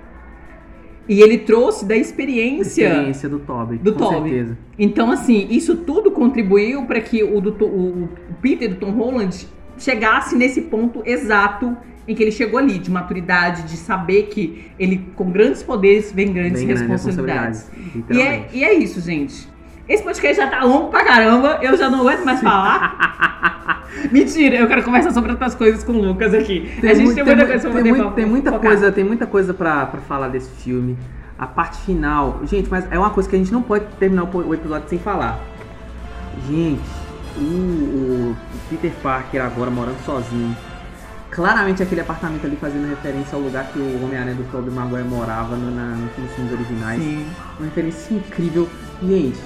[1.08, 4.32] e ele trouxe da experiência experiência do Tobey, do com Tobey.
[4.32, 4.58] certeza.
[4.80, 8.10] então, assim, isso tudo contribuiu para que o, do o
[8.42, 9.46] Peter do Tom Holland
[9.78, 11.76] chegasse nesse ponto exato
[12.08, 16.34] em que ele chegou ali, de maturidade, de saber que ele, com grandes poderes, vem
[16.34, 17.72] grandes Bem grande responsabilidades.
[18.10, 19.48] E é, e é isso, gente.
[19.88, 23.84] Esse podcast já tá longo pra caramba, eu já não aguento mais falar.
[24.12, 26.70] Mentira, eu quero conversar sobre outras coisas com o Lucas aqui.
[26.84, 28.68] a gente muito- tem muita mu- coisa pra tem muito- tem muita focar.
[28.70, 30.98] coisa, tem muita coisa pra, pra falar desse filme.
[31.38, 34.54] A parte final, gente, mas é uma coisa que a gente não pode terminar o
[34.54, 35.40] episódio sem falar.
[36.50, 36.82] Gente,
[37.38, 38.36] o, o
[38.70, 40.56] Peter Parker agora morando sozinho.
[41.32, 45.56] Claramente aquele apartamento ali fazendo referência ao lugar que o Homem-Aranha do Tobey Maguire morava
[45.56, 47.02] no, na, nos filmes originais.
[47.02, 47.26] Sim.
[47.58, 48.70] Uma referência incrível.
[49.02, 49.40] Gente,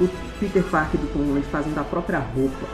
[0.00, 0.08] o
[0.38, 2.66] Peter Parker do Tom Holland fazendo a própria roupa.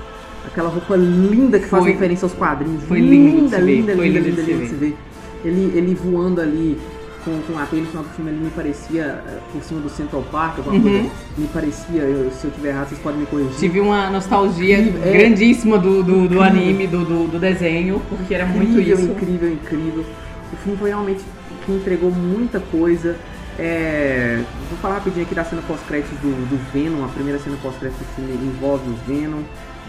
[0.46, 2.82] Aquela roupa linda que faz Foi- referência aos quadrinhos.
[2.84, 4.74] foi lindo de se ver, linda, foi linda, lindo de linda, se linda de se
[4.74, 4.96] ver.
[5.44, 6.78] Ele, ele voando ali
[7.24, 9.88] com, com a trilha no final do filme, ele me parecia eh, por cima do
[9.88, 10.82] Central Park, alguma Uhum.
[10.82, 11.10] coisa.
[11.38, 13.52] Me parecia, eu- se eu tiver errado, vocês podem me corrigir.
[13.58, 15.12] Tive uma nostalgia É.
[15.12, 19.08] grandíssima do, do, do anime, do, do, do desenho, porque era muito incrível, isso.
[19.10, 20.04] incrível, incrível.
[20.52, 21.22] O filme foi realmente
[21.64, 23.16] que entregou muita coisa.
[23.58, 27.04] É, vou falar rapidinho aqui da cena pós-créditos do, do Venom.
[27.04, 29.42] A primeira cena pós-créditos do filme envolve o Venom.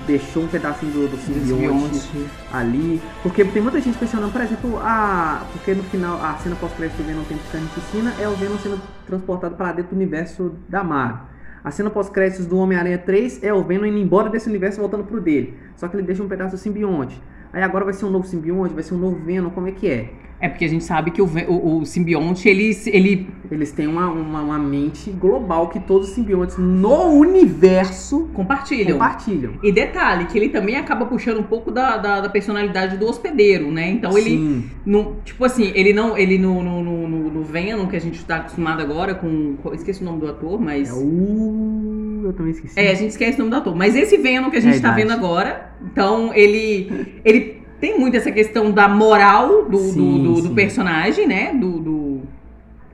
[0.06, 3.02] Deixou um pedacinho do, do simbionte ali.
[3.22, 5.46] Porque tem muita gente questionando, por exemplo, a.
[5.52, 7.38] Porque no final, a cena pós-crédito do Venom tem
[7.74, 11.34] piscina é o Venom sendo transportado para dentro do universo da Marvel.
[11.64, 15.22] A cena pós-créditos do Homem-Aranha 3 é o Venom indo embora desse universo voltando pro
[15.22, 15.58] dele.
[15.78, 17.22] Só que ele deixa um pedaço do simbionte.
[17.54, 19.88] Aí agora vai ser um novo simbionte, vai ser um novo Venom, como é que
[19.88, 20.10] é?
[20.40, 24.10] É porque a gente sabe que o, o, o simbionte, ele, ele Eles têm uma,
[24.12, 28.94] uma, uma mente global que todos os simbiontes no universo compartilham.
[28.94, 29.54] compartilham.
[29.64, 33.72] E detalhe, que ele também acaba puxando um pouco da, da, da personalidade do hospedeiro,
[33.72, 33.90] né?
[33.92, 37.96] Então ele, não, tipo assim, ele não, ele no, no, no, no- no Venom, que
[37.96, 40.90] a gente tá acostumado agora com, com- esqueci o nome do ator, mas...
[40.90, 41.93] É o.
[42.24, 42.80] Eu também esqueci.
[42.80, 43.76] É, a gente esquece o nome do ator.
[43.76, 48.00] Mas esse Venom que a gente É a tá vendo agora, então ele, ele tem
[48.00, 50.56] muito essa questão da moral do, do- Sim, do, do sim.
[50.56, 51.54] personagem, né?
[51.54, 52.22] Do, do,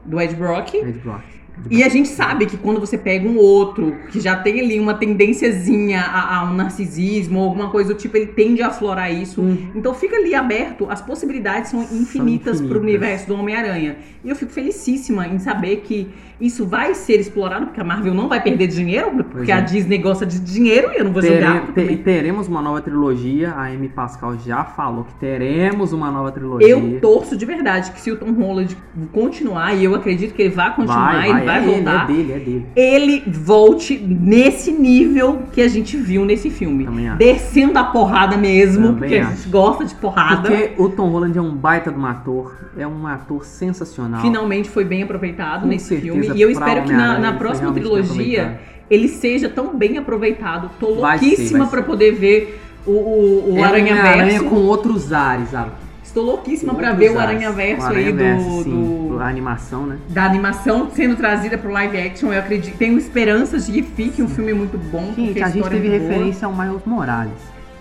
[0.06, 0.74] do Ed Brock.
[0.74, 1.24] Ed Brock.
[1.70, 4.94] E a gente sabe que quando você pega um outro que já tem ali uma
[4.94, 9.42] tendênciazinha a, a um narcisismo ou alguma coisa do tipo, ele tende a aflorar isso.
[9.42, 9.70] Hum.
[9.76, 12.82] Então fica ali aberto, as possibilidades são infinitas pro infinitas.
[12.82, 13.98] universo do Homem-Aranha.
[14.24, 16.08] E eu fico felicíssima em saber que
[16.42, 19.56] isso vai ser explorado, porque a Marvel não vai perder dinheiro, porque é.
[19.56, 21.74] a Disney gosta de dinheiro e eu não vou Tere- julgar.
[21.74, 23.52] te- teremos uma nova trilogia.
[23.52, 26.68] A Amy Pascal já falou que teremos uma nova trilogia.
[26.68, 28.76] Eu torço de verdade que se o Tom Holland
[29.12, 32.04] continuar, e eu acredito que ele vai continuar, vai, ele vai, vai é voltar.
[32.04, 32.66] É dele, é dele.
[32.76, 36.86] ele volte nesse nível que a gente viu nesse filme.
[36.86, 37.10] Também.
[37.16, 39.36] Descendo a porrada mesmo, Também porque a acho.
[39.38, 40.50] gente gosta de porrada.
[40.50, 42.58] Porque o Tom Holland é um baita de um ator.
[42.78, 44.22] É um ator sensacional.
[44.22, 46.38] Finalmente foi bem aproveitado Com nesse certeza, filme.
[46.38, 48.60] E eu espero que na, na próxima trilogia
[48.90, 50.70] ele seja tão bem aproveitado.
[50.80, 51.72] Tô louquíssima ser.
[51.84, 54.46] poder ver o, o, o É Aranha Aranha Verso.
[54.46, 55.72] com outros ares, sabe?
[56.04, 57.20] Estou louquíssima pra Outros ver o.
[57.20, 59.98] Aranha Verso aí do, do- A animação, né?
[60.10, 62.32] da animação sendo trazida pro live action.
[62.32, 65.14] Eu acredito, tenho esperanças de que fique um filme muito bom.
[65.14, 67.34] Gente, porque a gente é teve referência ao Miles Morales.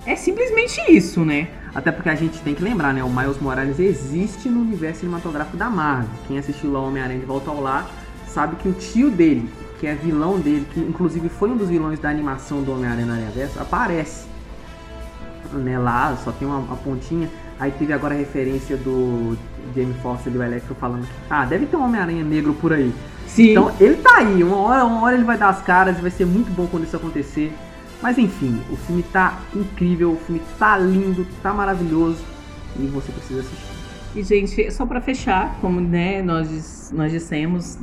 [0.05, 1.49] É simplesmente isso, né?
[1.75, 3.05] Até porque a gente tem que lembrar, né?
[3.05, 6.09] O Miles Morales existe no universo cinematográfico da Marvel.
[6.27, 7.89] Quem assistiu lá Homem-Aranha de Volta ao Lar
[8.27, 9.49] sabe que o tio dele,
[9.79, 13.13] que é vilão dele, que inclusive foi um dos vilões da animação do Homem-Aranha no
[13.13, 14.27] Aranhaverso, aparece.
[15.53, 17.29] Né, lá, só tem uma, uma pontinha.
[17.61, 19.37] Aí teve agora a referência do
[19.75, 22.93] Jamie Foxx e do Electro falando que, ah, deve ter um Homem-Aranha negro por aí.
[23.27, 23.51] Sim.
[23.51, 26.11] Então ele tá aí, uma hora, uma hora ele vai dar as caras e vai
[26.11, 27.53] ser muito bom quando isso acontecer.
[28.03, 32.25] Mas enfim, o filme tá incrível, o filme tá lindo, tá maravilhoso
[32.79, 33.79] e você precisa assistir.
[34.17, 37.79] E, gente, só pra fechar, como né, nós, nós dissemos,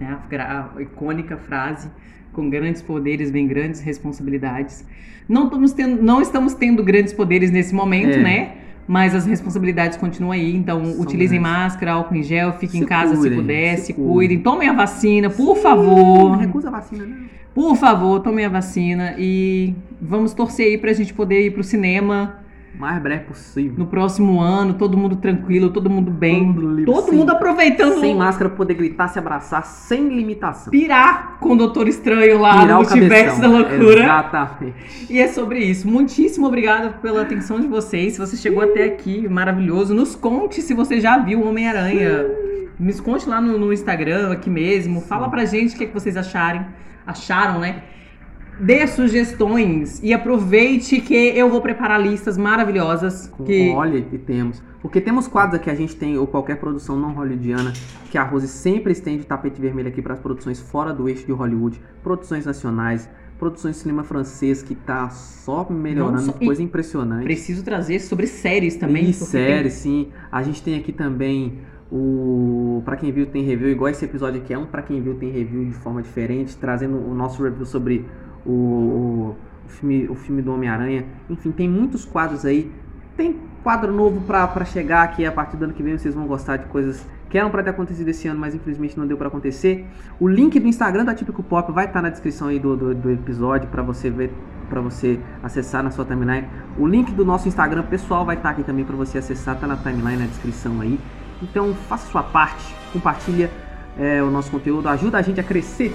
[0.00, 1.88] né, a, a icônica frase,
[2.32, 4.84] com grandes poderes vem grandes responsabilidades.
[5.28, 8.22] Não estamos tendo, não estamos tendo grandes poderes nesse momento, É.
[8.22, 8.52] né?
[8.88, 11.58] Mas as responsabilidades continuam aí, então São utilizem grandes.
[11.62, 14.12] máscara, álcool em gel, fiquem Se em casa se puder, se se cuidem.
[14.14, 16.36] cuidem, tomem a vacina, por Não favor.
[16.38, 17.16] recusa a vacina, né?
[17.54, 22.36] Por favor, tomem a vacina e vamos torcer aí pra gente poder ir pro cinema
[22.78, 23.74] mais breve possível.
[23.76, 28.14] no próximo ano, todo mundo tranquilo, todo mundo bem, Todo livre, todo mundo aproveitando Sem
[28.14, 30.70] máscara, poder gritar, se abraçar, sem limitação.
[30.70, 34.04] pirar com o Doutor Estranho lá Tirar no multiverso da loucura.
[34.04, 34.74] Exatamente.
[35.10, 35.88] E é sobre isso.
[35.88, 38.14] Muitíssimo obrigada pela atenção de vocês.
[38.14, 39.94] Se você chegou até aqui, maravilhoso.
[39.94, 42.26] Nos conte se você já viu o Homem-Aranha.
[42.78, 45.00] Me conte lá no, no Instagram, aqui mesmo.
[45.00, 46.64] Fala pra gente o que, é que vocês acharem.
[47.06, 47.82] Acharam, né?
[48.58, 53.32] Dê sugestões e aproveite que eu vou preparar listas maravilhosas.
[53.46, 53.70] Que...
[53.70, 54.62] Olha, e temos.
[54.80, 57.72] Porque temos quadros aqui, a gente tem, ou qualquer produção não hollywoodiana,
[58.10, 61.26] que a Rose sempre estende o tapete vermelho aqui para as produções fora do eixo
[61.26, 63.08] de Hollywood, produções nacionais,
[63.38, 67.24] produções de cinema francês, que tá só melhorando, só- coisa impressionante.
[67.24, 69.04] Preciso trazer sobre séries também.
[69.10, 70.08] E porque série, sim.
[70.30, 71.58] A gente tem aqui também
[71.90, 75.14] o Pra Quem Viu Tem Review, igual esse episódio aqui é um Pra Quem Viu
[75.14, 78.04] Tem Review de forma diferente, trazendo o nosso review sobre
[78.48, 81.04] o, o, filme, o filme do Homem-Aranha.
[81.28, 82.72] Enfim, tem muitos quadros aí.
[83.16, 86.56] Tem quadro novo pra chegar aqui a partir do ano que vem, vocês vão gostar
[86.56, 89.86] de coisas que eram pra ter acontecido esse ano, mas infelizmente não deu pra acontecer.
[90.18, 93.10] O link do Instagram da Típico Pop vai estar na descrição aí do, do, do
[93.10, 94.32] episódio pra você ver,
[94.70, 96.46] para você acessar na sua timeline.
[96.78, 99.76] O link do nosso Instagram pessoal vai estar aqui também pra você acessar, tá na
[99.76, 100.98] timeline, na descrição aí.
[101.42, 103.50] Então faça sua parte, compartilha
[103.98, 105.94] é, o nosso conteúdo, ajuda a gente a crescer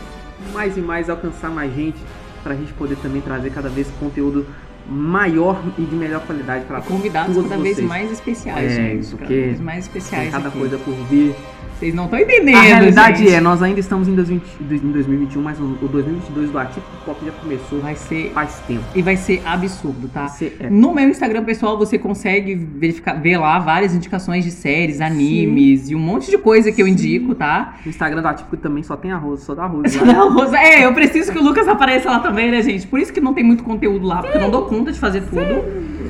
[0.52, 1.98] mais e mais, alcançar mais gente,
[2.44, 4.46] pra gente poder também trazer cada vez conteúdo
[4.90, 7.88] maior e de melhor qualidade para convidados cada vez vocês.
[7.88, 9.16] mais especiais, É, gente.
[9.16, 10.32] Cada vez mais Tem especiais.
[10.32, 10.58] cada aqui.
[10.60, 11.34] coisa por vir.
[11.80, 12.56] Vocês não estão entendendo.
[12.56, 13.34] A realidade gente.
[13.34, 17.20] é, nós ainda estamos em 2020 em 2021, mas o o 2022 do Atípico Pop
[17.26, 18.32] já começou Vai ser.
[18.34, 18.84] faz tempo.
[18.96, 20.28] E vai ser absurdo, tá?
[20.28, 25.02] Você é No meu Instagram pessoal, você consegue verificar, ver lá várias indicações de séries,
[25.02, 27.76] animes e um monte de coisa que eu indico, tá?
[27.84, 29.94] No Instagram do Atípico também só tem arroz, só dá arroz.
[30.00, 32.88] Não, Rosa, é, eu preciso que o Lucas apareça lá também, né, gente?
[32.88, 35.22] Por isso que não tem muito conteúdo lá, porque eu não dou conta de fazer
[35.22, 35.40] tudo.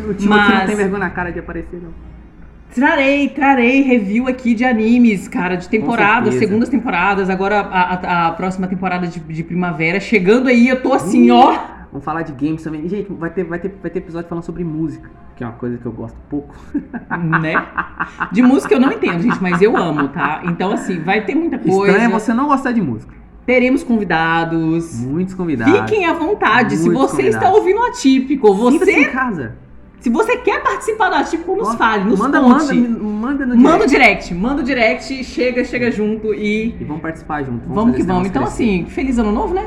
[0.10, 1.90] O time aqui não Mas- tem vergonha na cara de aparecer, não.
[2.74, 8.32] Trarei, trarei review aqui de animes, cara, de temporadas, segundas temporadas, agora a, a- a
[8.32, 11.56] próxima temporada de, de primavera chegando aí, eu tô assim, ó.
[11.92, 12.90] Vamos falar de games também.
[12.90, 15.78] Gente, vai ter, vai, ter, vai ter episódio falando sobre música, que é uma coisa
[15.78, 16.56] que eu gosto pouco.
[17.40, 17.54] né?
[18.32, 20.42] De música eu não entendo, gente, mas eu amo, tá?
[20.46, 21.92] Então, assim, vai ter muita coisa.
[21.92, 23.14] Estranho é você não gostar de música.
[23.46, 24.96] Teremos convidados.
[25.02, 25.90] Muitos convidados.
[25.90, 26.78] Fiquem à vontade.
[26.78, 27.36] Se Muitos você convidados.
[27.48, 29.10] está ouvindo o Atípico, Sinta-se em você.
[29.10, 29.56] casa.
[30.00, 32.74] Se você quer participar do Atípico, nos fale, nos manda, conte.
[32.74, 34.24] manda, manda no Manda o direct.
[34.30, 36.76] direct, manda o direct, chega, chega junto e.
[36.80, 37.68] E vamos participar junto.
[37.70, 38.28] Vamos fazer que vamos.
[38.28, 38.64] Então, crescer.
[38.64, 39.66] assim, feliz ano novo, né?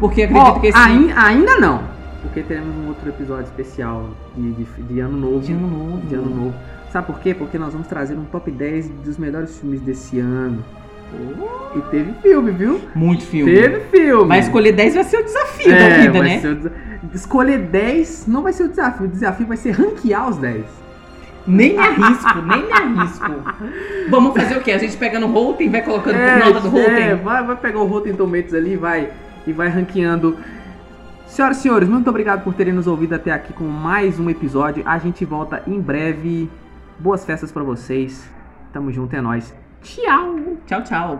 [0.00, 0.78] Porque acredito Ó, que esse.
[0.78, 1.82] ain- ainda não.
[2.22, 5.40] Porque teremos um outro episódio especial de, de, de ano novo.
[5.40, 5.98] De ano novo.
[6.06, 6.54] De ano novo.
[6.92, 7.32] Sabe por quê?
[7.34, 10.64] Porque nós vamos trazer um top 10 dos melhores filmes desse ano.
[11.76, 12.80] E teve filme, viu?
[12.94, 13.52] Muito filme.
[13.52, 14.28] Teve filme.
[14.28, 16.42] Vai escolher 10 vai ser o desafio da É, vida, vai né?
[17.12, 19.06] o Escolher 10 não vai ser o desafio.
[19.06, 20.64] O desafio vai ser ranquear os 10.
[21.46, 23.32] Nem me arrisco, nem me arrisco.
[24.10, 24.72] Vamos fazer o quê?
[24.72, 27.02] A gente pega no Rotten, vai colocando por nota do Rotten.
[27.02, 29.10] é, vai, vai pegar o Rotten Tomatoes ali vai,
[29.46, 30.36] e vai ranqueando.
[31.26, 34.82] Senhoras e senhores, muito obrigado por terem nos ouvido até aqui com mais um episódio.
[34.84, 36.50] A gente volta em breve.
[36.98, 38.28] Boas festas pra vocês.
[38.72, 39.54] Tamo junto, é nóis.
[39.82, 41.18] 티아 웃,